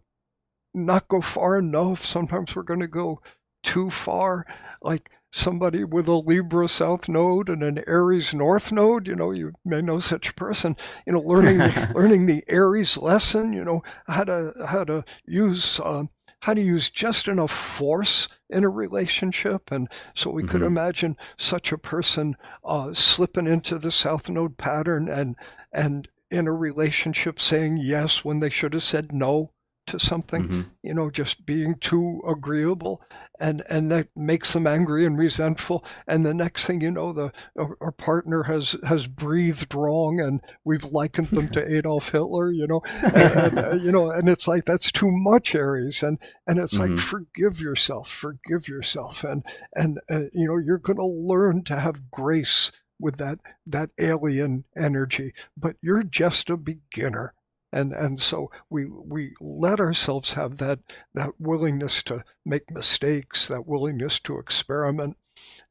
not 0.74 1.08
go 1.08 1.22
far 1.22 1.58
enough 1.58 2.06
sometimes 2.06 2.56
we're 2.56 2.64
going 2.64 2.80
to 2.80 2.88
go 2.88 3.22
too 3.64 3.90
far 3.90 4.46
like 4.82 5.10
somebody 5.32 5.84
with 5.84 6.08
a 6.08 6.14
Libra 6.14 6.68
South 6.68 7.10
node 7.10 7.50
and 7.50 7.64
an 7.64 7.84
Aries 7.88 8.34
North 8.34 8.72
node, 8.72 9.08
you 9.08 9.16
know, 9.16 9.32
you 9.32 9.54
may 9.66 9.82
know 9.82 10.00
such 10.00 10.30
a 10.30 10.34
person, 10.34 10.76
you 11.06 11.14
know, 11.14 11.20
learning 11.20 11.60
learning 11.96 12.26
the 12.26 12.44
Aries 12.48 12.98
lesson, 12.98 13.54
you 13.54 13.64
know, 13.64 13.84
how 14.08 14.24
to 14.24 14.54
how 14.68 14.84
to 14.84 15.04
use 15.26 15.80
uh, 15.82 16.06
how 16.42 16.54
to 16.54 16.62
use 16.62 16.90
just 16.90 17.28
enough 17.28 17.52
force 17.52 18.28
in 18.50 18.64
a 18.64 18.70
relationship, 18.70 19.72
and 19.72 19.90
so 20.14 20.30
we 20.30 20.44
mm-hmm. 20.44 20.52
could 20.52 20.62
imagine 20.62 21.18
such 21.38 21.72
a 21.72 21.78
person 21.78 22.36
uh, 22.64 22.94
slipping 22.94 23.48
into 23.48 23.78
the 23.78 23.92
South 23.92 24.30
node 24.30 24.58
pattern 24.58 25.10
and 25.10 25.36
and 25.72 26.08
in 26.30 26.48
a 26.48 26.54
relationship 26.54 27.40
saying 27.40 27.78
yes 27.78 28.26
when 28.26 28.40
they 28.40 28.50
should 28.50 28.74
have 28.74 28.84
said 28.84 29.14
no 29.14 29.52
to 29.88 30.00
something, 30.00 30.44
mm-hmm. 30.44 30.62
you 30.84 30.94
know, 30.94 31.10
just 31.10 31.46
being 31.46 31.76
too 31.76 32.22
agreeable, 32.28 33.02
and 33.40 33.62
and 33.70 33.92
that 33.92 34.10
makes 34.16 34.54
them 34.54 34.68
angry 34.68 35.06
and 35.06 35.18
resentful. 35.18 35.84
And 36.08 36.26
the 36.26 36.34
next 36.34 36.66
thing 36.66 36.82
you 36.82 36.92
know, 36.92 37.14
the 37.14 37.32
our 37.58 37.92
partner 37.92 38.44
has 38.44 38.76
has 38.84 39.08
breathed 39.08 39.74
wrong, 39.74 40.20
and 40.20 40.42
we've 40.64 40.86
likened 40.86 41.28
them 41.28 41.48
to 41.50 41.68
Adolf 41.78 42.10
Hitler, 42.10 42.52
you 42.52 42.68
know, 42.68 42.82
and, 43.04 43.16
and 43.16 43.60
uh, 43.60 43.76
you 43.76 43.92
know, 43.92 44.12
and 44.12 44.30
it's 44.30 44.48
like 44.48 44.66
that's 44.66 44.92
too 44.92 45.12
much, 45.12 45.56
Aries, 45.56 46.04
and 46.04 46.20
and 46.46 46.60
it's 46.60 46.78
mm-hmm. 46.78 46.96
like 46.96 47.04
forgive 47.04 47.60
yourself, 47.60 48.10
forgive 48.10 48.68
yourself, 48.68 49.24
and 49.24 49.44
and 49.74 50.00
uh, 50.10 50.24
you 50.34 50.48
know, 50.48 50.58
you're 50.58 50.78
going 50.78 50.98
to 50.98 51.06
learn 51.06 51.64
to 51.66 51.80
have 51.80 52.12
grace 52.12 52.72
with 53.00 53.18
that 53.18 53.40
that 53.66 53.90
alien 54.00 54.66
energy, 54.76 55.34
but 55.56 55.76
you're 55.82 56.04
just 56.04 56.50
a 56.50 56.58
beginner 56.58 57.34
and 57.72 57.94
and 57.94 58.20
so 58.20 58.50
we 58.70 58.86
we 58.86 59.34
let 59.42 59.80
ourselves 59.80 60.34
have 60.34 60.58
that 60.58 60.80
that 61.14 61.40
willingness 61.40 62.02
to 62.04 62.24
make 62.46 62.72
mistakes, 62.72 63.48
that 63.48 63.68
willingness 63.68 64.20
to 64.22 64.40
experiment, 64.40 65.18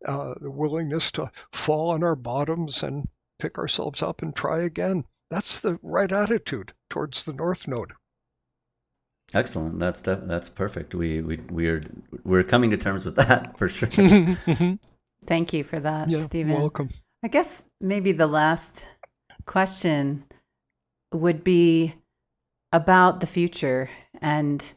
uh, 0.07 0.35
the 0.41 0.51
willingness 0.51 1.11
to 1.13 1.31
fall 1.53 1.91
on 1.91 2.03
our 2.03 2.17
bottoms 2.17 2.83
and 2.83 3.09
pick 3.39 3.59
ourselves 3.59 4.03
up 4.03 4.23
and 4.23 4.35
try 4.35 4.61
again. 4.61 5.05
That's 5.31 5.59
the 5.59 5.79
right 5.83 6.13
attitude 6.13 6.73
towards 6.89 7.25
the 7.25 7.33
North 7.33 7.67
Node. 7.67 7.93
Excellent. 9.35 9.79
That's 9.79 10.03
that's 10.03 10.49
perfect. 10.49 10.95
We 10.95 11.21
we 11.21 11.39
we're 11.51 11.83
we're 12.25 12.45
coming 12.45 12.71
to 12.71 12.77
terms 12.77 13.05
with 13.05 13.17
that 13.17 13.59
for 13.59 13.69
sure. 13.69 13.89
Thank 15.27 15.53
you 15.53 15.65
for 15.65 15.81
that, 15.81 16.09
yeah, 16.09 16.21
Steven. 16.21 16.55
Welcome. 16.55 16.91
I 17.25 17.29
guess 17.29 17.65
maybe 17.81 18.13
the 18.13 18.29
last 18.29 18.85
question 19.47 20.25
would 21.13 21.45
be 21.45 21.95
about 22.73 23.21
the 23.21 23.27
future 23.27 23.89
and 24.21 24.75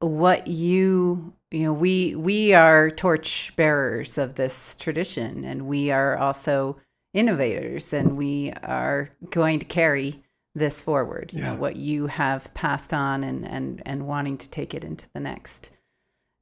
what 0.00 0.46
you 0.46 1.32
you 1.50 1.62
know 1.62 1.72
we 1.72 2.14
we 2.14 2.52
are 2.52 2.90
torch 2.90 3.52
bearers 3.56 4.18
of 4.18 4.34
this 4.34 4.76
tradition 4.76 5.44
and 5.44 5.66
we 5.66 5.90
are 5.90 6.16
also 6.18 6.76
innovators 7.14 7.92
and 7.92 8.16
we 8.16 8.52
are 8.62 9.08
going 9.30 9.58
to 9.58 9.64
carry 9.64 10.22
this 10.54 10.82
forward 10.82 11.32
you 11.32 11.40
yeah. 11.40 11.52
know 11.52 11.58
what 11.58 11.76
you 11.76 12.06
have 12.06 12.52
passed 12.54 12.92
on 12.92 13.24
and 13.24 13.46
and 13.48 13.82
and 13.86 14.06
wanting 14.06 14.36
to 14.36 14.48
take 14.50 14.74
it 14.74 14.84
into 14.84 15.08
the 15.14 15.20
next 15.20 15.70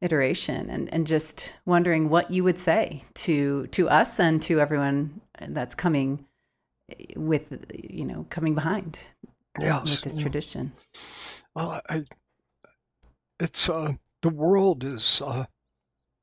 iteration 0.03 0.69
and 0.69 0.93
and 0.93 1.07
just 1.07 1.55
wondering 1.65 2.11
what 2.11 2.31
you 2.31 2.45
would 2.45 2.59
say 2.59 3.01
to 3.15 3.67
to 3.69 3.89
us 3.89 4.21
and 4.21 4.43
to 4.43 4.61
everyone 4.61 5.21
that's 5.49 5.75
coming 5.75 6.26
with 7.17 7.67
you 7.75 8.05
know 8.05 8.27
coming 8.31 8.55
behind 8.55 9.09
yes. 9.59 9.91
with 9.91 10.03
this 10.03 10.17
tradition 10.17 10.73
well 11.55 11.81
i 11.89 12.05
it's 13.41 13.69
uh 13.69 13.93
the 14.23 14.29
world 14.29 14.85
is 14.85 15.21
uh 15.25 15.45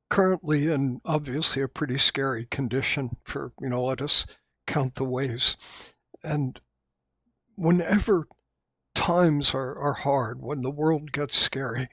currently 0.09 0.71
in 0.71 1.01
obviously 1.05 1.61
a 1.61 1.67
pretty 1.67 1.97
scary 1.97 2.45
condition 2.49 3.17
for 3.25 3.51
you 3.59 3.69
know 3.69 3.83
let 3.83 4.01
us 4.01 4.25
count 4.65 4.95
the 4.95 5.03
ways 5.03 5.57
and 6.23 6.61
whenever 7.55 8.27
times 8.95 9.53
are, 9.53 9.77
are 9.77 9.93
hard 9.93 10.41
when 10.41 10.61
the 10.61 10.71
world 10.71 11.11
gets 11.11 11.35
scary 11.35 11.89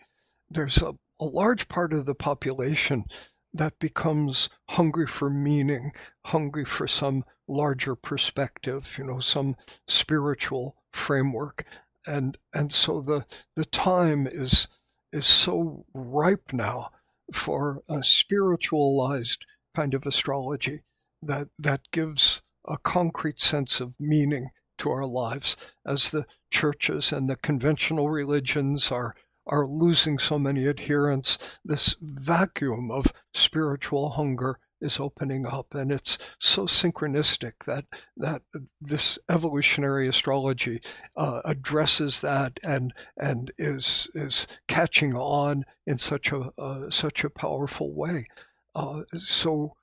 there's 0.49 0.79
a, 0.79 0.93
a 1.19 1.25
large 1.25 1.67
part 1.69 1.93
of 1.93 2.07
the 2.07 2.15
population 2.15 3.05
that 3.53 3.79
becomes 3.79 4.49
hungry 4.71 5.07
for 5.07 5.31
meaning, 5.31 5.93
hungry 6.27 6.65
for 6.65 6.87
some 6.87 7.25
larger 7.49 7.95
perspective, 7.95 8.97
you 8.99 9.05
know, 9.05 9.21
some 9.21 9.57
spiritual 9.89 10.77
framework. 10.93 11.65
And 12.07 12.39
and 12.55 12.73
so 12.73 13.01
the 13.01 13.27
the 13.57 13.65
time 13.65 14.27
is 14.27 14.69
is 15.13 15.27
so 15.27 15.85
ripe 15.93 16.53
now 16.53 16.91
for 17.33 17.83
a 17.89 18.03
spiritualized 18.03 19.45
kind 19.75 19.95
of 19.95 20.07
astrology 20.07 20.83
that 21.23 21.49
that 21.59 21.83
gives 21.93 22.43
a 22.67 22.79
concrete 22.79 23.41
sense 23.41 23.81
of 23.81 23.95
meaning 23.99 24.51
to 24.79 24.91
our 24.91 25.07
lives 25.07 25.57
as 25.87 26.11
the 26.11 26.27
churches 26.51 27.13
and 27.13 27.29
the 27.29 27.37
conventional 27.37 28.09
religions 28.09 28.91
are 28.91 29.15
are 29.47 29.67
losing 29.67 30.19
so 30.19 30.39
many 30.39 30.69
adherents, 30.69 31.39
this 31.65 31.97
vacuum 32.01 32.91
of 32.91 33.13
spiritual 33.35 34.11
hunger 34.11 34.59
is 34.81 34.99
opening 34.99 35.47
up 35.47 35.75
and 35.75 35.93
it's 35.93 36.19
so 36.39 36.65
synchronistic 36.65 37.53
that 37.67 37.85
that 38.17 38.43
this 38.81 39.19
evolutionary 39.29 40.09
astrology 40.09 40.81
uh, 41.17 41.43
addresses 41.45 42.21
that 42.21 42.59
and 42.63 42.93
and 43.17 43.53
is 43.59 44.09
is 44.15 44.47
catching 44.69 45.15
on 45.15 45.65
in 45.87 45.99
such 45.99 46.33
a 46.33 46.51
uh, 46.59 46.91
such 46.91 47.25
a 47.25 47.31
powerful 47.31 47.93
way. 47.93 48.27
Uh, 48.75 49.03
so 49.19 49.75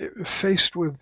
eh, 0.00 0.08
faced 0.24 0.76
with 0.76 0.98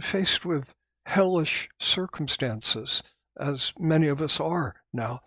faced 0.00 0.44
with 0.44 0.74
hellish 1.06 1.68
circumstances 1.78 3.02
as 3.38 3.72
many 3.78 4.08
of 4.08 4.20
us 4.20 4.40
are 4.40 4.74
now 4.92 5.20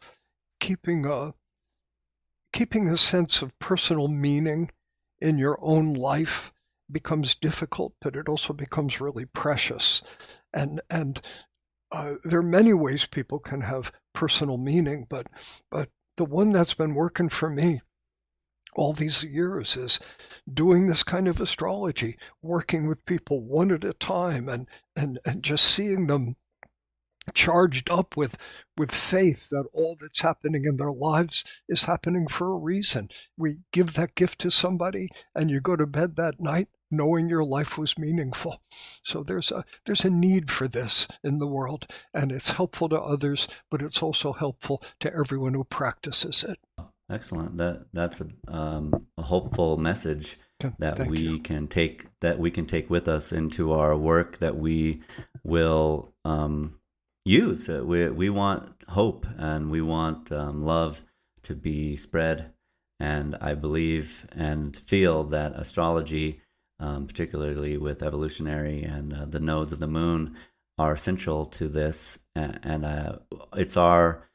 keeping 0.60 1.06
a 1.06 1.34
keeping 2.54 2.90
a 2.90 2.98
sense 2.98 3.42
of 3.42 3.58
personal 3.60 4.08
meaning 4.08 4.72
in 5.20 5.38
your 5.38 5.58
own 5.62 5.94
life 5.94 6.52
becomes 6.92 7.36
difficult, 7.36 7.94
but 8.02 8.16
it 8.16 8.28
also 8.28 8.54
becomes 8.54 9.02
really 9.02 9.26
precious. 9.26 10.02
And 10.54 10.82
and 10.90 11.22
uh, 11.92 12.16
there 12.24 12.40
are 12.40 12.44
many 12.44 12.74
ways 12.74 13.06
people 13.06 13.40
can 13.40 13.62
have 13.62 13.92
personal 14.14 14.58
meaning, 14.58 15.06
but 15.10 15.28
but 15.70 15.90
the 16.18 16.26
one 16.26 16.52
that's 16.52 16.74
been 16.74 16.94
working 16.94 17.30
for 17.30 17.50
me 17.50 17.82
all 18.76 18.94
these 18.94 19.24
years 19.24 19.76
is 19.76 20.00
doing 20.52 20.88
this 20.88 21.04
kind 21.04 21.28
of 21.28 21.42
astrology, 21.42 22.18
working 22.42 22.88
with 22.88 23.06
people 23.06 23.42
one 23.42 23.72
at 23.72 23.84
a 23.84 23.94
time 23.94 24.48
and, 24.48 24.68
and, 24.96 25.20
and 25.26 25.44
just 25.44 25.66
seeing 25.66 26.08
them 26.08 26.36
charged 27.34 27.90
up 27.90 28.18
with 28.18 28.38
with 28.78 28.92
faith 28.92 29.50
that 29.50 29.66
all 29.74 29.98
that's 30.00 30.22
happening 30.22 30.64
in 30.66 30.78
their 30.78 30.92
lives 30.92 31.44
is 31.68 31.84
happening 31.84 32.28
for 32.28 32.54
a 32.54 32.58
reason. 32.58 33.10
We 33.38 33.58
give 33.74 33.94
that 33.94 34.16
gift 34.16 34.40
to 34.42 34.52
somebody 34.52 35.10
and 35.36 35.52
you 35.52 35.60
go 35.60 35.76
to 35.76 35.86
bed 35.86 36.16
that 36.16 36.40
night 36.40 36.70
knowing 36.92 37.30
your 37.30 37.44
life 37.44 37.78
was 37.78 37.98
meaningful. 37.98 38.62
So 39.04 39.24
there's 39.24 39.52
a 39.52 39.66
there's 39.86 40.06
a 40.06 40.10
need 40.10 40.50
for 40.50 40.68
this 40.68 41.08
in 41.24 41.40
the 41.40 41.48
world 41.48 41.88
and 42.14 42.32
it's 42.32 42.52
helpful 42.52 42.90
to 42.90 43.00
others, 43.00 43.48
but 43.70 43.82
it's 43.82 44.02
also 44.02 44.34
helpful 44.34 44.82
to 45.02 45.14
everyone 45.14 45.54
who 45.54 45.64
practices 45.64 46.44
it. 46.44 46.60
Excellent. 47.12 47.58
That 47.58 47.86
that's 47.92 48.22
a, 48.22 48.28
um, 48.48 48.94
a 49.18 49.24
hopeful 49.24 49.78
message 49.78 50.38
that 50.78 50.98
Thank 50.98 51.10
we 51.10 51.20
you. 51.20 51.40
can 51.40 51.68
take 51.68 52.06
that 52.20 52.38
we 52.38 52.52
can 52.52 52.66
take 52.66 52.90
with 52.90 53.08
us 53.08 53.32
into 53.32 53.72
our 53.72 53.96
work 53.96 54.38
that 54.40 54.58
we 54.58 55.02
will 55.44 56.14
um, 56.26 56.79
use. 57.30 57.70
Uh, 57.70 57.84
We 57.86 58.10
we 58.10 58.30
want 58.30 58.84
hope 58.88 59.28
and 59.38 59.70
we 59.72 59.82
want 59.82 60.32
um, 60.32 60.64
love 60.64 61.04
to 61.44 61.56
be 61.56 61.96
spread, 61.96 62.54
and 63.00 63.36
I 63.42 63.54
believe 63.56 64.28
and 64.32 64.76
feel 64.76 65.24
that 65.26 65.54
astrology, 65.54 66.42
um, 66.80 67.08
particularly 67.08 67.78
with 67.78 68.04
evolutionary 68.04 68.84
and 68.84 69.14
uh, 69.14 69.26
the 69.26 69.40
nodes 69.40 69.74
of 69.74 69.80
the 69.80 69.88
moon, 69.88 70.36
are 70.78 70.94
essential 70.94 71.46
to 71.46 71.68
this, 71.68 72.20
and, 72.36 72.60
and 72.64 72.86
uh, 72.86 73.20
it's 73.56 73.78
our 73.78 74.30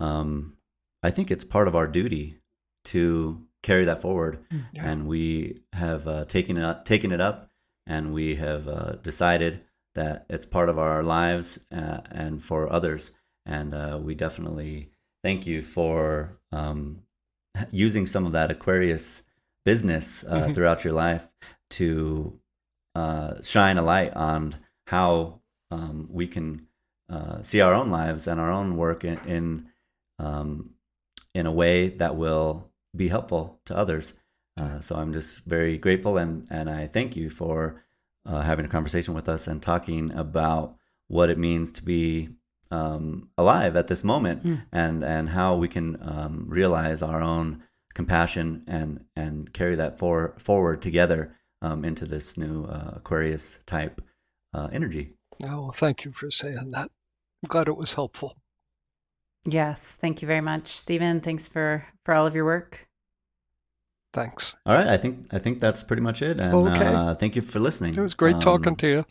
um, 0.00 0.56
I 1.02 1.10
think 1.10 1.30
it's 1.30 1.44
part 1.44 1.68
of 1.68 1.76
our 1.76 1.86
duty 1.86 2.40
to 2.84 3.46
carry 3.62 3.84
that 3.84 4.00
forward, 4.02 4.44
Yeah. 4.72 4.90
and 4.90 5.06
we 5.06 5.58
have 5.72 6.06
uh, 6.06 6.24
taken 6.24 6.56
it 6.56 6.64
up, 6.64 6.84
taken 6.84 7.12
it 7.12 7.20
up, 7.20 7.50
and 7.86 8.12
we 8.14 8.36
have 8.36 8.66
uh, 8.68 8.92
decided 9.02 9.60
that 9.94 10.26
it's 10.28 10.46
part 10.46 10.68
of 10.68 10.78
our 10.78 11.02
lives 11.02 11.58
uh, 11.72 12.00
and 12.10 12.42
for 12.42 12.72
others, 12.72 13.12
and 13.46 13.74
uh, 13.74 13.98
we 14.02 14.14
definitely 14.14 14.90
thank 15.22 15.46
you 15.46 15.62
for 15.62 16.38
um, 16.52 17.02
using 17.70 18.06
some 18.06 18.26
of 18.26 18.32
that 18.32 18.50
Aquarius 18.50 19.22
business 19.64 20.24
uh, 20.24 20.46
Mhm. 20.48 20.54
throughout 20.54 20.84
your 20.84 20.94
life 20.94 21.28
to 21.70 22.38
uh, 22.94 23.40
shine 23.42 23.78
a 23.78 23.82
light 23.82 24.14
on 24.14 24.54
how 24.86 25.40
um, 25.70 26.08
we 26.10 26.26
can 26.26 26.66
uh, 27.08 27.42
see 27.42 27.60
our 27.60 27.74
own 27.74 27.90
lives 27.90 28.26
and 28.26 28.40
our 28.40 28.50
own 28.50 28.76
work 28.76 29.04
in, 29.04 29.18
in 29.26 29.68
um, 30.18 30.74
in 31.34 31.46
a 31.46 31.52
way 31.52 31.88
that 31.88 32.16
will 32.16 32.70
be 32.96 33.08
helpful 33.08 33.60
to 33.64 33.76
others. 33.76 34.14
Uh, 34.60 34.80
so 34.80 34.96
I'm 34.96 35.12
just 35.12 35.44
very 35.44 35.78
grateful 35.78 36.18
and, 36.18 36.46
and 36.50 36.68
I 36.68 36.86
thank 36.86 37.16
you 37.16 37.30
for 37.30 37.82
uh, 38.26 38.42
having 38.42 38.64
a 38.64 38.68
conversation 38.68 39.14
with 39.14 39.28
us 39.28 39.46
and 39.46 39.62
talking 39.62 40.12
about 40.12 40.76
what 41.08 41.30
it 41.30 41.38
means 41.38 41.72
to 41.72 41.84
be 41.84 42.28
um, 42.70 43.28
alive 43.36 43.74
at 43.76 43.88
this 43.88 44.04
moment 44.04 44.44
Mm. 44.44 44.62
and, 44.72 45.02
and 45.04 45.28
how 45.30 45.56
we 45.56 45.66
can 45.68 45.96
um, 46.00 46.46
realize 46.48 47.02
our 47.02 47.20
own 47.20 47.62
compassion 47.94 48.62
and, 48.68 49.04
and 49.16 49.52
carry 49.52 49.74
that 49.74 49.98
for, 49.98 50.34
forward 50.38 50.80
together 50.80 51.34
um, 51.62 51.84
into 51.84 52.04
this 52.04 52.36
new 52.38 52.64
uh, 52.64 52.92
Aquarius 52.96 53.58
type 53.66 54.00
uh, 54.54 54.68
energy. 54.72 55.14
Oh, 55.42 55.62
well, 55.62 55.72
thank 55.72 56.04
you 56.04 56.12
for 56.12 56.30
saying 56.30 56.70
that. 56.70 56.90
I'm 57.42 57.48
glad 57.48 57.66
it 57.68 57.76
was 57.76 57.94
helpful. 57.94 58.36
Yes, 59.46 59.96
thank 60.00 60.20
you 60.22 60.28
very 60.28 60.42
much, 60.42 60.66
Steven. 60.78 61.20
Thanks 61.20 61.48
for 61.48 61.86
for 62.04 62.12
all 62.14 62.26
of 62.26 62.34
your 62.34 62.44
work. 62.44 62.86
Thanks. 64.12 64.56
All 64.66 64.74
right, 64.74 64.88
I 64.88 64.96
think 64.96 65.26
I 65.32 65.38
think 65.38 65.60
that's 65.60 65.82
pretty 65.82 66.02
much 66.02 66.20
it. 66.22 66.40
And 66.40 66.54
Okay. 66.54 66.86
uh, 66.86 67.14
thank 67.14 67.36
you 67.36 67.42
for 67.42 67.60
listening. 67.60 67.94
It 67.94 68.00
was 68.00 68.14
great 68.14 68.34
Um, 68.34 68.40
talking 68.40 68.76
to 68.76 68.88
you. 68.88 69.04